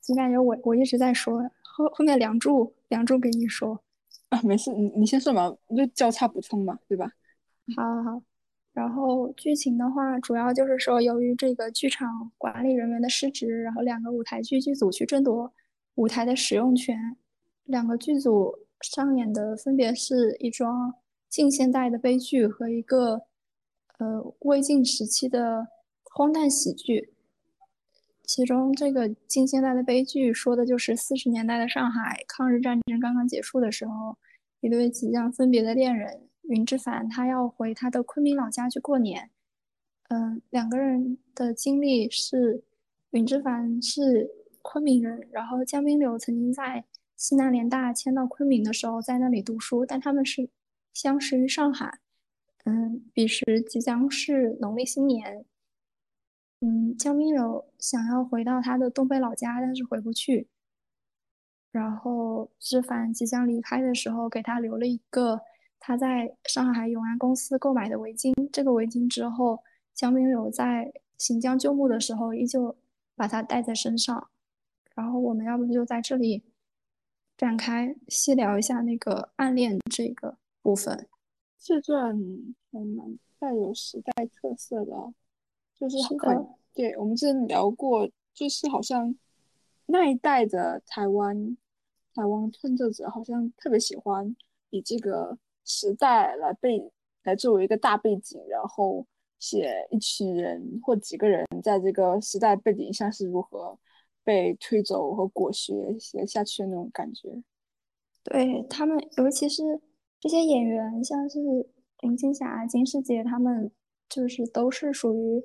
[0.01, 3.81] 总感觉我我一直在说后后面梁祝梁祝给你说。
[4.31, 7.11] 啊，没事，你你先说嘛，就交叉补充嘛，对吧？
[7.75, 8.23] 好，好，好。
[8.71, 15.53] 然后剧情的话，主要就是说，由于这个剧场管理人员的失职，然后两个舞台剧剧组去争夺
[15.95, 16.97] 舞台的使用权。
[17.65, 20.95] 两个剧组上演的分别是一桩
[21.27, 23.21] 近现代的悲剧和一个
[23.97, 25.67] 呃魏晋时期的
[26.05, 27.13] 荒诞喜剧。
[28.33, 34.17] 其中这个近现代的悲剧说的就是四十年代的上海，抗日战争刚刚结束的时候，
[34.61, 39.29] 一对即将分别的恋人云之凡，他要回他的昆明老家去过年。
[40.07, 42.63] 嗯，两个人的经历是，
[43.09, 46.85] 云之凡是昆明人，然后江滨柳曾经在
[47.17, 50.49] 西南联大迁到昆明的时候在那里读书，但他们是
[50.93, 51.99] 相识于上海。
[52.63, 55.43] 嗯，彼时即将是农历新年。
[56.63, 60.47] 嗯，江明柳想要回到他的东北老家，但是回不去。
[61.71, 65.41] 然后志凡即将离开的时候，给他留了一个
[65.79, 68.31] 他在上海永安公司购买的围巾。
[68.53, 69.63] 这个围巾之后，
[69.95, 72.77] 江明柳在行将就木的时候，依旧
[73.15, 74.29] 把它带在身上。
[74.93, 76.43] 然后我们要不就在这里
[77.37, 81.07] 展开细聊一下那个暗恋这个部分。
[81.57, 82.15] 这段
[82.71, 85.13] 还蛮带有时代特色的。
[85.81, 89.13] 就是很对，我们之前聊过，就是好像
[89.87, 91.57] 那一代的台湾
[92.13, 94.35] 台湾创作者好像特别喜欢
[94.69, 96.91] 以这个时代来背
[97.23, 99.05] 来作为一个大背景，然后
[99.39, 103.77] 写一群人或几个人在这个时代背景下是如何
[104.23, 107.41] 被推走和裹挟写下去的那种感觉。
[108.23, 109.81] 对他们，尤其是
[110.19, 111.39] 这些演员，像是
[112.01, 113.71] 林青霞、金世杰，他们
[114.07, 115.43] 就是都是属于。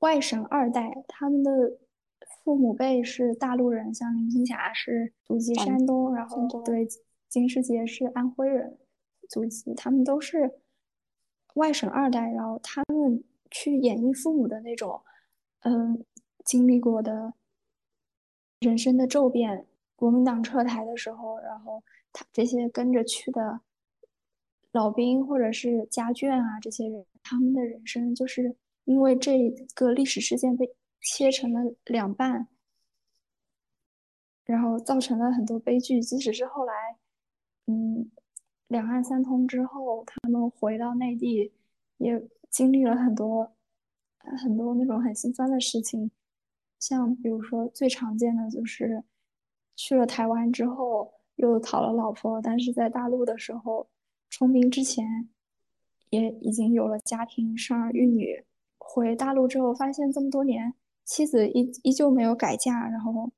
[0.00, 1.78] 外省二代，他们的
[2.42, 6.86] 父母辈是大陆人，像林青霞是祖籍山东，然后对
[7.28, 8.78] 金世杰是安徽人，
[9.28, 9.74] 祖籍。
[9.74, 10.60] 他们都是
[11.54, 15.00] 外省二代，然后他们去演绎父母的那种，
[15.60, 16.04] 嗯，
[16.44, 17.34] 经历过的
[18.60, 21.82] 人生的骤变，国民党撤台的时候，然后
[22.12, 23.60] 他这些跟着去的
[24.72, 28.56] 老兵或者是家眷啊，这些人他们的人生就是
[28.90, 30.68] 因为这个历史事件被
[31.00, 32.48] 切成了两半，
[34.44, 36.02] 然后造成了很多悲剧。
[36.02, 36.74] 即使是后来，
[37.68, 38.10] 嗯，
[38.66, 41.52] 两岸三通之后，他们回到内地，
[41.98, 42.20] 也
[42.50, 43.52] 经历了很多
[44.42, 46.10] 很多那种很心酸的事情。
[46.80, 49.04] 像比如说最常见的就是
[49.76, 53.88] 去了台湾之后又讨了老婆，但是在大陆的时候
[54.28, 55.30] 充兵之前
[56.08, 58.44] 也已经有了家庭，生儿育女。
[58.80, 60.74] 回大陆之后发现这么多年
[61.04, 63.30] 妻子依依旧没有改嫁，然后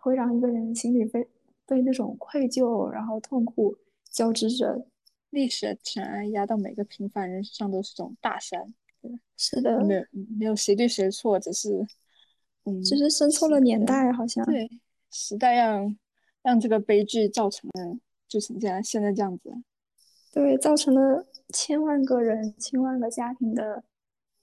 [0.00, 1.28] 会让一个人心里被
[1.64, 3.76] 被那种愧疚，然后痛苦
[4.10, 4.86] 交织着。
[5.30, 8.72] 历史的尘埃压到每个平凡人身上都是种大山。
[9.36, 10.02] 是的，没有
[10.38, 11.86] 没有谁对谁错，只是
[12.64, 12.82] 嗯。
[12.82, 14.70] 只是生错了年代，好像对
[15.10, 15.98] 时代让
[16.40, 19.52] 让这个悲剧造成了就成这样现在这样子，
[20.32, 23.84] 对，造成了千万个人、千万个家庭的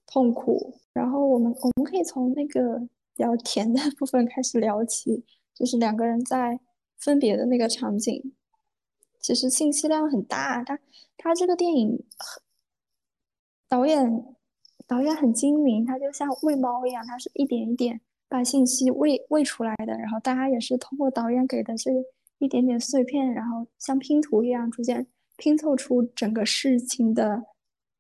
[0.08, 0.74] 痛苦。
[0.94, 2.80] 然后我们我们可以从那个
[3.16, 6.60] 比较甜的 部分开始聊起，就是两个人在
[6.98, 8.34] 分别的那个场景，
[9.20, 10.64] 其实信息量很大。
[10.64, 10.80] 他
[11.18, 12.04] 他这个电影
[13.68, 14.36] 导演
[14.88, 18.02] 导演很精明，他就像喂猫一样，他是一点一点。
[18.28, 21.92] 把信息喂喂出来的，然后大家也是通过导演给的这
[22.40, 25.06] 一点点碎片，然后像拼图一样逐渐
[25.38, 27.44] 拼凑出整个事情的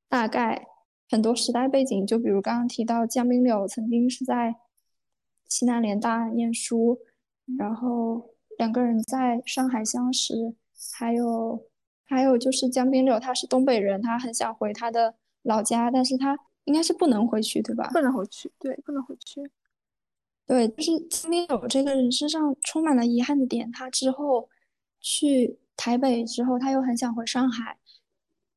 [0.09, 0.65] 大概。
[1.09, 4.55] 很多时代背景，就比如刚刚提到江滨柳曾经是在
[5.47, 6.99] 西南联大念书，
[7.57, 10.55] 然后两个人在上海相识，
[10.93, 11.67] 还有
[12.03, 17.89] 还有就是江滨柳他是东北人，他很想回他的老家，但是他应该是不能回去，对吧？
[17.93, 19.41] 不能回去，对，不能回去。
[20.47, 23.71] 对，就是金明柳这个人身上充满了遗憾的点。
[23.71, 24.49] 他之后
[24.99, 27.77] 去台北之后，他又很想回上海。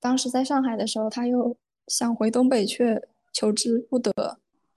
[0.00, 1.56] 当时在上海的时候，他又
[1.88, 4.12] 想回东北，却求之不得。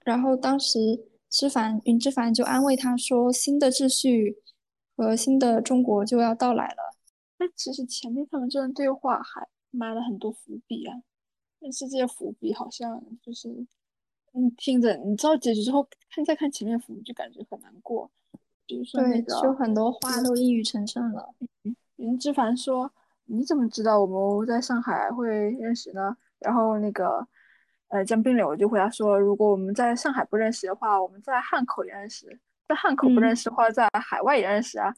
[0.04, 4.38] 然后当时知凡云之凡就安慰他说：“新的秩序
[4.96, 6.96] 和新的中国就要到来了。”
[7.38, 11.02] 那其实前面他们这段对话还埋了很多伏笔啊，
[11.60, 13.66] 但是这些伏笔好像就是。
[14.34, 18.10] 嗯，听着，你知道结局之后，看再看前面伏笔，就感觉很难过。
[18.66, 21.34] 比如说那个，就很多话都一语成谶了。
[21.96, 22.90] 云之凡说
[23.28, 27.26] ：“你怎么知道我们在上海会认识呢？”然后那个，
[27.88, 32.26] 呃，江滨柳就回答说：“如果我们在上海不认识的话，我们在汉口也认识；
[32.68, 34.94] 在汉口不认识的话，在海外也认识啊。”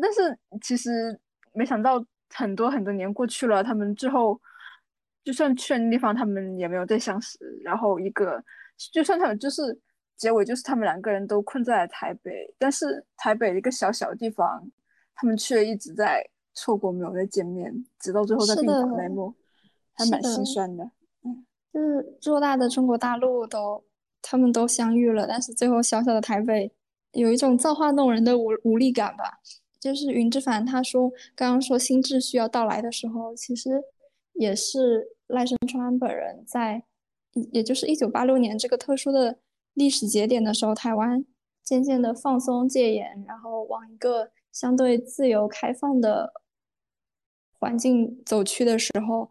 [0.00, 1.18] 但是其实
[1.52, 2.04] 没想到，
[2.34, 4.40] 很多很多年过去了，他们之后。
[5.22, 7.38] 就算去了那地方，他们也没有再相识。
[7.62, 8.42] 然后一个，
[8.90, 9.78] 就算他们就是
[10.16, 12.52] 结尾，就是他们两个人都困在了台北。
[12.58, 14.66] 但是台北一个小小的地方，
[15.14, 19.32] 他们却一直在错过，没有再见面，直到最后在病房那幕，
[20.04, 20.90] 还蛮心酸的。
[21.22, 23.84] 嗯，就是偌大的中国大陆都，
[24.22, 26.72] 他们都相遇了，但是最后小小的台北，
[27.12, 29.40] 有一种造化弄人的无无力感吧。
[29.78, 33.82] 就是云之凡他说，刚刚说新秩序要到来的时候，其实。
[34.32, 36.84] 也是赖声川本人在，
[37.52, 39.38] 也就是一九八六年这个特殊的
[39.74, 41.26] 历史节点的时候，台湾
[41.62, 46.32] 渐渐的放松戒严，然后往一个相对自由开放的
[47.58, 49.30] 环境走去的时候，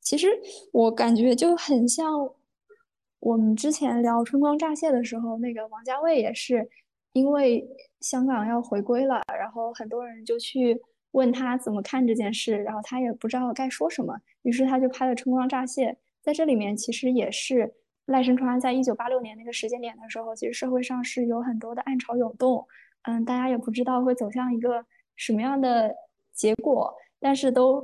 [0.00, 0.28] 其实
[0.72, 2.30] 我感觉就很像
[3.20, 6.68] 我们之前聊春光乍泄的时候，那个王家卫也是
[7.12, 7.66] 因为
[8.00, 10.80] 香港要回归了，然后很多人就去。
[11.12, 15.90] 问他怎么看这件事，然后他也不知道该说什么，于是他就拍了《春光乍泄》。
[16.20, 17.74] 在这里面，其实也是
[18.04, 22.64] 赖声川在一九八六年那个时间点的时候，其实社会上是有很多的暗潮涌动，
[23.04, 24.84] 嗯，大家也不知道会走向一个
[25.16, 25.92] 什么样的
[26.34, 27.82] 结果，但是都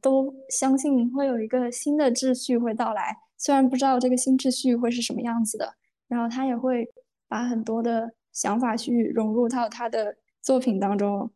[0.00, 5.74] 都相信会有一个新的秩序会到来，虽然不知道这个新秩序会是什么样子的。
[6.06, 6.88] 然后他也会
[7.28, 11.30] 把很多的想法去融入到他的作品当中，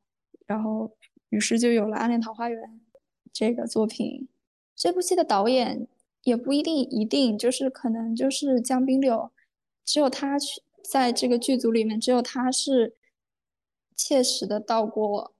[0.47, 0.91] 然后。
[1.33, 2.61] 于是就有了《暗恋桃花源》
[3.33, 4.29] 这个作品。
[4.77, 5.89] 这部戏的导演
[6.25, 9.33] 也不一定一定就是可能就是江滨柳，
[9.83, 12.97] 只有他去在这个剧组里面，只有他是
[13.97, 15.33] 切实的到过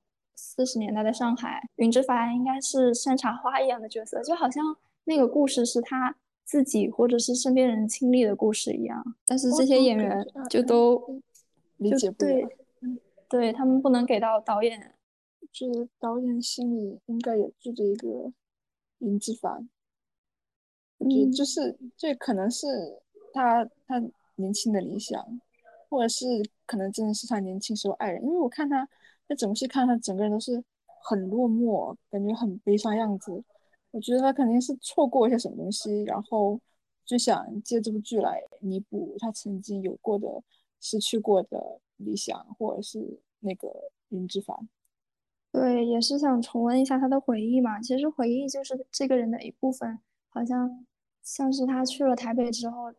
[0.43, 1.63] 四十年代的上海。
[1.77, 9.03] 云之凡应该是山茶花一样的角色，就好像那个故事是他自己或者是身边人亲历的故事一样。
[9.25, 11.21] 但是这些演员就都
[11.77, 12.49] 理解不了，
[13.29, 14.95] 对他们不能给到导演。
[15.55, 18.33] 是导演心里应该也住着一个
[19.01, 19.69] 云之凡，
[20.97, 22.67] 我觉得就是这可能是
[23.35, 24.03] 他他
[24.37, 25.23] 年轻的理想，
[25.91, 26.25] 或者是
[26.65, 28.89] 可能真的是他年轻时候爱人，因为我看他
[29.33, 30.63] 在整部戏看他整个人都是
[31.05, 33.43] 很落寞，感觉很悲伤样子。
[33.91, 36.61] 我觉得他肯定是错过一些什么东西，然后
[37.05, 40.29] 就想借这部剧来弥补他曾经有过的、
[40.81, 43.69] 失去过的理想，或者是那个
[44.09, 44.69] 林之凡。
[45.51, 47.81] 对，也是想重温一下他的回忆嘛。
[47.81, 50.87] 其实回忆就是这个人的一部分，好像
[51.23, 52.93] 像是他去了台北之后，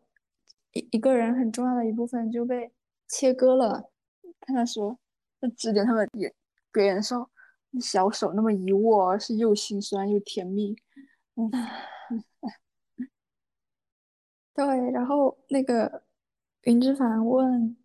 [0.72, 2.72] 一一个人很重要的一部分就被
[3.08, 3.90] 切割了。
[4.40, 4.98] 看他说，
[5.44, 6.32] 就指点他们也
[6.72, 7.30] 别人说，
[7.80, 10.74] 小手那么一握，是又心酸又甜蜜。
[11.36, 11.50] 嗯，
[14.54, 16.02] 对，然后那个
[16.62, 17.76] 云之凡问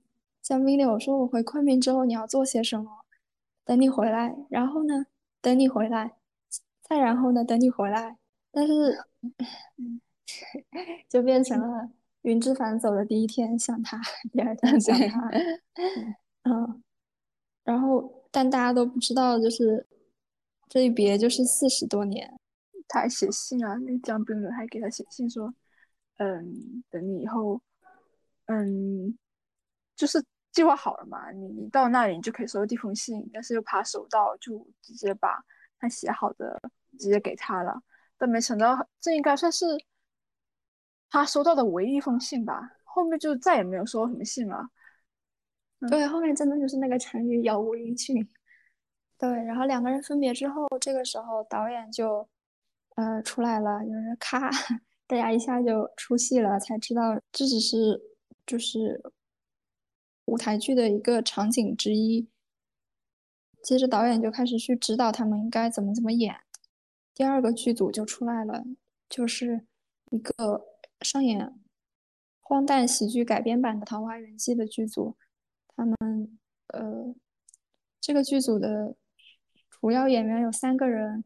[0.41, 3.03] 江冰柳说：“我回昆明之后你要做些什么？
[3.65, 5.07] 等你回来，然后呢？
[5.41, 6.15] 等你回来，
[6.81, 7.43] 再然后呢？
[7.43, 8.17] 等你回来。”
[8.51, 8.97] 但是，
[11.09, 11.89] 就变成了
[12.21, 13.99] 云之凡走的第一天想他，
[14.31, 15.29] 第二天 想他。
[16.43, 16.83] 嗯，
[17.69, 19.85] 然后但大家都不知道，就是
[20.67, 22.27] 这一别就是四十多年。
[22.87, 25.53] 他还写信啊，那江冰柳还给他写信说，
[26.17, 27.61] 嗯，等你以后，
[28.47, 29.15] 嗯，
[29.95, 35.39] 就是计划好了嘛，你你到那里你就可以收到这封信，但是又怕收到，就直接把
[35.77, 36.59] 他写好的
[36.97, 37.79] 直接给他了。
[38.17, 39.67] 但没想到这应该算是
[41.11, 44.67] 他收到的唯一一封信吧，后面就再也没有收到什么信了。
[45.87, 48.27] 对，后面真的就是那个成语杳无音讯。
[49.17, 52.27] 对，然后两个人分别之后，这个时候导演就。
[52.95, 54.51] 呃，出来了，就是咔，
[55.07, 57.97] 大家一下就出戏了，才知道这只是
[58.45, 59.01] 就是
[60.25, 62.27] 舞台剧的一个场景之一。
[63.63, 66.35] 接着导演就开始去指导他们应该怎么怎么演。
[67.13, 68.65] 第二个剧组就出来了，
[69.07, 69.65] 就是
[70.11, 70.65] 一个
[70.99, 71.57] 上演
[72.41, 75.15] 荒诞喜剧改编版的《桃花源记》的剧组。
[75.79, 77.15] 他们呃，
[78.01, 78.95] 这个剧组的
[79.69, 81.23] 主要演员有三个人。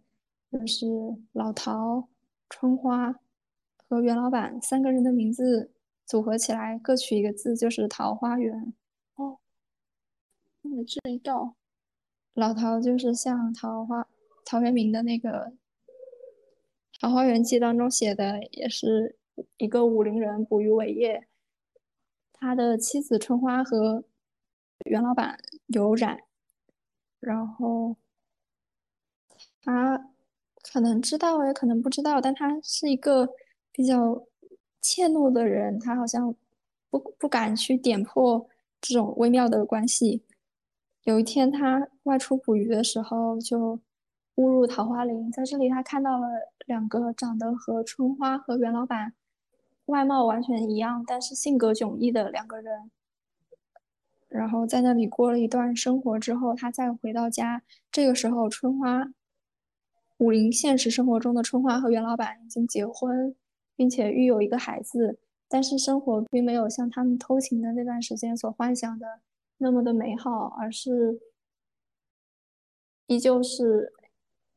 [0.51, 0.85] 就是
[1.31, 2.07] 老陶、
[2.47, 3.19] 春花
[3.75, 5.71] 和袁老板三个人的名字
[6.05, 8.71] 组合起来，各取一个字，就是桃花源。
[9.15, 9.39] 哦，
[10.61, 11.55] 你这一道，
[12.35, 14.07] 老陶就是像桃花
[14.45, 15.47] 陶渊明的那个
[17.01, 19.17] 《桃花源记》当中写的，也是
[19.57, 21.27] 一个武陵人，捕鱼为业。
[22.31, 24.03] 他的妻子春花和
[24.85, 26.19] 袁老板有染，
[27.19, 27.95] 然后
[29.61, 30.09] 他。
[30.71, 33.29] 可能知道，也可能不知道，但他是一个
[33.73, 34.25] 比较
[34.79, 36.33] 怯懦的人，他好像
[36.89, 38.47] 不不敢去点破
[38.79, 40.23] 这种微妙的关系。
[41.03, 43.77] 有一天，他外出捕鱼的时候，就
[44.35, 46.27] 误入桃花林，在这里，他看到了
[46.65, 49.13] 两个长得和春花和袁老板
[49.87, 52.89] 外貌完全一样，但是性格迥异的两个人。
[54.33, 57.61] 然后在那里过了一段生活之后，他再回到家，
[57.91, 59.13] 这个时候春花。
[60.17, 63.35] 武林现实生活中的春花和袁老板已经结婚，
[63.75, 65.19] 并且育有一个孩子，
[65.49, 69.19] 但是生活并没有像他们偷情的那段时间所幻想的
[69.57, 71.19] 那么的美好，而是
[73.07, 73.91] 依旧是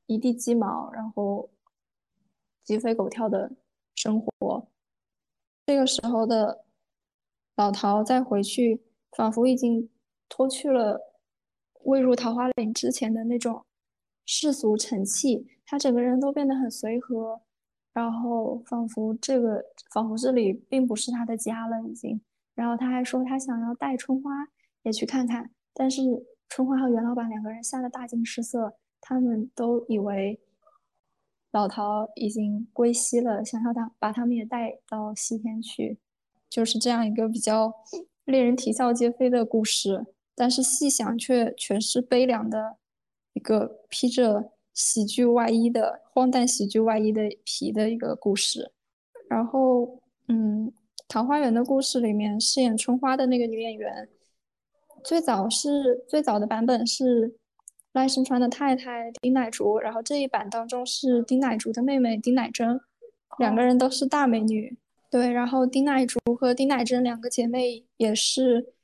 [0.07, 1.51] 一地鸡毛，然后
[2.62, 3.51] 鸡飞狗跳的
[3.95, 4.68] 生活。
[5.66, 6.64] 这个时候的
[7.57, 8.83] 老陶再回去，
[9.17, 9.89] 仿佛已经
[10.29, 11.01] 脱去了
[11.85, 13.64] 未入桃花林之前的那种
[14.27, 15.49] 世俗尘气。
[15.65, 17.40] 他整个人都变得很随和，
[17.93, 22.20] 然后仿佛这个仿佛这里并不是他的家了已经。
[22.55, 24.31] 然后他还说他想要带春花
[24.82, 26.03] 也去看看，但是
[26.49, 30.39] 春花和袁老板两个人吓得大惊失色，他们都以为
[31.51, 35.99] 老陶已经归西了，想要他把他们也带到西天去，
[36.49, 37.73] 就是这样一个比较
[38.27, 40.05] 令人啼笑皆非的故事。
[40.35, 42.77] 但是细想却全是悲凉的
[43.32, 44.53] 一个披着。
[44.78, 48.73] 喜剧外衣的荒诞喜剧外衣的皮的一个故事，
[49.27, 50.70] 然后，嗯，
[51.09, 54.07] 《桃花源》的故事里面饰演春花的那个女演员，
[55.03, 57.39] 最早是最早的版本是
[57.93, 62.78] 赖声川的太太丁乃竺，然后这一版当中是丁乃竺的妹妹丁乃真，
[63.39, 64.77] 两个人都是大美女，
[65.16, 68.74] 对，然后丁乃竺和丁乃真两个姐妹也是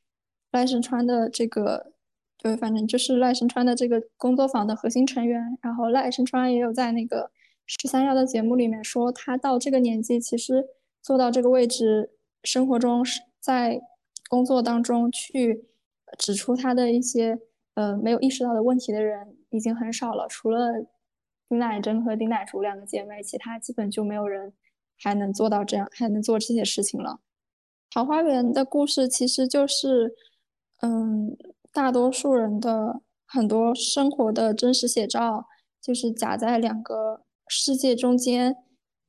[0.50, 1.92] 赖声川的这个。
[2.38, 5.58] 对，反正就是赖声川的这个工作坊的核心成员。
[5.60, 7.30] 然后赖声川也有在那个
[7.66, 10.64] 十三幺的节目里面说，他到这个年纪，其实
[11.02, 12.10] 做到这个位置，
[12.42, 13.82] 生活中是在
[14.30, 15.66] 工作当中去
[16.18, 17.38] 指出他的一些
[17.74, 20.26] 呃没有意识到的问题的人已经很少了。
[20.28, 20.86] 除了
[21.48, 24.52] 丁乃真和丁乃竺两个姐妹，其他基本就没有人
[25.02, 27.20] 还能做到这样，还能做这些事情了。
[27.90, 30.14] 桃花源的故事其实就是。
[30.84, 31.36] 嗯，
[31.70, 35.46] 大多数人的很多生活的真实写照，
[35.80, 38.56] 就是夹在两个世界中间，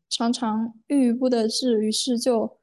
[0.07, 2.59] 常常郁郁不得志，于是就，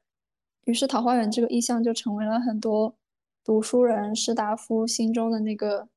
[0.63, 2.95] 于是桃花源这个意象就成为了很多
[3.43, 5.89] 读书人士大夫心中的那个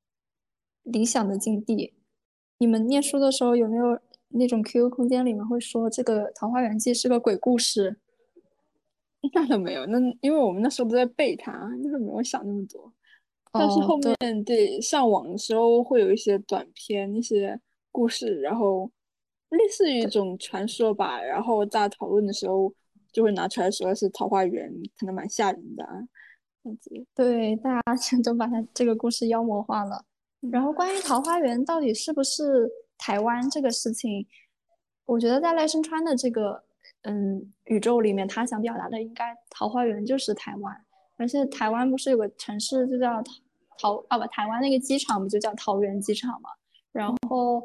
[0.83, 1.93] 理想的境地。
[2.57, 3.97] 你们念书的时候有没有
[4.37, 7.97] 那种 QQ 空间里面会说这个《桃花源记》是个鬼故事？
[9.33, 11.51] 那倒没有，那因为我们那时候都在背它，
[11.81, 12.91] 那时候没有想那么多。
[13.51, 17.59] 但是后面对上网的时候会有一些短片、一些
[17.91, 18.91] 故事，然后
[19.49, 21.21] 类似于一种传说吧。
[21.21, 22.71] 然后大家讨论的时候
[23.13, 25.85] 就会拿出来说是桃花源，可能蛮吓人的
[26.61, 27.05] 这样子。
[27.15, 30.03] 对，大家 都把它这个故事妖魔化了。
[30.51, 34.25] 然后关于桃花源到底是不是台湾这个事情，
[35.05, 36.63] 我觉得在赖声川的这个
[37.03, 40.75] 嗯宇宙里面，他想表达的应该桃花源就是台湾，
[41.17, 43.23] 而且台湾不是有个城市就叫。
[43.77, 46.49] 桃啊不，台湾那个机场不就叫桃园机场嘛？
[46.93, 47.61] 然后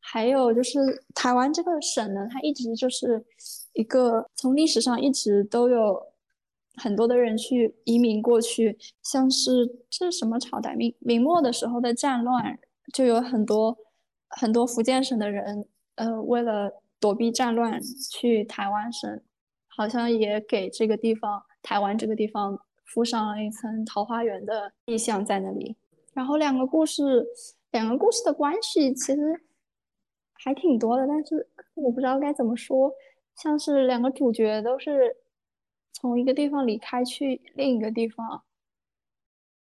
[0.00, 0.80] 还有就是
[1.14, 3.24] 台湾这个省呢，它一直就是
[3.72, 6.04] 一个从历史上一直都有
[6.74, 10.74] 很多的人去移民过去，像是这是什么朝代？
[10.74, 12.58] 明明末的时候的战乱，
[12.92, 13.78] 就有很多
[14.32, 17.80] 很多福建省的人，呃，为了躲避战乱
[18.10, 19.22] 去台湾省，
[19.68, 22.58] 好像也给这个地方台湾这个地方。
[22.84, 25.74] 附上了一层桃花源的意象在那里，
[26.12, 27.26] 然后两个故事，
[27.70, 29.42] 两个故事的关系其实
[30.34, 32.92] 还挺多的，但是我不知道该怎么说，
[33.34, 35.16] 像是两个主角都是
[35.94, 38.42] 从一个地方离开去另一个地方，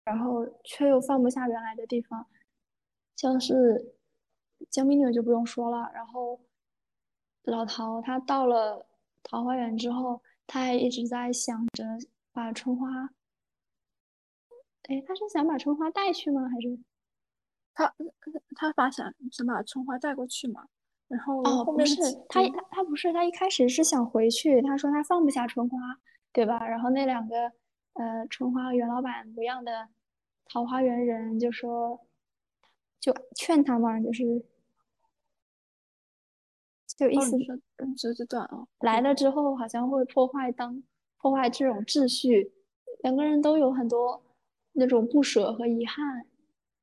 [0.06, 2.24] 然后却又放不下原来的地方，
[3.14, 3.94] 像是
[4.70, 6.40] 江滨柳就不用说了，然后
[7.44, 8.86] 老陶他到了
[9.22, 11.84] 桃花源之后，他还一直在想着。
[12.34, 12.88] 把春花，
[14.84, 16.48] 哎，他是想把春花带去吗？
[16.48, 16.78] 还是
[17.74, 17.94] 他
[18.56, 20.66] 他把想想把春花带过去嘛？
[21.08, 21.94] 然后哦，不是
[22.30, 25.76] 他他他不是他一开始是想回去，他说他放不下春花，
[26.32, 26.66] 对吧？
[26.66, 27.52] 然后那两个
[27.92, 29.90] 呃春花袁老板不一样的
[30.46, 32.00] 桃花源人就说，
[32.98, 34.42] 就劝他嘛，就是
[36.96, 40.82] 就意思说嗯，这这段啊，来了之后好像会破坏当。
[41.18, 42.52] 破坏这种秩序，
[43.04, 44.20] 两个人都有很多
[44.72, 46.26] 那种不舍和遗憾，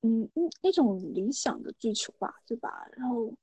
[0.01, 2.87] 嗯嗯，一种理想的追求吧，对吧？
[2.95, 3.33] 然后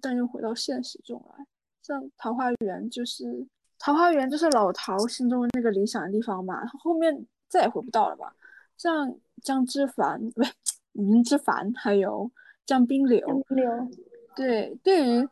[0.00, 1.44] 但又回到现实中来，
[1.82, 3.44] 像桃花源就是
[3.76, 8.32] 桃花源就是老陶心中的那个理想的地方嘛，后面再也回不到了吧？
[8.76, 9.12] 像
[9.42, 10.42] 江之凡不
[10.92, 12.30] 云之凡，还有
[12.64, 13.88] 江滨柳，江滨柳，
[14.36, 15.28] 对，对于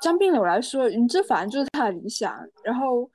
[0.00, 3.10] 江滨柳来说，云之凡就是他的理想，然后。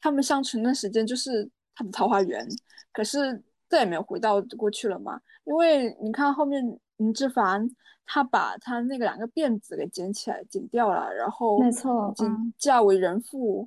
[0.00, 2.46] 他们相处的时间就是他的桃花源，
[2.92, 5.18] 可是再也没有回到过去了嘛？
[5.44, 6.62] 因为你看后面
[6.98, 7.66] 云之凡，
[8.04, 12.14] 他把他那个两个辫子给剪起来，剪掉了，然后没错，
[12.58, 13.66] 嫁为人妇，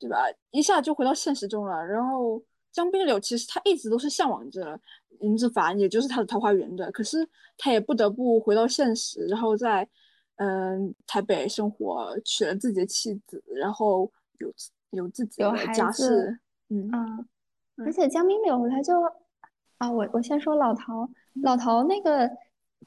[0.00, 0.16] 对吧？
[0.50, 1.80] 一下就回到现实中了。
[1.86, 2.42] 然后
[2.72, 4.76] 江滨柳其实他一直都是向往着
[5.20, 7.24] 云之凡，也就是他的桃花源的，可是
[7.56, 9.88] 他也不得不回到现实，然后在
[10.38, 14.52] 嗯台北生活，娶了自己的妻子，然后有。
[14.92, 16.40] 有自己的家室，
[16.70, 17.28] 嗯嗯，
[17.84, 18.94] 而且江明柳他就
[19.76, 21.06] 啊，我我先说老陶，
[21.42, 22.26] 老陶那个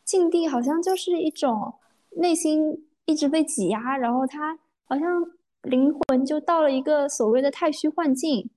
[0.03, 1.71] 境地好像就是一种
[2.09, 5.23] 内心一直被挤压，然后他好像
[5.61, 8.49] 灵魂就到了一个所谓的太虚幻境，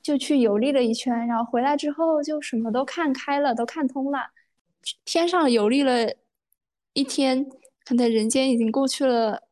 [0.00, 4.30] 就去游历了一圈，然后回来之后就什么都看开了，都看通了，
[5.04, 6.08] 天上游历了
[6.92, 7.50] 一天，
[7.86, 9.46] 可能人间已经过去了。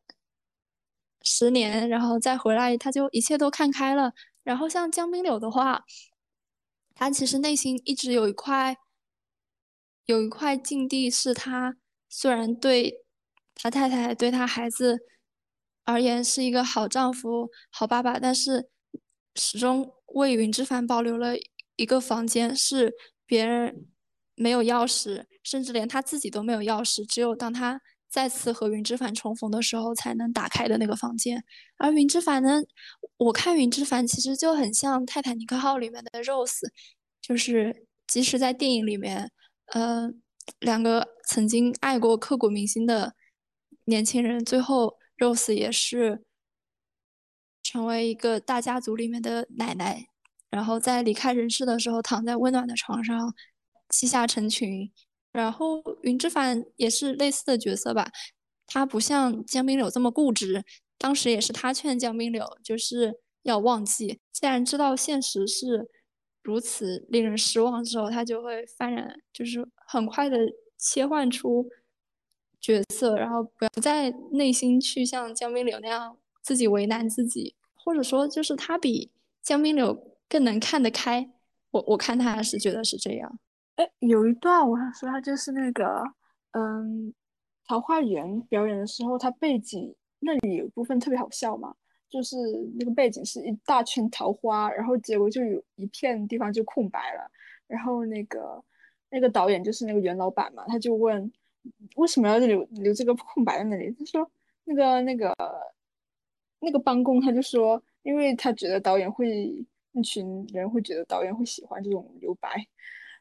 [1.27, 4.13] 十年，然后再回来，他就一切都看开了。
[4.43, 5.83] 然后像江冰柳的话，
[6.93, 8.77] 他其实内心一直有一块，
[10.05, 13.03] 有一块境地，是他虽然对
[13.55, 14.99] 他太太、对他孩子
[15.83, 18.69] 而言是一个好丈夫、好爸爸，但是
[19.33, 21.33] 始终为云之凡保留了
[21.75, 22.93] 一个房间，是
[23.25, 23.87] 别人
[24.35, 27.81] 没有钥匙，甚至连他自己都没有钥匙，只有当他。
[28.15, 31.43] 再次和云之凡重逢的时候才能打开的那个房间，
[31.75, 32.61] 而云之凡呢？
[33.17, 36.61] 我看云之凡其实就很像《泰坦尼克号》里面的 Rose，
[37.21, 39.29] 就是即使在电影里面，
[39.65, 40.09] 呃，
[40.61, 43.15] 两个曾经爱过、刻骨铭心的
[43.83, 46.23] 年轻人，最后 Rose 也是
[47.63, 50.07] 成为一个大家族里面的奶奶，
[50.49, 53.35] 然后在离开人世的时候，躺在温暖的床上，
[53.89, 54.89] 膝下成群。
[55.35, 58.09] 然后云之凡也是类似的角色吧，
[58.65, 60.63] 他不像江滨柳这么固执，
[60.97, 65.89] 当时也是他劝江滨柳就是要忘记，既然知道现实是
[66.41, 70.37] 如此令人失望的时候，他就会幡然，就是很快的
[70.77, 71.69] 切换出
[72.61, 79.11] 角色，然后不不在内心去像江滨柳那样自己为难自己，或者说就是他比
[79.43, 81.29] 江滨柳更能看得开。
[81.71, 83.37] 我我看他是觉得是这样。
[83.75, 86.01] 哎，有一段我想说，他就是那个，
[86.51, 87.13] 嗯，
[87.67, 91.75] 桃花源表演的时候，他背景那里有部分特别好笑嘛，
[92.09, 92.37] 就是
[92.79, 97.29] 那个背景是一大圈桃花，然后结果就有一片地方就空白了，
[97.67, 98.63] 然后那个
[99.09, 101.29] 那个导演就是那个袁老板嘛，他就问
[101.95, 104.31] 为什么要留留这个空白在那里，他说
[104.63, 105.35] 那个那个
[106.59, 112.65] 那个帮工他就说，因为他觉得导演会那群人会觉得导演会喜欢这种留白。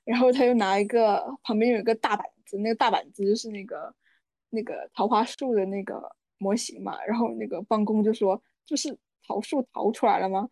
[0.04, 3.94] 然后他又拿一个旁边有一个大板子，那个大板子就是那个
[4.50, 6.00] 那个桃花树的那个
[6.36, 7.02] 模型嘛。
[7.04, 8.94] 然后那个帮工就说：“就是
[9.26, 10.46] 桃树逃出来了吗？”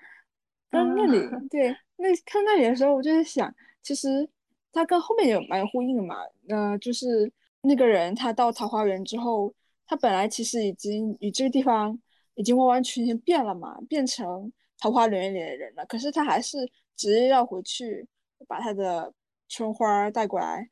[0.70, 1.18] 但那里
[1.50, 4.26] 对那看那里的时候，我就在想，其实
[4.72, 6.16] 他跟后面有蛮有呼应的嘛。
[6.48, 7.30] 呃，就是
[7.60, 9.54] 那个人他到桃花源之后，
[9.86, 12.00] 他本来其实已经与这个地方
[12.36, 15.84] 已经完完全全变了嘛，变成桃花源里的人了。
[15.84, 16.56] 可是他还是
[16.96, 18.08] 执意要回去
[18.48, 19.12] 把他的。
[19.52, 20.66] 春花带过来，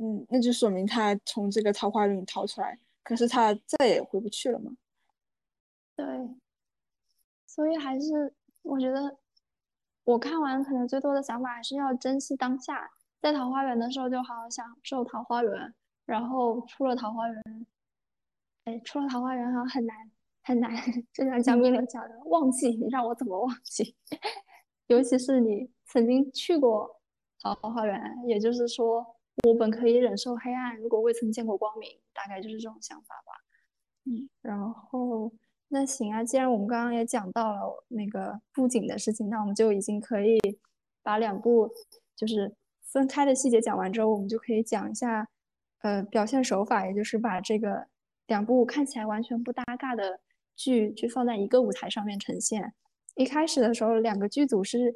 [0.00, 4.72] 嗯，那就说明他从这个桃花源里逃出来，可是他再也回不去了嘛。
[5.94, 6.06] 对，
[7.46, 8.32] 所以还是
[8.62, 9.18] 我觉得，
[10.04, 12.90] 我看完可能最多的想法还是要珍惜当下，
[13.20, 15.74] 在桃花源的时候就好好享受桃花源，
[16.06, 17.66] 然后出了桃花源，
[18.64, 20.10] 哎，出了桃花源好像很难
[20.42, 20.74] 很难，
[21.12, 23.94] 就像江冰柳讲的，忘记你让我怎么忘记？
[24.88, 26.96] 尤其是你曾经去过。
[27.42, 29.06] 桃花源，也就是说，
[29.44, 33.32] 我本可以忍受黑暗，如果未曾见过光明，大概就是这种想法吧。
[34.04, 35.32] 嗯，然后
[35.68, 40.38] 那行啊，既然我们刚刚也讲到了那个布景的事情，那我们就已经可以
[41.02, 41.70] 把两部
[42.16, 45.28] 就是分开的细节讲完之后，我们就可以讲一下
[45.82, 47.86] 呃表现手法，也就是把这个
[48.26, 50.20] 两部看起来完全不搭嘎的
[50.56, 52.74] 剧去放在一个舞台上面呈现。
[53.14, 54.94] 一开始的时候，两个剧组是。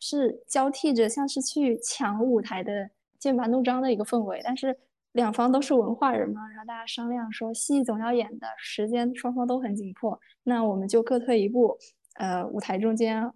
[0.00, 4.40] 是交替着，像是去抢舞台的剑拔弩张的一个氛围。
[4.42, 4.76] 但是
[5.12, 11.76] 两方都是文化人嘛，然后大家商量说，戏总要演的，时间双方都很紧迫，那我们就各退一步，
[12.14, 13.30] 呃，舞台中间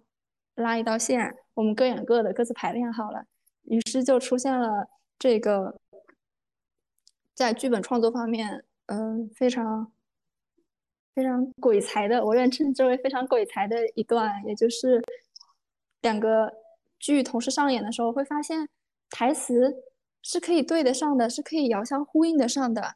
[0.55, 3.23] 拉一道线，我们各演各的，各自排练好了。
[3.65, 4.87] 于是就出现了
[5.19, 5.79] 这个
[7.35, 9.91] 在剧本创作方面，嗯，非常
[11.13, 14.99] 非常鬼才的，我愿称之为非常鬼才的一段，也就是。
[16.05, 16.53] 两个
[16.99, 18.69] 剧同时上演的时候，会发现
[19.09, 19.73] 台词
[20.21, 22.95] 是可以对得上的，是可以遥相呼应得上的。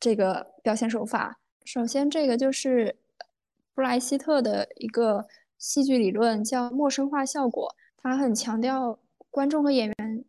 [0.00, 2.96] 这个表现手法，首先这个就是
[3.72, 5.28] 布莱希特的一个
[5.58, 7.72] 戏剧理论，叫陌生化效果。
[8.02, 8.98] 他很强调
[9.30, 10.24] 观众和演员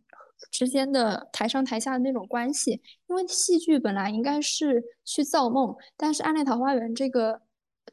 [0.52, 7.42] 之间的台上台下的那种关系，因为戏剧本来应该是去造梦，但是《暗恋桃花源》这个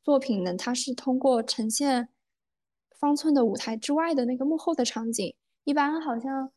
[0.03, 2.11] 作品呢，它是通过呈现。
[2.99, 5.35] 方寸的舞台之外的那个幕后的场景，
[5.65, 6.51] 一般好像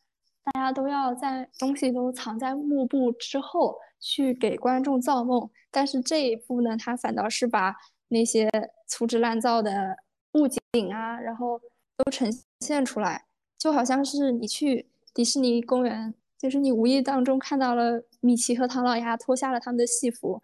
[0.44, 7.76] 大家都要在东西都藏在幕布之后去给观众造梦，但是这一部呢，它反倒是把
[8.08, 8.50] 那些
[8.88, 9.96] 粗制滥造的
[10.32, 10.60] 布景
[10.92, 11.60] 啊，然后
[11.96, 12.28] 都呈
[12.60, 13.24] 现出来，
[13.56, 20.42] 就好像是你去迪士尼公园，就是你无意当中看到了米奇和唐老鸭脱下了他们的戏服，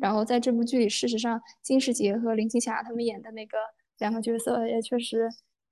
[0.00, 3.58] 然后在这部剧里，事实上金世杰和林青霞他们演的那个。
[3.98, 5.30] 两个角色也确实，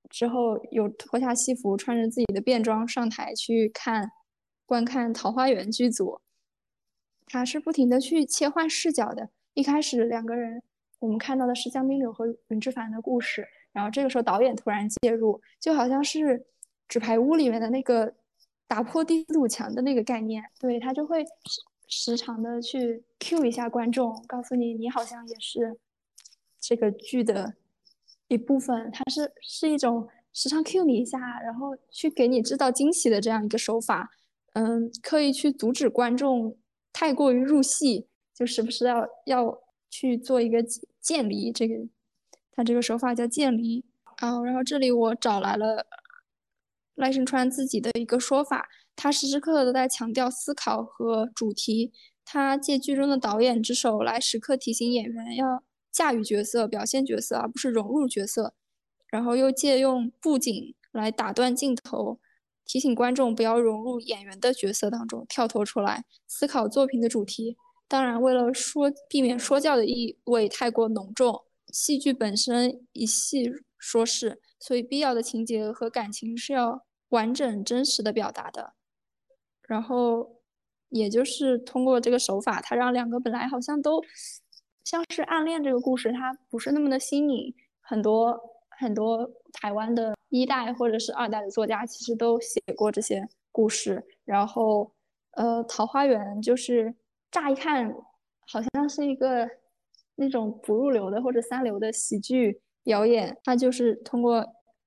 [0.08, 4.10] 之后有脱下戏服，穿着自己的便装上台去看
[4.64, 6.20] 观看《桃花源》剧组。
[7.26, 9.28] 他是不停的去切换视角的。
[9.54, 10.62] 一开始两个人，
[11.00, 16.18] 我们看到的是江滨柳和云之凡的故事，然后这个时候导演突然介入，就好像是
[16.88, 18.14] 《纸牌屋》里面的那个
[18.66, 20.42] 打破第四堵墙的那个概念。
[20.60, 21.24] 对他就会
[21.88, 25.78] 时常的去 cue 一下观众，告诉你你好像也是
[26.60, 27.54] 这个剧的。
[28.28, 34.10] 一部分，它是是一种时常 cue 你一下，然后去给你制造惊喜的这样一个手法。
[34.54, 36.56] 嗯，刻意去阻止观众
[36.92, 39.60] 太过于入戏，就时不时要要
[39.90, 40.64] 去做一个
[41.00, 41.52] 渐离。
[41.52, 41.74] 这个，
[42.52, 43.84] 它这个手法叫渐离。
[44.22, 45.84] 哦，然后这里我找来了
[46.94, 51.92] 赖声川自己的一个说法，他时时刻刻都在强调思考和主题，
[52.24, 55.62] 他借剧中的导演之手来时刻提醒演员要。
[55.94, 58.52] 驾驭角色、表现角色，而不是融入角色，
[59.06, 62.18] 然后又借用布景来打断镜头，
[62.64, 67.56] 提醒观众不要融入演员的角色当中，跳脱出来思考作品的主题。
[67.86, 78.72] 当然，为了说避免说教的意味太过浓重，戏剧本身以戏说事，所以必要的情节和感情是要完整真实的表达的。
[79.68, 80.40] 然后，
[80.88, 84.02] 也就是通过这个手法，它让两个本来好像都
[84.84, 87.54] 像是暗恋这个故事，它不是那么的新颖。
[87.80, 88.40] 很多
[88.70, 94.02] 很多台湾的一代或者是二代的作家，其实都写过这些故事。
[94.24, 94.92] 然后，
[95.32, 96.94] 呃，《桃花源》就是
[97.30, 97.94] 乍一看
[98.46, 99.48] 好像是一个
[100.14, 104.46] 那种不入流的或者三流的喜剧表演，它就是通过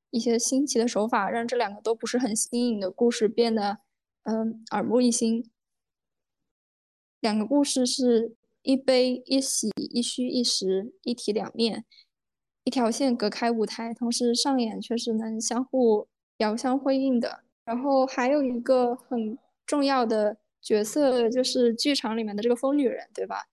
[0.10, 3.80] 一些新奇的手法，让这两个都不是很新颖的故事变得。
[4.24, 5.50] 嗯，耳目一新。
[7.22, 8.36] 两个故事是
[8.68, 11.86] 一悲一喜，一虚一实，一体两面，
[12.66, 16.06] 一条线隔开舞台，同时上演却是能相互
[16.40, 17.46] 遥相辉映的。
[17.64, 23.46] 然后还有一个很重要的角色，就是剧场里面的这个疯女人，对吧？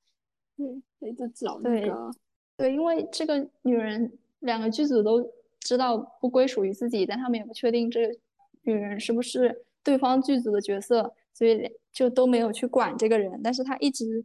[0.57, 2.11] 对，一直找那个。
[2.57, 8.17] 对，因为这个女人，两个剧组都知道不归属于自己，但他们也不确定这个
[8.63, 9.65] 女人是不是。
[9.85, 13.39] 对方剧组的角色，所以就都没有去管这个人。
[13.45, 14.25] 但是他一直，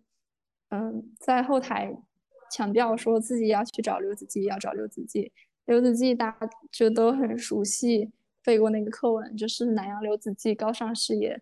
[0.69, 1.95] 嗯，在后台
[2.51, 5.31] 强调说自己要去找刘子骥，要找刘子骥。
[5.65, 8.11] 刘子骥大家就都很熟悉，
[8.43, 11.41] 背过那个课文，就是南阳刘子骥高尚事业。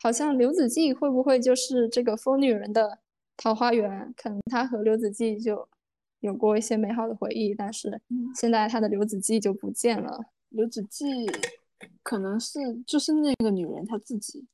[0.00, 2.98] 好像刘子骥会不会就是这个疯女人的
[3.36, 4.14] 桃花源？
[4.16, 5.68] 可能他和刘子骥就
[6.20, 8.00] 有过一些美好的回忆，但是
[8.34, 10.20] 现在他的刘子骥就不见了。
[10.50, 11.06] 刘子骥。
[12.02, 14.44] 可能是就是那个女人她自己，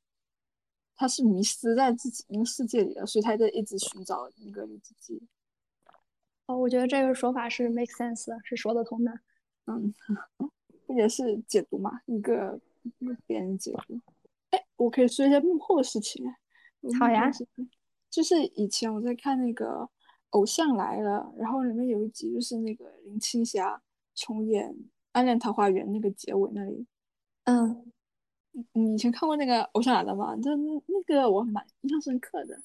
[0.95, 5.21] 她是迷失在自己那个世界里的，所以他在一直寻找那个自己。
[6.47, 9.11] 哦，我觉得这个说法是 make sense 的，是说得通的。
[9.65, 9.93] 嗯，
[10.85, 12.59] 不 也是解读嘛，一个
[13.25, 13.99] 别人解读。
[14.51, 16.23] 哎，我可以说一下幕后的事情。
[16.99, 17.31] 好呀，
[18.11, 19.79] 就是以前我在看那个
[20.29, 23.81] 《偶像来了》，然后里面有一集就是那个林青霞
[24.13, 24.71] 重演
[25.13, 26.85] 《暗恋桃花源》那个结尾那里。
[27.45, 27.91] 嗯，
[28.73, 30.35] 你以前看过那个《偶像来了》吗？
[30.37, 32.57] 就那个我蛮印象深刻的。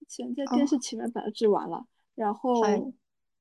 [0.00, 1.86] 以前在电视前面把它追完了。
[2.16, 2.60] 然后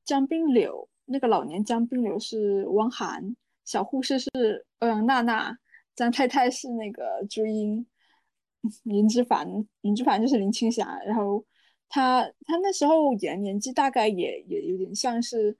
[0.05, 3.35] 江滨柳那个老年江滨柳是汪涵，
[3.65, 5.57] 小护士是欧阳娜娜，
[5.95, 7.85] 张太太是那个朱茵，
[8.83, 9.47] 林之凡
[9.81, 10.99] 林之凡就是林青霞。
[11.05, 11.43] 然后
[11.87, 15.57] 他他那时候演年纪大概也也有点像是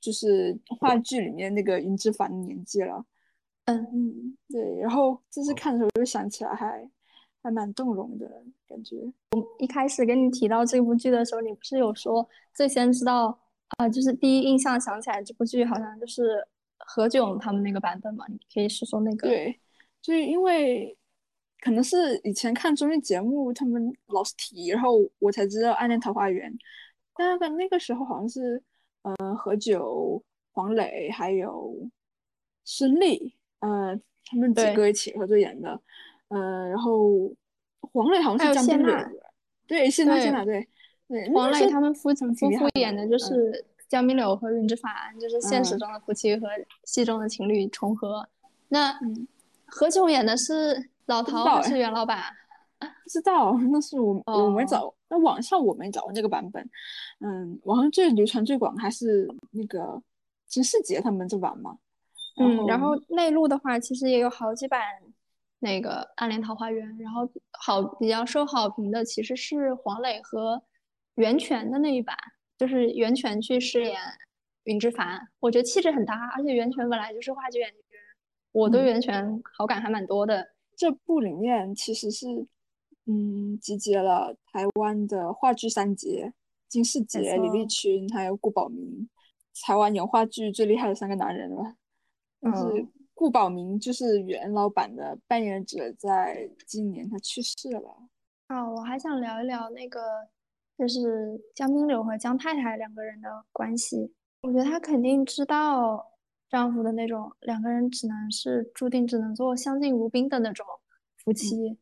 [0.00, 3.04] 就是话剧里面那个林之凡的年纪了。
[3.68, 6.90] 嗯嗯，对，然后就是看的时候就想起来，还
[7.42, 8.26] 还蛮动容的
[8.66, 8.96] 感觉。
[9.32, 13.38] 我一开始跟你提到这部剧的时候，你不是有说最先知道
[13.76, 16.42] 啊，就是第一印象想起来这部剧好像就是
[16.78, 18.24] 何炅他们那个版本嘛？
[18.28, 19.28] 你可以说说那个。
[19.28, 19.60] 对，
[20.00, 20.96] 就是因为
[21.60, 26.50] 可能是以前看综艺节目他们老是提，然后我才知道《暗恋桃花源》。
[27.14, 28.62] 但是那个时候好像是
[29.02, 30.22] 呃何炅、
[30.52, 31.76] 黄磊还有
[32.64, 33.34] 孙俪。
[33.60, 35.80] 呃，他们几个一起合作演的，
[36.28, 37.30] 呃，然后
[37.92, 38.96] 黄磊好像是江滨柳，
[39.66, 40.68] 对，谢娜谢娜，对
[41.08, 46.48] 对，黄磊他们夫夫妇演的就是江滨柳和云之凡，就是现实中的夫妻和
[46.84, 48.28] 戏中的情侣重合。
[48.68, 48.92] 那
[49.66, 52.22] 何炅演的是老陶还是袁老板？
[52.78, 56.62] 不知道， 那是我我没找，那网上我没找这个版本。
[57.20, 60.00] 嗯，网上最流传最广还是那个
[60.46, 61.76] 金世杰他们这版嘛。
[62.38, 64.80] 嗯，然后内陆的话，其实也有好几版
[65.58, 70.62] 那个《暗恋桃花源》，然后好比较受好评的其实是黄磊和
[71.16, 72.16] 袁泉的那一版，
[72.56, 74.00] 就是袁泉去饰演
[74.64, 77.82] 云之凡，我觉得气质很搭，而且袁泉本来就是话剧演员，
[78.52, 80.46] 我对袁泉好感还蛮多的。
[80.76, 82.26] 这部里面其实是
[83.06, 86.32] 嗯集结了台湾的话剧三杰：
[86.68, 89.08] 金世杰、李立群还有顾宝明，
[89.66, 91.74] 台湾演话剧最厉害的三个男人了。
[92.40, 98.08] 就是顾宝明，就是袁老板的扮演者，在今年他去世了。
[98.48, 100.00] 哦，我还想聊一聊那个，
[100.78, 104.14] 就是江冰柳和江太太两个人的关系。
[104.42, 106.12] 我觉得她肯定知道
[106.48, 110.64] 丈夫的那种两个人只能是注定只能做相敬如宾的那种
[111.16, 111.76] 夫妻，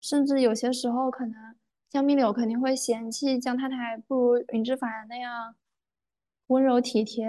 [0.00, 1.56] 甚至有些时候可能
[1.90, 5.56] 江滨柳肯定会嫌弃江太太不如云之凡那样
[6.46, 7.26] 温柔体贴。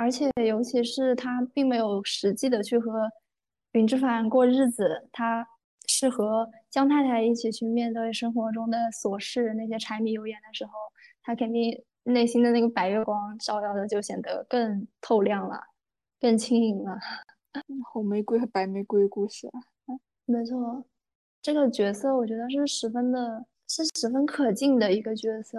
[0.00, 3.12] 而且，尤其是他并没有实际的去和
[3.72, 5.46] 云之凡过日子，他
[5.86, 10.72] 是和江太太一起去面对生活中的琐事，那些柴米油盐的时候，
[11.22, 15.60] 他肯定内心的那个白月光照耀的就显得更透亮了，
[16.18, 16.96] 更轻盈了。
[17.92, 19.60] 红玫瑰和白玫瑰故事啊，
[20.24, 20.82] 没错，
[21.42, 25.58] 这个角色我觉得是十分的，是十分可敬的一个角色。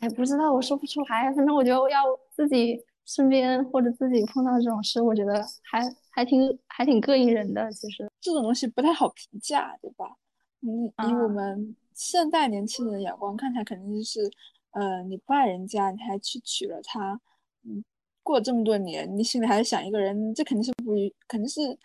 [0.00, 2.02] 哎，不知道我说不出来，反正我觉得我要
[2.32, 2.84] 自己。
[3.06, 5.80] 身边或者自己碰到这种事，我觉得还
[6.10, 7.70] 还挺还挺膈应人的。
[7.72, 10.16] 其实这种东西不太好评价，对吧？
[10.60, 14.28] 你以我啊们现代年轻人的眼光看起来，肯定就是，
[14.72, 17.20] 呃，你不爱人家，你还去娶了她，
[17.62, 17.84] 嗯，
[18.22, 21.78] 过这么多年，你心里还是想一个人，这肯定是不愉，肯定是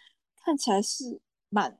[0.43, 1.19] 看起来是
[1.49, 1.77] 蛮，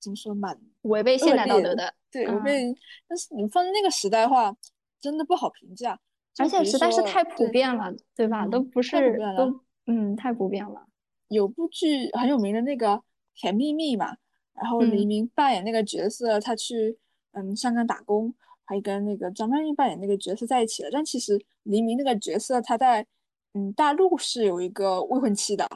[0.00, 2.74] 怎么说，蛮违背现代道德的，对，违嗯背。
[3.06, 4.56] 但是你放在那个时代的话，
[4.98, 6.00] 真的不好评价。
[6.34, 8.46] 就而且实在是太普遍了，对吧？
[8.46, 10.86] 都嗯不是都嗯太普遍了。
[11.28, 12.88] 有部剧很有名的那个
[13.34, 14.16] 《甜蜜蜜》嘛，
[14.54, 16.98] 然后黎嗯明扮演那个角色，他去
[17.32, 18.32] 嗯香港打工，
[18.64, 20.90] 还跟那个张曼玉扮演那个角色在一起了。
[20.92, 23.06] 但其实黎明那个角色他在
[23.54, 25.66] 嗯大陆是有一个未婚妻的，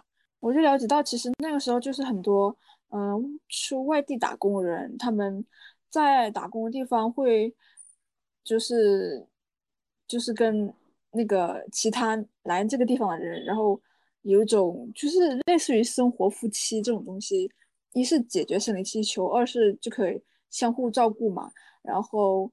[0.41, 2.57] 我就了解到，其实那个时候就是很多
[2.91, 5.45] 嗯出外地打工的人，他们
[5.91, 7.55] 在打工的地方会
[8.45, 9.27] 就是
[10.07, 10.73] 就是跟
[11.13, 13.81] 那个其他来这个地方的人，然后
[14.23, 17.51] 有一种就是类似于生活夫妻这种东西，
[17.93, 21.51] 一是解决生理需求，二是就可以相互照顾嘛。
[21.83, 22.51] 然后，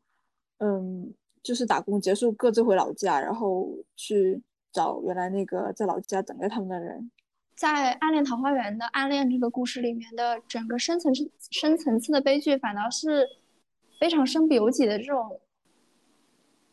[0.59, 7.11] 嗯，就是打工结束各自回老家，然后去找原来那个在老家等待他们的人。
[7.55, 13.27] 在《暗恋桃花源》的暗恋这个故事里面的整个深层次深层次的悲剧，反倒是
[13.99, 15.39] 非常身不由己的这种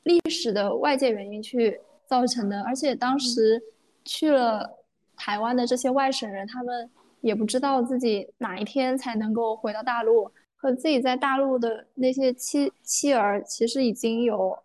[0.02, 2.62] 历史的外界原因去造成的。
[2.62, 3.62] 而且当时
[4.04, 4.78] 去了
[5.16, 6.90] 台湾的这些外省人，他们
[7.20, 14.58] 也不知道自己哪一天才能够回到大陆，和自己在大陆的那些妻妻儿，其实已经有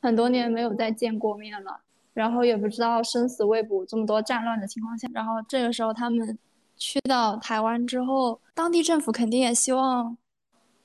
[0.00, 1.80] 很多年没有再见过面了。
[2.14, 6.38] 然后也不知道生死未卜，这么多战乱的情况下，然后这个时候他们
[6.78, 10.16] 去到台湾之后，当地政府肯定也希望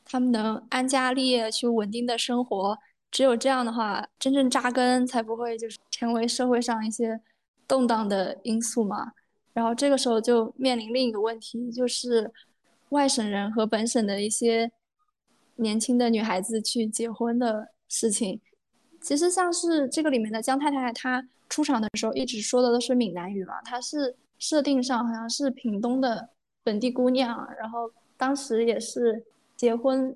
[0.04, 2.78] 他们能安家立业，去稳定的生活。
[3.12, 7.20] 只有这样的话，真正扎根，才不会就是成为社会上一些
[7.68, 9.12] 动荡的因素嘛。
[9.54, 12.32] 然后这个时候就面临另一个问题，就是
[12.90, 14.72] 外省人和本省的一些
[15.58, 18.40] 年轻的女孩子去结婚的事情。
[19.02, 26.30] 其实像是这个里面的江太太，她出场的时候一直说的都是闽南语嘛，她是设定上好像是屏东的
[26.64, 29.26] 本地姑娘，然后当时也是
[29.58, 30.16] 结婚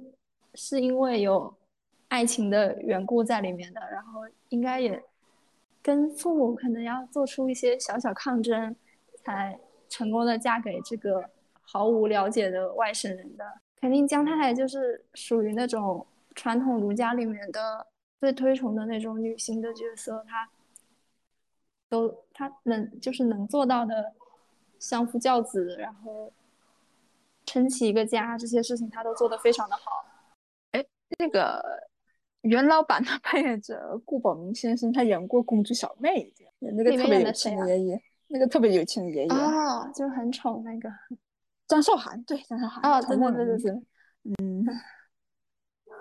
[0.53, 1.53] 是因为有
[2.15, 5.03] 爱情的缘故在里面的，然后应该也
[5.81, 8.73] 跟父母可能要做出一些小小抗争，
[9.23, 9.59] 才
[9.89, 11.29] 成功的嫁给这个
[11.61, 13.43] 毫无了解的外省人的。
[13.81, 17.85] 肯定江太太就是属于那种传统儒家里面的。
[18.21, 20.49] 最推崇的那种女性的角色，她
[21.89, 24.13] 都她能就是能做到的
[24.79, 26.31] 相夫教子，然后
[27.45, 30.03] 撑起一个家，这些事情她都做得非常的好。
[31.19, 31.61] 那个
[32.45, 36.31] 袁老板的扮演者顾宝明先生，他演过《公主小妹》，
[36.75, 40.89] 那个特别有钱的爷爷，那个特别有钱的爷爷，哦，就很丑那个。
[41.67, 43.71] 张韶涵，对张韶涵，哦对对对对对
[44.39, 44.63] 嗯，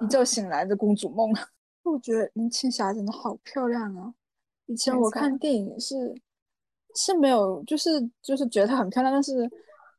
[0.02, 1.32] 一觉醒来的公主梦。
[1.84, 4.12] 我觉得林青霞真的好漂亮啊！
[4.66, 6.14] 以前我看电影是
[6.94, 7.90] 是没有，就是
[8.20, 9.50] 就是觉得她很漂亮，但是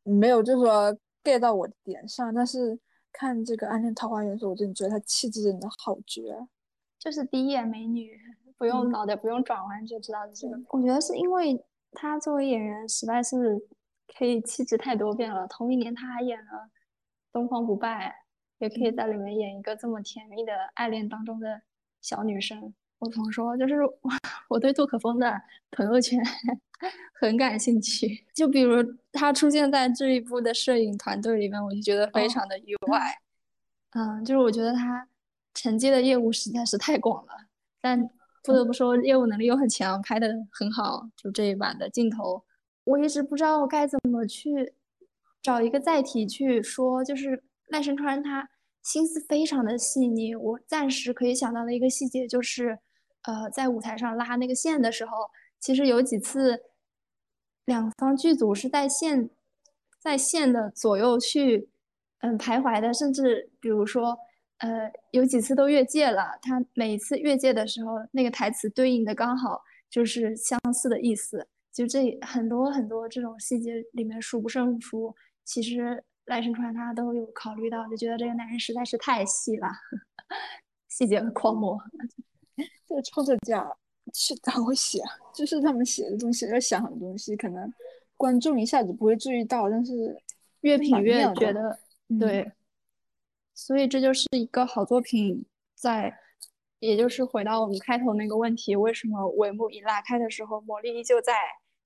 [0.04, 2.32] 没有就是说 get 到我的点上。
[2.34, 2.78] 但是
[3.18, 6.48] 看这个《暗恋桃花源》的时候，我真的觉得她气质真的好绝啊。
[7.00, 8.20] 就是第一眼美女，
[8.58, 10.60] 不用嗯脑袋不用转弯就知道这个。
[10.70, 11.64] 我觉得是因为
[11.94, 13.58] 她作为演员实在是
[14.18, 15.48] 可以气质太多变了。
[15.48, 16.52] 同一年她还演了
[17.32, 18.10] 《东方不败》，
[18.60, 21.62] 也可以在里面演一个这么甜蜜的爱恋当中的
[22.02, 22.74] 小女生。
[23.00, 23.56] 我怎么说？
[23.58, 23.92] 就是我
[24.50, 25.42] 我对杜可风的
[25.72, 26.20] 朋友圈
[27.20, 28.26] 很感兴趣。
[28.34, 28.82] 就比如
[29.12, 33.00] 他出现在这一部的摄影团队里面，我就觉得非哦常的意外。
[33.92, 35.08] 嗯，就是我觉得他
[35.54, 37.32] 承接的业务实在是太广了，
[37.82, 38.10] 但
[38.44, 41.10] 不得不说业务能力又很强，拍的很好。
[41.16, 42.44] 就这一版的镜头，
[42.84, 44.74] 我一直不知道该怎么去
[45.42, 48.50] 找一个载体去说，就是赖声川他
[48.84, 50.36] 心思非常的细腻。
[50.36, 52.78] 我暂时可以想到的一个细节就是，
[53.28, 55.12] 呃，在舞台上拉那个线的时候，
[55.60, 56.62] 其实有几次
[57.66, 59.30] 两方剧组是在线
[60.00, 61.70] 在线的左右去。
[62.20, 64.18] 嗯，徘徊的，甚至比如说，
[64.58, 66.40] 呃，有几次都越界了。
[66.42, 69.62] 他每一次越界的时候，那个台词对应的刚好
[69.92, 71.46] 就是相似的意思。
[71.72, 79.68] 就这很多很多这种细节里面数不胜数，其实赖声川他都有考虑到，就觉得这个男人实在是太细了，
[80.90, 81.78] 细节狂魔。
[82.88, 83.78] 这个创作者
[84.14, 85.02] 是 很会写，
[85.34, 87.72] 就是他们写的东西要想很多东西，可能
[88.18, 90.22] 观众一下子不会注意到，但是
[90.62, 91.80] 越品越觉得
[92.10, 92.52] 嗯对，
[93.54, 95.46] 所以这就是一个好作品
[95.76, 96.14] 在
[96.80, 101.34] 也就是回到我们开头那个问题，为什么帷幕一拉开的时候魔力依旧在？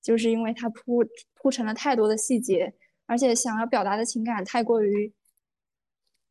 [0.02, 2.72] 就是因为它铺铺成了太多的细节，
[3.04, 5.12] 而且想要表达的情感太过于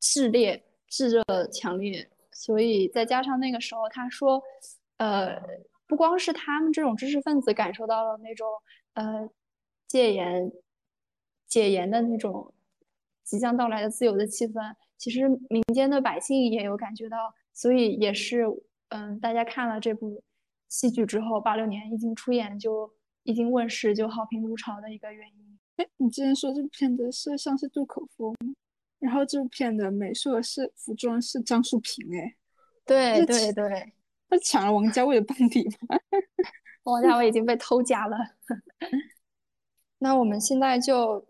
[0.01, 2.09] 炽烈、炙热、强烈，
[2.39, 4.41] 所以再加上那个时候他说，
[4.95, 5.37] 呃，
[5.85, 8.47] 不光是他们这种知识分子感受到了那种
[8.93, 9.29] 呃
[9.89, 10.49] 戒严、
[11.47, 12.53] 解严的那种
[13.25, 17.17] 即将到来的自由的气氛，其实民间的百姓也有感觉到。
[17.51, 18.45] 所以也是，
[18.87, 20.23] 嗯，大家看了这部
[20.69, 22.89] 戏剧之后，八六年一经出演就
[23.23, 25.59] 一经问世就好评如潮的一个原因。
[25.75, 28.33] 哎，你之前说这片子是像是杜可风，
[28.99, 32.35] 然后这部片的美术是服装是张淑平，哎，
[32.85, 33.93] 对对对，
[34.29, 35.97] 他抢了王家卫的班底吗？
[36.83, 38.17] 王家卫已经被偷家了。
[39.99, 41.25] 那我们现在就